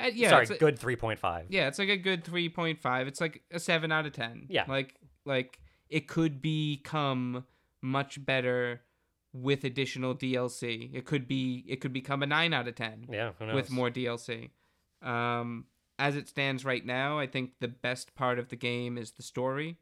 Uh, 0.00 0.10
yeah, 0.12 0.30
Sorry, 0.30 0.42
it's 0.42 0.50
a- 0.50 0.58
good 0.58 0.78
three 0.78 0.96
point 0.96 1.18
five. 1.20 1.46
Yeah, 1.48 1.68
it's 1.68 1.78
like 1.78 1.88
a 1.88 1.96
good 1.96 2.24
3.5. 2.24 3.06
It's 3.08 3.20
like 3.20 3.42
a 3.50 3.58
7 3.58 3.90
out 3.90 4.06
of 4.06 4.12
10. 4.12 4.46
Yeah. 4.48 4.64
Like 4.68 4.94
like 5.24 5.60
it 5.88 6.06
could 6.08 6.40
become 6.42 7.44
much 7.82 8.24
better 8.24 8.82
with 9.32 9.64
additional 9.64 10.14
DLC. 10.14 10.90
It 10.94 11.04
could 11.04 11.28
be 11.28 11.64
it 11.68 11.80
could 11.80 11.92
become 11.92 12.22
a 12.22 12.26
9 12.26 12.52
out 12.52 12.68
of 12.68 12.74
10 12.74 13.06
Yeah, 13.10 13.32
with 13.54 13.70
more 13.70 13.90
DLC. 13.90 14.50
Um 15.02 15.66
as 15.98 16.14
it 16.16 16.28
stands 16.28 16.64
right 16.64 16.84
now, 16.86 17.18
I 17.18 17.26
think 17.26 17.52
the 17.60 17.68
best 17.68 18.14
part 18.14 18.38
of 18.38 18.48
the 18.48 18.56
game 18.56 18.96
is 18.96 19.12
the 19.12 19.22
story. 19.22 19.78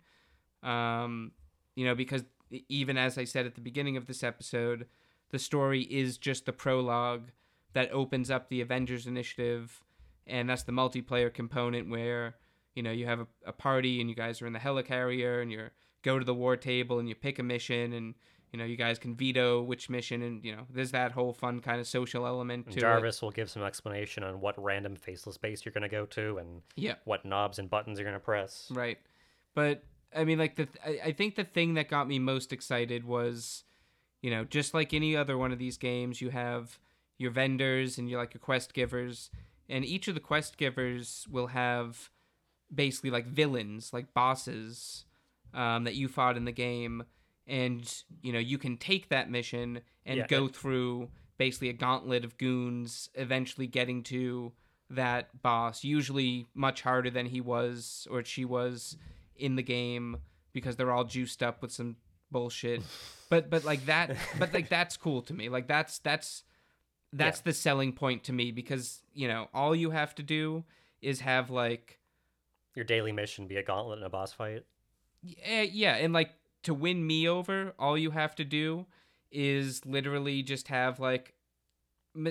Um 0.62 1.32
you 1.74 1.84
know, 1.84 1.94
because 1.94 2.24
even 2.68 2.96
as 2.96 3.18
I 3.18 3.24
said 3.24 3.46
at 3.46 3.54
the 3.54 3.60
beginning 3.60 3.96
of 3.96 4.06
this 4.06 4.22
episode, 4.22 4.86
the 5.30 5.38
story 5.38 5.82
is 5.82 6.16
just 6.16 6.46
the 6.46 6.52
prologue 6.52 7.30
that 7.72 7.92
opens 7.92 8.30
up 8.30 8.48
the 8.48 8.60
Avengers 8.60 9.06
initiative 9.06 9.82
and 10.26 10.48
that's 10.48 10.62
the 10.64 10.72
multiplayer 10.72 11.32
component 11.32 11.88
where 11.88 12.34
you 12.74 12.82
know 12.82 12.90
you 12.90 13.06
have 13.06 13.20
a, 13.20 13.26
a 13.46 13.52
party 13.52 14.00
and 14.00 14.08
you 14.10 14.16
guys 14.16 14.40
are 14.42 14.46
in 14.46 14.52
the 14.52 14.58
helicarrier 14.58 15.42
and 15.42 15.52
you 15.52 15.68
go 16.02 16.18
to 16.18 16.24
the 16.24 16.34
war 16.34 16.56
table 16.56 16.98
and 16.98 17.08
you 17.08 17.14
pick 17.14 17.38
a 17.38 17.42
mission 17.42 17.92
and 17.92 18.14
you 18.52 18.58
know, 18.58 18.64
you 18.64 18.76
guys 18.76 18.98
can 18.98 19.14
veto 19.14 19.62
which 19.62 19.90
mission, 19.90 20.22
and 20.22 20.44
you 20.44 20.54
know, 20.54 20.62
there's 20.70 20.92
that 20.92 21.12
whole 21.12 21.32
fun 21.32 21.60
kind 21.60 21.80
of 21.80 21.86
social 21.86 22.26
element 22.26 22.70
to 22.72 22.78
it. 22.78 22.80
Jarvis 22.80 23.20
will 23.22 23.30
give 23.30 23.50
some 23.50 23.62
explanation 23.62 24.22
on 24.22 24.40
what 24.40 24.62
random 24.62 24.96
faceless 24.96 25.36
base 25.36 25.64
you're 25.64 25.72
going 25.72 25.82
to 25.82 25.88
go 25.88 26.06
to 26.06 26.38
and 26.38 26.62
Yeah. 26.76 26.94
what 27.04 27.24
knobs 27.24 27.58
and 27.58 27.68
buttons 27.68 27.98
you're 27.98 28.08
going 28.08 28.18
to 28.18 28.24
press. 28.24 28.70
Right. 28.72 28.98
But 29.54 29.82
I 30.14 30.24
mean, 30.24 30.38
like 30.38 30.54
the 30.56 30.68
I, 30.84 31.00
I 31.06 31.12
think 31.12 31.34
the 31.34 31.44
thing 31.44 31.74
that 31.74 31.88
got 31.88 32.08
me 32.08 32.18
most 32.18 32.52
excited 32.52 33.04
was, 33.04 33.64
you 34.22 34.30
know, 34.30 34.44
just 34.44 34.72
like 34.74 34.94
any 34.94 35.16
other 35.16 35.36
one 35.36 35.52
of 35.52 35.58
these 35.58 35.76
games, 35.76 36.20
you 36.20 36.30
have 36.30 36.78
your 37.18 37.30
vendors 37.30 37.98
and 37.98 38.08
you 38.08 38.16
like 38.16 38.32
your 38.34 38.40
quest 38.40 38.72
givers, 38.74 39.30
and 39.68 39.84
each 39.84 40.06
of 40.08 40.14
the 40.14 40.20
quest 40.20 40.56
givers 40.56 41.26
will 41.30 41.48
have 41.48 42.10
basically 42.74 43.10
like 43.10 43.26
villains, 43.26 43.92
like 43.92 44.12
bosses, 44.14 45.04
um, 45.54 45.84
that 45.84 45.94
you 45.94 46.08
fought 46.08 46.36
in 46.36 46.44
the 46.44 46.52
game, 46.52 47.04
and 47.46 48.02
you 48.22 48.32
know 48.32 48.38
you 48.38 48.58
can 48.58 48.76
take 48.76 49.08
that 49.10 49.30
mission 49.30 49.80
and 50.04 50.18
Yeah, 50.18 50.26
go 50.26 50.46
it- 50.46 50.56
through 50.56 51.08
basically 51.38 51.68
a 51.68 51.72
gauntlet 51.74 52.24
of 52.24 52.38
goons, 52.38 53.10
eventually 53.14 53.66
getting 53.66 54.02
to 54.04 54.52
that 54.90 55.42
boss. 55.42 55.84
Usually 55.84 56.46
much 56.54 56.82
harder 56.82 57.10
than 57.10 57.26
he 57.26 57.40
was 57.40 58.06
or 58.10 58.24
she 58.24 58.44
was 58.44 58.96
in 59.36 59.56
the 59.56 59.62
game 59.62 60.18
because 60.52 60.76
they're 60.76 60.90
all 60.92 61.04
juiced 61.04 61.42
up 61.42 61.60
with 61.60 61.70
some 61.72 61.96
bullshit. 62.30 62.82
but 63.28 63.50
but 63.50 63.64
like 63.64 63.84
that, 63.86 64.16
but 64.38 64.54
like 64.54 64.68
that's 64.68 64.96
cool 64.96 65.22
to 65.22 65.34
me. 65.34 65.48
Like 65.48 65.66
that's 65.68 65.98
that's 65.98 66.42
that's 67.12 67.38
Yeah. 67.40 67.42
the 67.44 67.52
selling 67.52 67.92
point 67.92 68.24
to 68.24 68.32
me 68.32 68.50
because 68.50 69.02
you 69.12 69.28
know 69.28 69.48
all 69.52 69.74
you 69.76 69.90
have 69.90 70.14
to 70.16 70.22
do 70.22 70.64
is 71.02 71.20
have 71.20 71.50
like 71.50 71.98
Your 72.74 72.84
daily 72.84 73.12
mission 73.12 73.46
be 73.46 73.56
a 73.56 73.62
gauntlet 73.62 73.98
and 73.98 74.06
a 74.06 74.10
boss 74.10 74.32
fight. 74.32 74.64
yeah, 75.22 75.62
yeah, 75.62 75.96
and 75.96 76.12
like 76.14 76.30
to 76.66 76.74
win 76.74 77.06
me 77.06 77.28
over, 77.28 77.74
all 77.78 77.96
you 77.98 78.10
have 78.10 78.34
to 78.36 78.44
do 78.44 78.86
is 79.32 79.84
literally 79.84 80.42
just 80.42 80.68
have 80.68 81.00
like, 81.00 81.34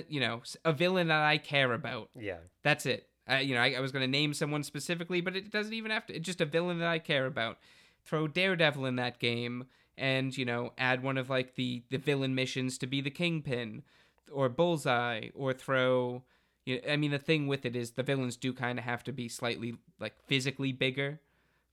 you 0.08 0.20
know, 0.20 0.42
a 0.64 0.72
villain 0.72 1.08
that 1.08 1.22
I 1.22 1.38
care 1.38 1.72
about. 1.72 2.10
Yeah. 2.18 2.38
That's 2.62 2.86
it. 2.86 3.08
I, 3.28 3.40
you 3.40 3.54
know, 3.54 3.60
I, 3.60 3.74
I 3.76 3.80
was 3.80 3.92
gonna 3.92 4.06
name 4.06 4.34
someone 4.34 4.62
specifically, 4.62 5.20
but 5.20 5.36
it 5.36 5.50
doesn't 5.50 5.72
even 5.72 5.90
have 5.90 6.06
to. 6.06 6.14
It's 6.14 6.26
just 6.26 6.40
a 6.40 6.46
villain 6.46 6.78
that 6.78 6.88
I 6.88 6.98
care 6.98 7.26
about. 7.26 7.58
Throw 8.04 8.28
Daredevil 8.28 8.86
in 8.86 8.96
that 8.96 9.18
game, 9.18 9.66
and 9.98 10.36
you 10.36 10.44
know, 10.44 10.72
add 10.78 11.02
one 11.02 11.18
of 11.18 11.28
like 11.28 11.56
the 11.56 11.82
the 11.90 11.98
villain 11.98 12.34
missions 12.34 12.78
to 12.78 12.86
be 12.86 13.00
the 13.00 13.10
Kingpin, 13.10 13.82
or 14.30 14.48
Bullseye, 14.48 15.28
or 15.34 15.52
throw. 15.52 16.22
You 16.64 16.76
know, 16.76 16.92
I 16.92 16.96
mean, 16.96 17.10
the 17.10 17.18
thing 17.18 17.46
with 17.46 17.64
it 17.64 17.74
is 17.74 17.92
the 17.92 18.02
villains 18.02 18.36
do 18.36 18.52
kind 18.52 18.78
of 18.78 18.84
have 18.84 19.02
to 19.04 19.12
be 19.12 19.28
slightly 19.28 19.76
like 19.98 20.14
physically 20.26 20.72
bigger, 20.72 21.20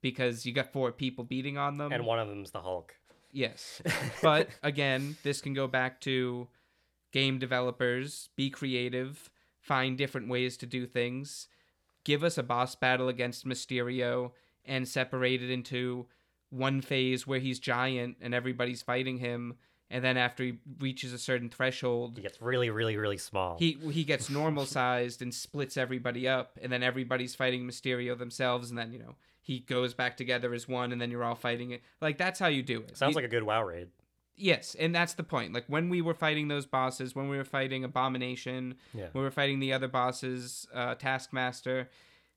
because 0.04 0.46
you 0.46 0.52
got 0.52 0.72
four 0.72 0.92
people 0.92 1.24
beating 1.24 1.58
on 1.58 1.78
them. 1.78 1.92
And 1.92 2.06
one 2.06 2.20
of 2.20 2.28
them's 2.28 2.52
the 2.52 2.62
Hulk. 2.62 2.94
Yes. 3.32 3.82
But 4.22 4.50
again, 4.62 5.18
this 5.24 5.42
can 5.42 5.54
go 5.54 5.68
back 5.68 6.00
to 6.02 6.48
game 7.12 7.40
developers, 7.40 8.30
be 8.36 8.50
creative, 8.50 9.32
find 9.60 9.98
different 9.98 10.30
ways 10.30 10.58
to 10.58 10.66
do 10.66 10.86
things, 10.86 11.48
give 12.04 12.24
us 12.24 12.38
a 12.38 12.44
boss 12.44 12.76
battle 12.76 13.08
against 13.08 13.46
Mysterio 13.48 14.32
and 14.66 14.88
separate 14.88 15.42
it 15.42 15.50
into 15.50 16.06
one 16.50 16.82
phase 16.82 17.26
where 17.26 17.40
he's 17.40 17.60
giant 17.60 18.18
and 18.22 18.34
everybody's 18.34 18.82
fighting 18.82 19.18
him 19.18 19.56
and 19.90 20.04
then 20.04 20.18
after 20.18 20.44
he 20.44 20.60
reaches 20.80 21.14
a 21.14 21.18
certain 21.20 21.50
threshold 21.50 22.14
He 22.16 22.22
gets 22.24 22.42
really, 22.42 22.70
really, 22.70 22.98
really 22.98 23.18
small. 23.18 23.58
he 23.60 23.78
he 23.92 24.04
gets 24.04 24.30
normal 24.30 24.66
sized 24.66 25.22
and 25.22 25.34
splits 25.34 25.78
everybody 25.78 26.28
up 26.28 26.58
and 26.62 26.72
then 26.72 26.84
everybody's 26.84 27.36
fighting 27.36 27.66
Mysterio 27.68 28.18
themselves 28.18 28.70
and 28.70 28.78
then 28.78 28.92
you 28.92 29.00
know 29.00 29.16
he 29.42 29.60
goes 29.60 29.94
back 29.94 30.16
together 30.18 30.54
as 30.54 30.68
one 30.68 30.92
and 30.92 31.02
then 31.02 31.12
you're 31.12 31.24
all 31.24 31.36
fighting 31.36 31.72
it 31.72 31.82
like 32.02 32.18
that's 32.18 32.40
how 32.40 32.48
you 32.48 32.64
do 32.64 32.80
it 32.80 32.98
Sounds 32.98 33.12
You- 33.12 33.16
like 33.16 33.26
a 33.26 33.30
good 33.30 33.44
WoW 33.44 33.64
raid. 33.64 33.90
Yes, 34.36 34.76
and 34.80 34.96
that's 34.96 35.14
the 35.14 35.22
point. 35.24 35.54
Like 35.54 35.66
when 35.68 35.90
we 35.90 36.02
were 36.02 36.16
fighting 36.16 36.48
those 36.48 36.66
bosses, 36.66 37.14
when 37.14 37.30
we 37.30 37.38
were 37.38 37.44
fighting 37.44 37.84
Abomination, 37.84 38.74
Yeah. 38.92 39.04
when 39.12 39.22
we 39.22 39.26
were 39.26 39.30
fighting 39.32 39.60
the 39.60 39.72
other 39.74 39.88
bosses, 39.88 40.68
uh, 40.74 40.96
Taskmaster, 40.96 41.88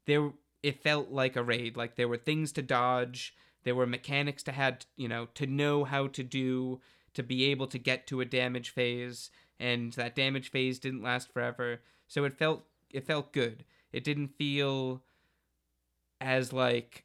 there 0.04 0.30
it 0.62 0.82
felt 0.82 1.10
like 1.10 1.36
a 1.36 1.42
raid. 1.42 1.74
Like 1.74 1.96
there 1.96 2.06
were 2.06 2.18
things 2.18 2.52
to 2.52 2.60
dodge, 2.62 3.34
there 3.64 3.74
were 3.74 3.86
mechanics 3.86 4.42
to 4.42 4.52
had 4.52 4.84
you 4.96 5.08
know 5.08 5.28
to 5.36 5.46
know 5.46 5.84
how 5.84 6.08
to 6.08 6.22
do 6.22 6.82
to 7.16 7.22
be 7.22 7.44
able 7.50 7.66
to 7.66 7.78
get 7.78 8.06
to 8.06 8.20
a 8.20 8.24
damage 8.24 8.70
phase, 8.70 9.30
and 9.58 9.92
that 9.94 10.14
damage 10.14 10.50
phase 10.50 10.78
didn't 10.78 11.02
last 11.02 11.32
forever. 11.32 11.80
So 12.06 12.24
it 12.24 12.38
felt 12.38 12.64
it 12.92 13.04
felt 13.06 13.32
good. 13.32 13.64
It 13.92 14.04
didn't 14.04 14.28
feel 14.38 15.02
as 16.20 16.52
like 16.52 17.04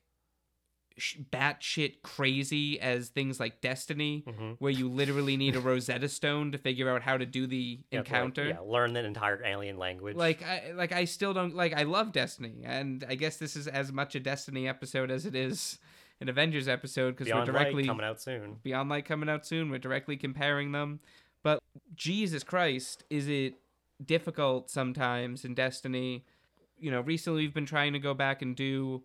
sh- 0.98 1.18
batshit 1.32 2.02
crazy 2.04 2.80
as 2.80 3.10
things 3.10 3.40
like 3.40 3.62
Destiny, 3.62 4.24
Mhm. 4.28 4.56
where 4.60 4.72
you 4.72 4.88
literally 4.90 5.38
need 5.38 5.56
a 5.56 5.60
Rosetta 5.60 6.08
Stone 6.10 6.52
to 6.52 6.58
figure 6.58 6.90
out 6.90 7.02
how 7.02 7.18
to 7.18 7.26
do 7.26 7.48
the 7.48 7.78
have 7.78 7.90
to, 7.90 7.98
like, 7.98 8.06
encounter. 8.08 8.48
yeah, 8.50 8.60
learn 8.60 8.94
the 8.94 9.04
entire 9.04 9.44
alien 9.44 9.78
language. 9.78 10.16
Like 10.16 10.44
I 10.44 10.72
like 10.74 10.92
I 10.92 11.06
still 11.06 11.34
don't 11.34 11.56
like 11.56 11.74
I 11.74 11.84
love 11.84 12.12
Destiny, 12.12 12.62
and 12.64 13.04
I 13.08 13.16
guess 13.16 13.38
this 13.38 13.56
is 13.56 13.68
as 13.68 13.92
much 13.92 14.16
a 14.16 14.20
Destiny 14.20 14.68
episode 14.68 15.10
as 15.12 15.26
it 15.26 15.36
is 15.36 15.80
an 16.22 16.30
Avengers 16.30 16.68
episode 16.68 17.18
because 17.18 17.34
we're 17.34 17.44
directly 17.44 17.84
Light 17.84 17.90
coming 17.90 18.06
out 18.06 18.22
soon. 18.22 18.58
Beyond 18.64 18.90
Light 18.90 19.06
coming 19.06 19.28
out 19.28 19.46
soon. 19.46 19.70
We're 19.72 19.80
directly 19.80 20.16
comparing 20.16 20.72
them, 20.72 21.00
but 21.44 21.60
Jesus 21.96 22.44
Christ, 22.44 23.04
is 23.10 23.28
it 23.28 23.56
difficult 24.04 24.70
sometimes 24.70 25.44
in 25.44 25.56
Destiny? 25.56 26.24
You 26.80 26.92
know, 26.92 27.02
recently 27.02 27.42
we've 27.42 27.54
been 27.54 27.66
trying 27.66 27.94
to 27.94 28.00
go 28.00 28.14
back 28.14 28.42
and 28.42 28.56
do 28.56 29.04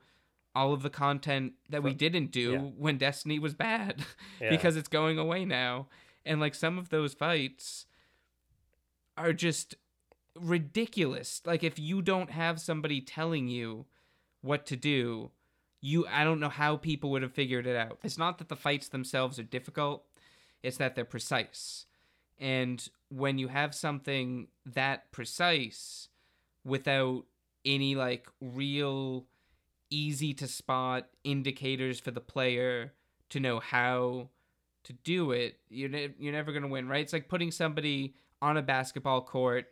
all 0.55 0.73
of 0.73 0.83
the 0.83 0.91
content 0.91 1.53
that 1.69 1.83
we 1.83 1.93
didn't 1.93 2.31
do 2.31 2.53
yeah. 2.53 2.59
when 2.59 2.97
Destiny 2.97 3.39
was 3.39 3.55
bad 3.55 4.05
Yeah. 4.41 4.51
because 4.51 4.77
it's 4.77 4.89
going 4.89 5.19
away 5.19 5.45
now. 5.45 5.89
And 6.25 6.41
like 6.41 6.55
some 6.55 6.79
of 6.79 6.89
those 6.89 7.15
fights 7.15 7.87
are 9.17 9.33
just 9.33 9.75
ridiculous. 10.35 11.43
Like 11.45 11.63
if 11.63 11.79
you 11.79 12.03
don't 12.03 12.31
have 12.31 12.61
somebody 12.61 13.01
telling 13.01 13.49
you 13.49 13.87
what 14.41 14.67
to 14.67 14.77
do, 14.77 15.31
you 15.87 16.05
I 16.09 16.25
don't 16.25 16.41
know 16.41 16.49
how 16.49 16.77
people 16.77 17.11
would 17.11 17.23
have 17.23 17.33
figured 17.33 17.67
it 17.67 17.77
out. 17.77 17.99
It's 18.03 18.19
not 18.19 18.39
that 18.39 18.49
the 18.49 18.57
fights 18.57 18.89
themselves 18.89 19.39
are 19.39 19.45
difficult, 19.45 20.05
it's 20.63 20.79
that 20.79 20.97
they're 20.97 21.05
precise. 21.05 21.87
And 22.39 22.87
when 23.09 23.39
you 23.39 23.49
have 23.49 23.75
something 23.75 24.49
that 24.67 25.13
precise 25.13 26.09
without 26.65 27.25
any 27.65 27.95
like 27.95 28.27
real 28.41 29.27
easy 29.89 30.35
to 30.35 30.49
spot 30.49 31.07
indicators 31.23 32.01
for 32.01 32.11
the 32.11 32.21
player 32.21 32.93
to 33.31 33.39
know 33.39 33.61
how 33.61 34.29
to 34.85 34.93
do 34.93 35.31
it, 35.31 35.57
you're, 35.71 35.89
ne- 35.89 36.15
you're 36.19 36.33
never 36.33 36.51
going 36.51 36.63
to 36.63 36.69
win, 36.69 36.89
right? 36.89 37.03
It's 37.03 37.13
like 37.13 37.29
putting 37.29 37.53
somebody 37.53 38.15
on 38.43 38.57
a 38.57 38.63
basketball 38.63 39.23
court 39.23 39.67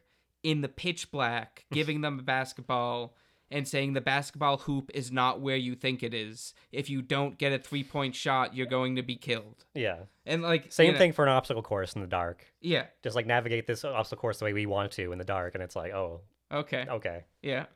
in 0.45 0.61
the 0.61 0.69
pitch 0.69 1.11
black, 1.11 1.67
giving 1.73 2.01
them 2.01 2.21
a 2.21 2.23
basketball 2.23 3.17
and 3.51 3.69
saying 3.69 3.93
the 3.93 4.01
basketball 4.01 4.57
hoop 4.59 4.91
is 4.95 5.13
not 5.13 5.41
where 5.41 5.57
you 5.57 5.75
think 5.75 6.03
it 6.03 6.13
is. 6.15 6.55
If 6.73 6.91
you 6.91 7.03
don't 7.03 7.39
get 7.39 7.53
a 7.53 7.59
three 7.59 7.85
point 7.85 8.15
shot, 8.15 8.55
you're 8.55 8.67
going 8.67 8.97
to 8.97 9.03
be 9.03 9.17
killed. 9.17 9.65
Yeah. 9.75 10.01
And 10.27 10.43
like 10.43 10.73
Same 10.73 10.87
you 10.87 10.93
know- 10.93 10.99
thing 10.99 11.13
for 11.13 11.25
an 11.25 11.31
obstacle 11.31 11.63
course 11.63 11.95
in 11.95 12.01
the 12.01 12.07
dark. 12.07 12.45
Yeah. 12.61 12.87
Just 13.03 13.15
like 13.17 13.27
navigate 13.27 13.67
this 13.67 13.85
obstacle 13.85 14.21
course 14.21 14.39
the 14.39 14.45
way 14.47 14.53
we 14.53 14.67
want 14.67 14.93
to 14.93 15.13
in 15.13 15.19
the 15.19 15.25
dark, 15.25 15.55
and 15.55 15.63
it's 15.63 15.77
like, 15.77 15.93
oh, 15.93 16.21
Okay. 16.53 16.87
okay. 16.89 17.25
Yeah. 17.43 17.67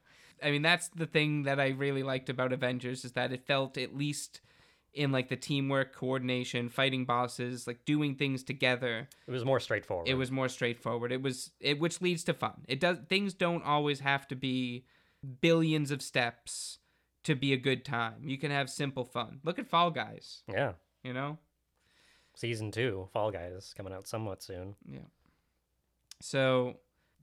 I 0.43 0.51
mean, 0.53 0.63
that's 0.63 0.89
the 0.89 1.07
thing 1.07 1.43
that 1.45 1.59
I 1.59 1.69
really 1.71 2.03
liked 2.05 2.29
about 2.31 2.53
Avengers 2.53 3.05
is 3.05 3.13
that 3.13 3.33
it 3.33 3.45
felt 3.47 3.77
at 3.77 3.97
least 3.97 4.41
in 4.95 5.11
like 5.13 5.29
the 5.29 5.37
teamwork, 5.37 5.95
coordination, 5.95 6.69
fighting 6.69 7.05
bosses, 7.05 7.67
like 7.67 7.85
doing 7.85 8.15
things 8.15 8.43
together. 8.43 9.09
It 9.27 9.31
was 9.31 9.45
more 9.45 9.61
straightforward. 9.61 10.09
It 10.09 10.15
was 10.15 10.31
more 10.31 10.49
straightforward. 10.49 11.13
It 11.13 11.23
was 11.23 11.51
it 11.61 11.79
which 11.79 12.01
leads 12.01 12.25
to 12.25 12.35
fun. 12.35 12.63
It 12.69 12.81
does 12.81 12.99
things 13.09 13.35
don't 13.35 13.65
always 13.65 14.01
have 14.01 14.27
to 14.29 14.37
be 14.37 14.85
billions 15.41 15.91
of 15.91 16.03
steps 16.03 16.79
to 17.25 17.35
be 17.35 17.53
a 17.53 17.57
good 17.57 17.85
time. 17.85 18.23
You 18.25 18.39
can 18.39 18.51
have 18.51 18.71
simple 18.71 19.05
fun. 19.05 19.41
Look 19.45 19.59
at 19.59 19.69
Fall 19.69 19.91
Guys, 19.91 20.43
Yeah. 20.49 20.75
you 21.03 21.13
know? 21.13 21.39
Season 22.35 22.71
two, 22.71 23.09
Fall 23.13 23.31
Guys, 23.31 23.75
coming 23.77 23.93
out 23.93 24.07
somewhat 24.07 24.43
soon. 24.43 24.77
Yeah. 24.89 25.01
So 26.21 26.77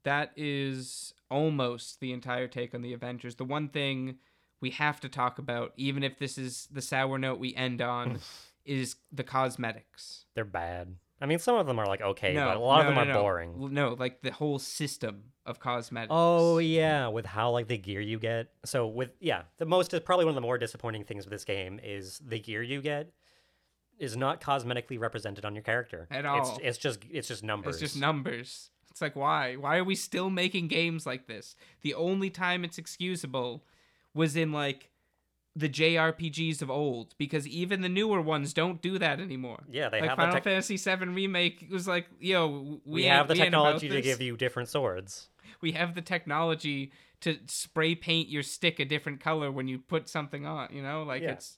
that 0.04 0.32
is 0.36 1.14
almost 1.32 2.00
the 2.00 2.12
entire 2.12 2.48
take 2.48 2.74
on 2.76 2.82
the 2.82 2.94
Avengers. 2.94 3.36
The 3.36 3.46
one 3.46 3.70
thing 3.70 4.18
we 4.62 4.70
have 4.72 5.00
to 5.02 5.10
talk 5.10 5.40
about, 5.40 5.74
even 5.78 6.04
if 6.04 6.18
this 6.20 6.38
is 6.38 6.68
the 6.72 6.82
sour 6.82 7.18
note 7.18 7.40
we 7.40 7.56
end 7.56 7.82
on, 7.82 8.20
is 8.66 8.96
the 9.12 9.24
cosmetics. 9.24 10.26
They're 10.34 10.44
bad. 10.46 10.96
I 11.22 11.26
mean, 11.26 11.40
some 11.40 11.56
of 11.56 11.66
them 11.66 11.80
are 11.80 11.88
like 11.88 12.02
okay, 12.02 12.34
no, 12.34 12.46
but 12.46 12.58
a 12.58 12.60
lot 12.60 12.84
no, 12.84 12.90
of 12.90 12.96
them 12.96 12.96
no, 12.96 13.02
are 13.02 13.14
no. 13.14 13.22
boring. 13.22 13.74
No, 13.74 13.96
like 13.98 14.22
the 14.22 14.32
whole 14.32 14.60
system 14.60 15.24
of 15.46 15.60
cosmetics. 15.60 16.12
Oh 16.12 16.58
yeah, 16.58 17.08
with 17.08 17.26
how 17.26 17.52
like 17.52 17.68
the 17.68 17.78
gear 17.78 18.02
you 18.02 18.20
get. 18.20 18.50
So 18.66 18.88
with 18.88 19.12
yeah, 19.20 19.44
the 19.58 19.66
most 19.66 19.94
probably 20.06 20.26
one 20.26 20.32
of 20.32 20.36
the 20.36 20.42
more 20.42 20.58
disappointing 20.58 21.06
things 21.06 21.26
with 21.26 21.32
this 21.32 21.46
game 21.46 21.80
is 21.84 22.20
the 22.26 22.40
gear 22.40 22.62
you 22.62 22.82
get 22.82 23.12
is 23.98 24.18
not 24.18 24.42
cosmetically 24.42 25.00
represented 25.00 25.46
on 25.46 25.56
your 25.56 25.64
character 25.64 26.06
At 26.12 26.26
It's 26.26 26.50
all. 26.50 26.60
it's 26.62 26.78
just 26.78 27.00
it's 27.10 27.28
just 27.28 27.44
numbers. 27.44 27.76
It's 27.76 27.94
just 27.94 28.02
numbers. 28.02 28.72
It's 28.92 29.02
like 29.02 29.16
why? 29.16 29.56
Why 29.56 29.78
are 29.78 29.84
we 29.84 29.96
still 29.96 30.30
making 30.30 30.68
games 30.68 31.06
like 31.06 31.28
this? 31.28 31.56
The 31.82 31.94
only 31.94 32.30
time 32.30 32.64
it's 32.66 32.78
excusable 32.78 33.64
was 34.14 34.36
in 34.36 34.52
like 34.52 34.90
the 35.58 35.70
JRPGs 35.70 36.62
of 36.62 36.70
old 36.70 37.16
because 37.18 37.48
even 37.48 37.82
the 37.82 37.90
newer 37.90 38.22
ones 38.22 38.54
don't 38.54 38.82
do 38.82 39.00
that 39.00 39.20
anymore. 39.22 39.64
Yeah, 39.72 39.90
they 39.90 40.02
like 40.02 40.10
have 40.10 40.18
Final 40.18 40.34
the 40.34 40.42
tech- 40.42 40.44
Fantasy 40.44 40.76
VII 40.78 41.06
remake 41.08 41.68
was 41.72 41.88
like, 41.88 42.08
yo, 42.20 42.80
we, 42.86 42.94
we, 42.94 43.04
have 43.06 43.28
the 43.30 43.34
we 43.36 43.40
technology 43.40 43.88
to 43.88 44.02
give 44.02 44.22
you 44.22 44.36
different 44.36 44.68
swords. 44.70 45.30
We 45.62 45.72
have 45.72 45.96
the 45.96 46.02
technology 46.02 46.92
to 47.22 47.38
spray 47.48 47.96
paint 47.96 48.28
your 48.28 48.44
stick 48.44 48.80
a 48.80 48.86
different 48.86 49.22
color 49.22 49.50
when 49.52 49.68
you 49.70 49.80
put 49.80 50.10
something 50.10 50.46
on. 50.46 50.70
You 50.74 50.84
know, 50.84 51.04
like 51.04 51.22
Yeah. 51.22 51.32
it's 51.32 51.58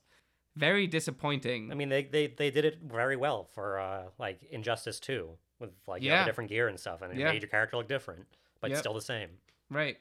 very 0.56 0.86
disappointing. 0.86 1.72
I 1.72 1.76
mean, 1.76 1.90
they 1.90 2.04
they, 2.04 2.28
they 2.28 2.52
did 2.52 2.66
it 2.66 2.80
very 2.84 3.16
well 3.16 3.46
for 3.56 3.80
uh 3.80 4.04
like 4.20 4.44
Injustice 4.52 5.00
2 5.00 5.30
with 5.60 5.72
like 5.88 6.04
you 6.04 6.12
know, 6.12 6.24
different 6.24 6.52
gear 6.52 6.68
and 6.68 6.80
stuff 6.80 7.02
and 7.02 7.12
it 7.12 7.18
Yeah. 7.18 7.32
made 7.32 7.42
your 7.42 7.50
character 7.50 7.78
look 7.78 7.88
different, 7.88 8.28
but 8.62 8.70
Yep. 8.70 8.80
still 8.80 8.94
the 8.94 9.02
same. 9.02 9.30
Right. 9.72 9.98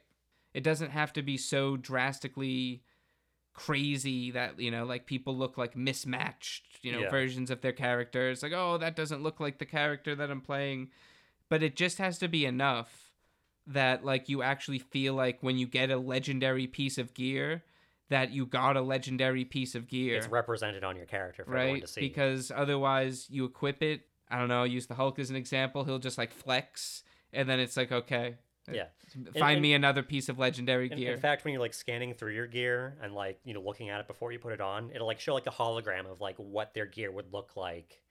It 0.53 0.63
doesn't 0.63 0.91
have 0.91 1.15
to 1.15 1.23
be 1.23 1.39
so 1.39 1.79
drastically 1.79 2.83
crazy 3.57 4.31
that, 4.31 4.61
you 4.61 4.71
know, 4.71 4.85
like 4.85 5.07
people 5.07 5.37
look 5.37 5.57
like 5.59 5.75
mismatched, 5.75 6.65
you 6.83 6.93
know, 6.93 7.01
Yeah. 7.01 7.11
versions 7.11 7.51
of 7.51 7.63
their 7.63 7.73
characters. 7.73 8.43
Like, 8.43 8.53
oh, 8.53 8.79
that 8.79 8.95
doesn't 8.95 9.23
look 9.23 9.41
like 9.41 9.59
the 9.59 9.67
character 9.67 10.15
that 10.15 10.31
I'm 10.31 10.43
playing. 10.43 10.91
But 11.49 11.63
it 11.63 11.75
just 11.75 11.99
has 11.99 12.19
to 12.19 12.29
be 12.29 12.45
enough 12.45 13.13
that, 13.67 14.05
like, 14.05 14.29
you 14.29 14.43
actually 14.43 14.79
feel 14.79 15.15
like 15.15 15.43
when 15.43 15.59
you 15.59 15.67
get 15.67 15.91
a 15.91 15.97
legendary 15.97 16.67
piece 16.67 16.99
of 16.99 17.15
gear, 17.15 17.65
that 18.09 18.31
you 18.31 18.47
got 18.47 18.77
a 18.77 18.81
legendary 18.83 19.45
piece 19.45 19.75
of 19.75 19.89
gear. 19.89 20.17
It's 20.17 20.29
represented 20.29 20.85
on 20.85 20.97
your 20.97 21.07
character 21.07 21.45
for 21.45 21.57
everyone 21.57 21.73
right? 21.75 21.83
to 21.83 21.89
see. 21.89 22.01
Because 22.01 22.53
otherwise, 22.55 23.27
you 23.31 23.45
equip 23.45 23.83
it. 23.83 24.03
I 24.31 24.39
don't 24.39 24.49
know. 24.49 24.63
Use 24.65 24.87
the 24.87 24.95
Hulk 24.95 25.19
as 25.19 25.31
an 25.31 25.37
example. 25.37 25.85
He'll 25.85 25.99
just 25.99 26.19
like 26.19 26.33
flex, 26.33 27.03
and 27.33 27.49
then 27.49 27.59
it's 27.59 27.77
like, 27.77 27.91
okay, 27.91 28.37
yeah. 28.73 28.87
find 29.39 29.55
and- 29.57 29.62
me 29.62 29.75
another 29.75 30.03
piece 30.03 30.29
of 30.29 30.39
legendary 30.39 30.89
gear. 30.89 31.12
in 31.12 31.21
fact, 31.21 31.45
when 31.45 31.53
you're 31.53 31.61
like 31.61 31.75
scanning 31.75 32.14
through 32.14 32.33
your 32.33 32.47
gear 32.47 32.97
and 33.03 33.14
like 33.14 33.39
you 33.45 33.55
know 33.55 33.61
looking 33.61 33.89
at 33.91 34.01
it 34.01 34.07
before 34.07 34.33
you 34.33 34.39
put 34.39 34.53
it 34.53 34.61
on, 34.61 34.91
it'll 34.95 35.07
like 35.07 35.21
show 35.21 35.35
like 35.35 35.47
a 35.47 35.51
hologram 35.51 36.11
of 36.11 36.21
like 36.21 36.37
what 36.37 36.75
their 36.75 36.87
gear 36.87 37.11
would 37.11 37.33
look 37.33 37.57
like 37.57 38.03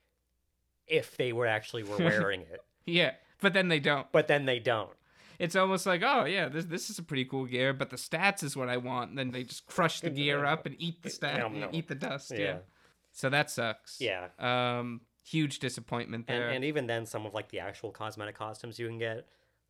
if 0.87 1.17
they 1.17 1.33
were 1.33 1.47
actually 1.47 1.83
were 1.83 1.97
wearing 1.99 2.41
it. 2.41 2.61
yeah, 2.85 3.11
but 3.41 3.53
then 3.53 3.67
they 3.69 3.79
don't. 3.79 4.11
But 4.11 4.27
then 4.27 4.45
they 4.45 4.59
don't. 4.59 4.91
It's 5.37 5.55
almost 5.55 5.85
like, 5.85 6.01
oh 6.03 6.25
yeah, 6.25 6.47
this 6.47 6.65
this 6.65 6.89
is 6.89 6.99
a 6.99 7.03
pretty 7.03 7.25
cool 7.25 7.45
gear, 7.45 7.73
but 7.73 7.89
the 7.89 7.97
stats 7.97 8.43
is 8.43 8.55
what 8.55 8.69
I 8.69 8.77
want. 8.77 9.09
And 9.09 9.19
then 9.19 9.31
they 9.31 9.43
just 9.43 9.65
crush 9.65 9.99
the 10.01 10.09
gear 10.09 10.45
up 10.53 10.65
and 10.65 10.75
eat 10.79 11.03
the 11.03 11.09
stat, 11.09 11.51
eat 11.71 11.87
the 11.87 11.95
dust. 11.95 12.31
Yeah. 12.31 12.39
Yeah. 12.39 12.57
So 13.11 13.29
that 13.29 13.49
sucks. 13.49 13.99
Yeah. 13.99 14.27
Um, 14.39 15.01
huge 15.23 15.59
disappointment 15.59 16.25
And 16.27 16.41
there. 16.41 16.49
and 16.49 16.63
even 16.63 16.87
then, 16.87 17.05
some 17.05 17.25
of 17.25 17.33
like 17.33 17.49
the 17.49 17.59
actual 17.59 17.91
cosmetic 17.91 18.35
costumes 18.35 18.79
you 18.79 18.87
can 18.87 18.97
get 18.97 19.25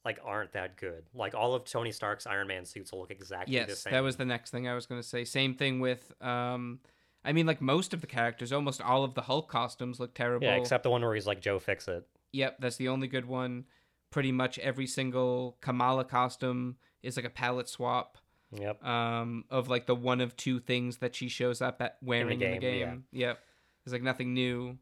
like 0.05 0.19
aren't 0.23 0.53
that 0.53 0.77
good. 0.77 1.03
Like 1.13 1.33
all 1.35 1.53
of 1.55 1.65
Tony 1.65 1.91
Stark's 1.91 2.25
Iron 2.27 2.47
Man 2.47 2.63
suits 2.63 2.91
will 2.91 2.99
look 2.99 3.11
exactly 3.11 3.55
the 3.55 3.61
same. 3.61 3.67
yes, 3.69 3.83
that 3.85 4.01
was 4.03 4.15
the 4.15 4.25
next 4.25 4.51
thing 4.51 4.67
I 4.67 4.75
was 4.75 4.85
going 4.85 5.01
to 5.01 5.07
say. 5.07 5.25
Same 5.25 5.55
thing 5.55 5.79
with, 5.79 6.13
um, 6.21 6.79
I 7.25 7.33
mean, 7.33 7.45
like 7.47 7.59
most 7.59 7.93
of 7.93 8.01
the 8.01 8.07
characters, 8.07 8.53
almost 8.53 8.81
all 8.81 9.03
of 9.03 9.15
the 9.15 9.21
Hulk 9.21 9.49
costumes 9.49 9.99
look 9.99 10.13
terrible. 10.13 10.45
yeah, 10.45 10.55
except 10.55 10.83
the 10.83 10.91
one 10.91 11.01
where 11.01 11.15
he's 11.15 11.25
like 11.27 11.41
Joe 11.41 11.57
Fixit. 11.59 12.07
Yep, 12.33 12.57
that's 12.59 12.75
the 12.77 12.87
only 12.89 13.07
good 13.07 13.25
one. 13.25 13.65
Pretty 14.11 14.31
much 14.31 14.59
every 14.59 14.85
single 14.87 15.57
Kamala 15.61 16.05
costume 16.05 16.75
is 17.01 17.17
like 17.17 17.25
a 17.25 17.29
palette 17.29 17.67
swap 17.67 18.17
Yep. 18.51 18.85
um, 18.85 19.43
of 19.49 19.67
like 19.69 19.87
the 19.87 19.95
one 19.95 20.21
of 20.21 20.37
two 20.37 20.59
things 20.59 20.97
that 20.97 21.15
she 21.15 21.27
shows 21.29 21.61
up 21.61 21.81
at 21.81 21.97
wearing 22.01 22.39
in 22.41 22.51
the 22.51 22.57
game. 22.59 22.61
game, 22.61 23.03
yeah. 23.11 23.27
Yep, 23.27 23.39
there's 23.83 23.93
like 23.93 24.03
nothing 24.03 24.33
new. 24.33 24.77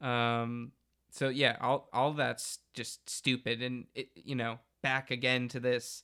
Um, 0.00 0.72
so 1.10 1.28
yeah, 1.28 1.56
all 1.60 1.88
all 1.92 2.12
that's 2.12 2.58
just 2.74 3.08
stupid, 3.08 3.62
and 3.62 3.86
it, 3.94 4.08
you 4.14 4.34
know, 4.34 4.58
back 4.82 5.10
again 5.10 5.48
to 5.48 5.60
this 5.60 6.02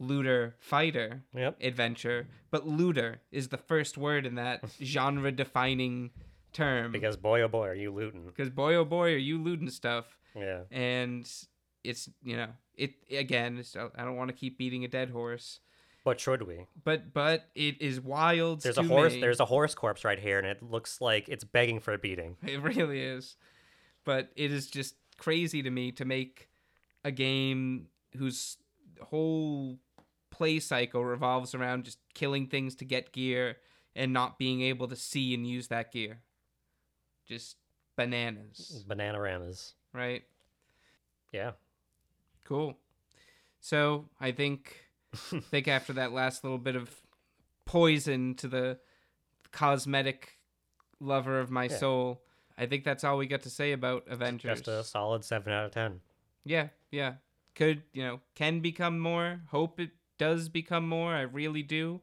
looter 0.00 0.56
fighter 0.58 1.22
Yep. 1.34 1.58
adventure, 1.60 2.26
but 2.50 2.66
looter 2.66 3.20
is 3.30 3.48
the 3.48 3.56
first 3.58 3.96
word 3.96 4.26
in 4.26 4.34
that 4.34 4.62
genre 4.82 5.30
defining 5.32 6.10
term. 6.52 6.92
Because 6.92 7.16
boy 7.16 7.42
oh 7.42 7.48
boy 7.48 7.68
are 7.68 7.74
you 7.74 7.92
looting. 7.92 8.26
because 8.26 8.50
boy 8.50 8.74
oh 8.74 8.84
boy 8.84 9.12
are 9.14 9.16
you 9.18 9.38
looting 9.38 9.70
stuff 9.70 10.18
Yeah. 10.36 10.62
and 10.70 11.30
it's 11.84 12.08
you 12.22 12.36
know 12.36 12.48
it 12.74 12.94
again 13.10 13.58
it's, 13.58 13.76
i 13.76 14.04
don't 14.04 14.16
want 14.16 14.30
to 14.30 14.34
keep 14.36 14.56
beating 14.58 14.84
a 14.84 14.88
dead 14.88 15.10
horse 15.10 15.60
But 16.04 16.18
should 16.18 16.42
we? 16.42 16.66
but 16.82 17.12
but 17.12 17.44
it 17.54 17.80
is 17.80 18.00
wild 18.00 18.62
There's 18.62 18.78
a 18.78 18.82
horse. 18.82 19.12
me. 19.14 19.20
There's 19.20 19.40
a 19.40 19.44
horse 19.44 19.74
corpse 19.74 20.04
right 20.04 20.18
here, 20.18 20.38
and 20.38 20.46
it 20.46 20.62
looks 20.62 21.00
like 21.00 21.28
it's 21.28 21.44
begging 21.44 21.78
for 21.80 21.92
a 21.94 21.98
beating. 21.98 22.36
it 22.44 22.60
really 22.62 23.00
is 23.00 23.36
but 24.04 24.30
it 24.36 24.52
is 24.52 24.66
just 24.68 24.94
crazy 25.18 25.62
to 25.62 25.70
me 25.70 25.92
to 25.92 26.04
make 26.04 26.48
a 27.04 27.10
game 27.10 27.88
whose 28.16 28.56
whole 29.00 29.78
play 30.30 30.58
cycle 30.58 31.04
revolves 31.04 31.54
around 31.54 31.84
just 31.84 31.98
killing 32.14 32.46
things 32.46 32.74
to 32.76 32.84
get 32.84 33.12
gear 33.12 33.56
and 33.94 34.12
not 34.12 34.38
being 34.38 34.60
able 34.62 34.88
to 34.88 34.96
see 34.96 35.32
and 35.34 35.46
use 35.46 35.68
that 35.68 35.92
gear 35.92 36.18
just 37.26 37.56
bananas 37.96 38.84
Bananaramas. 38.88 39.72
right 39.92 40.24
Yeah. 41.32 41.52
Cool. 42.44 42.76
So 43.60 44.08
I 44.20 44.30
think 44.32 44.76
think 45.14 45.66
after 45.68 45.92
that 45.94 46.12
last 46.12 46.44
little 46.44 46.58
bit 46.58 46.76
of 46.76 46.90
poison 47.64 48.34
to 48.36 48.48
the 48.48 48.78
cosmetic 49.52 50.38
lover 51.00 51.40
of 51.40 51.50
my 51.50 51.64
Yeah. 51.64 51.76
soul, 51.78 52.22
I 52.56 52.66
think 52.66 52.84
that's 52.84 53.04
all 53.04 53.16
we 53.18 53.26
got 53.26 53.42
to 53.42 53.50
say 53.50 53.72
about 53.72 54.04
Avengers. 54.08 54.58
Just 54.58 54.68
a 54.68 54.84
solid 54.84 55.24
seven 55.24 55.52
out 55.52 55.66
of 55.66 55.70
ten. 55.72 56.00
Yeah, 56.44 56.68
yeah. 56.90 57.14
Could, 57.54 57.82
you 57.92 58.02
know, 58.02 58.20
can 58.34 58.60
become 58.60 58.98
more. 58.98 59.40
Hope 59.50 59.78
it 59.80 59.90
does 60.18 60.48
become 60.48 60.88
more. 60.88 61.14
I 61.14 61.22
really 61.22 61.62
do. 61.62 62.00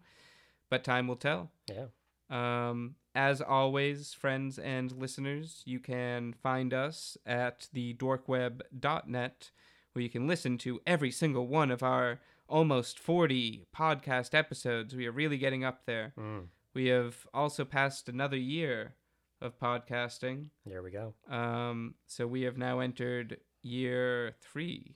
But 0.69 0.83
time 0.83 1.07
will 1.07 1.15
tell. 1.17 1.51
Yeah. 1.69 1.87
Um, 2.29 2.95
as 3.13 3.41
always, 3.41 4.13
friends 4.13 4.57
and 4.57 4.91
listeners, 4.93 5.63
you 5.65 5.79
can 5.79 6.33
find 6.33 6.73
us 6.73 7.17
at 7.25 7.67
the 7.73 7.93
dorkweb.net, 7.95 9.51
where 9.93 10.03
you 10.03 10.09
can 10.09 10.27
listen 10.27 10.57
to 10.59 10.79
every 10.87 11.11
single 11.11 11.47
one 11.47 11.71
of 11.71 11.83
our 11.83 12.19
almost 12.47 12.99
40 12.99 13.65
podcast 13.75 14.33
episodes. 14.33 14.95
We 14.95 15.07
are 15.07 15.11
really 15.11 15.37
getting 15.37 15.63
up 15.63 15.85
there. 15.85 16.13
Mm, 16.17 16.47
We 16.73 16.87
have 16.87 17.27
also 17.33 17.65
passed 17.65 18.07
another 18.07 18.37
year 18.37 18.95
of 19.41 19.59
podcasting. 19.59 20.47
there 20.65 20.81
we 20.83 20.91
go. 20.91 21.13
Um, 21.29 21.95
so 22.07 22.27
we 22.27 22.43
have 22.43 22.57
now 22.57 22.79
entered 22.79 23.37
year 23.61 24.35
three. 24.41 24.95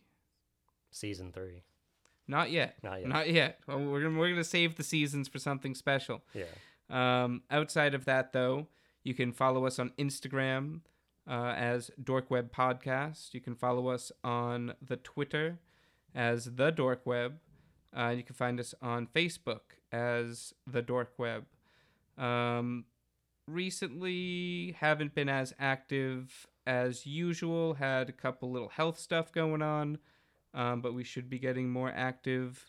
Season 0.91 1.31
three. 1.31 1.63
Not 2.27 2.51
yet. 2.51 2.75
Not 2.83 2.99
yet. 3.01 3.07
Not 3.09 3.29
yet. 3.31 3.59
Well, 3.67 3.79
we're 3.79 4.01
gonna 4.01 4.17
we're 4.17 4.29
gonna 4.29 4.43
save 4.43 4.75
the 4.75 4.83
seasons 4.83 5.27
for 5.27 5.39
something 5.39 5.75
special. 5.75 6.23
Yeah. 6.33 6.45
Um, 6.89 7.43
outside 7.51 7.93
of 7.93 8.05
that, 8.05 8.33
though, 8.33 8.67
you 9.03 9.13
can 9.13 9.31
follow 9.31 9.65
us 9.65 9.79
on 9.79 9.91
Instagram 9.99 10.81
uh, 11.29 11.53
as 11.55 11.91
Dorkweb 12.01 12.51
Podcast. 12.51 13.33
You 13.33 13.41
can 13.41 13.55
follow 13.55 13.87
us 13.89 14.11
on 14.23 14.73
the 14.81 14.97
Twitter 14.97 15.59
as 16.13 16.45
the 16.45 16.71
Dorkweb. 16.71 17.33
Uh, 17.95 18.09
you 18.09 18.23
can 18.23 18.35
find 18.35 18.59
us 18.59 18.73
on 18.81 19.07
Facebook 19.07 19.61
as 19.91 20.53
the 20.67 20.81
Dorkweb. 20.81 21.43
Um, 22.17 22.85
recently, 23.47 24.75
haven't 24.79 25.15
been 25.15 25.29
as 25.29 25.53
active 25.59 26.47
as 26.65 27.05
usual. 27.05 27.75
Had 27.75 28.09
a 28.09 28.13
couple 28.13 28.51
little 28.51 28.69
health 28.69 28.99
stuff 28.99 29.31
going 29.31 29.61
on, 29.61 29.99
um, 30.53 30.81
but 30.81 30.93
we 30.93 31.03
should 31.03 31.29
be 31.29 31.39
getting 31.39 31.69
more 31.69 31.91
active 31.93 32.65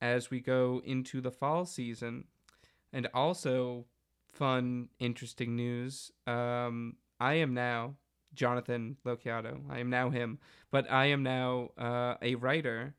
as 0.00 0.30
we 0.30 0.40
go 0.40 0.80
into 0.84 1.20
the 1.20 1.30
fall 1.30 1.64
season. 1.64 2.24
And 2.92 3.08
also, 3.12 3.84
fun, 4.32 4.88
interesting 4.98 5.56
news. 5.56 6.12
Um, 6.26 6.96
I 7.20 7.34
am 7.34 7.54
now 7.54 7.96
Jonathan 8.34 8.96
Lociato. 9.04 9.60
I 9.68 9.80
am 9.80 9.90
now 9.90 10.10
him, 10.10 10.38
but 10.70 10.90
I 10.90 11.06
am 11.06 11.22
now 11.22 11.70
uh, 11.76 12.14
a 12.22 12.36
writer 12.36 12.94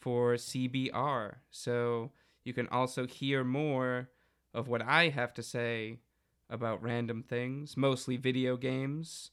for 0.00 0.34
CBR. 0.34 1.34
So 1.50 2.12
you 2.44 2.52
can 2.54 2.68
also 2.68 3.06
hear 3.06 3.44
more 3.44 4.08
of 4.54 4.68
what 4.68 4.82
I 4.82 5.08
have 5.10 5.34
to 5.34 5.42
say 5.42 5.98
about 6.50 6.82
random 6.82 7.22
things, 7.22 7.76
mostly 7.76 8.16
video 8.16 8.56
games, 8.56 9.30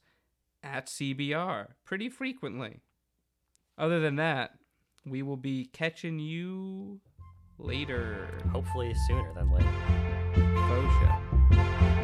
at 0.62 0.86
CBR 0.86 1.68
pretty 1.84 2.08
frequently. 2.08 2.80
Other 3.78 4.00
than 4.00 4.16
that, 4.16 4.52
we 5.04 5.22
will 5.22 5.36
be 5.36 5.66
catching 5.72 6.18
you 6.18 7.00
later. 7.58 8.28
Hopefully 8.52 8.94
sooner 9.06 9.32
than 9.34 9.50
later. 9.50 9.72
Faux. 10.68 11.95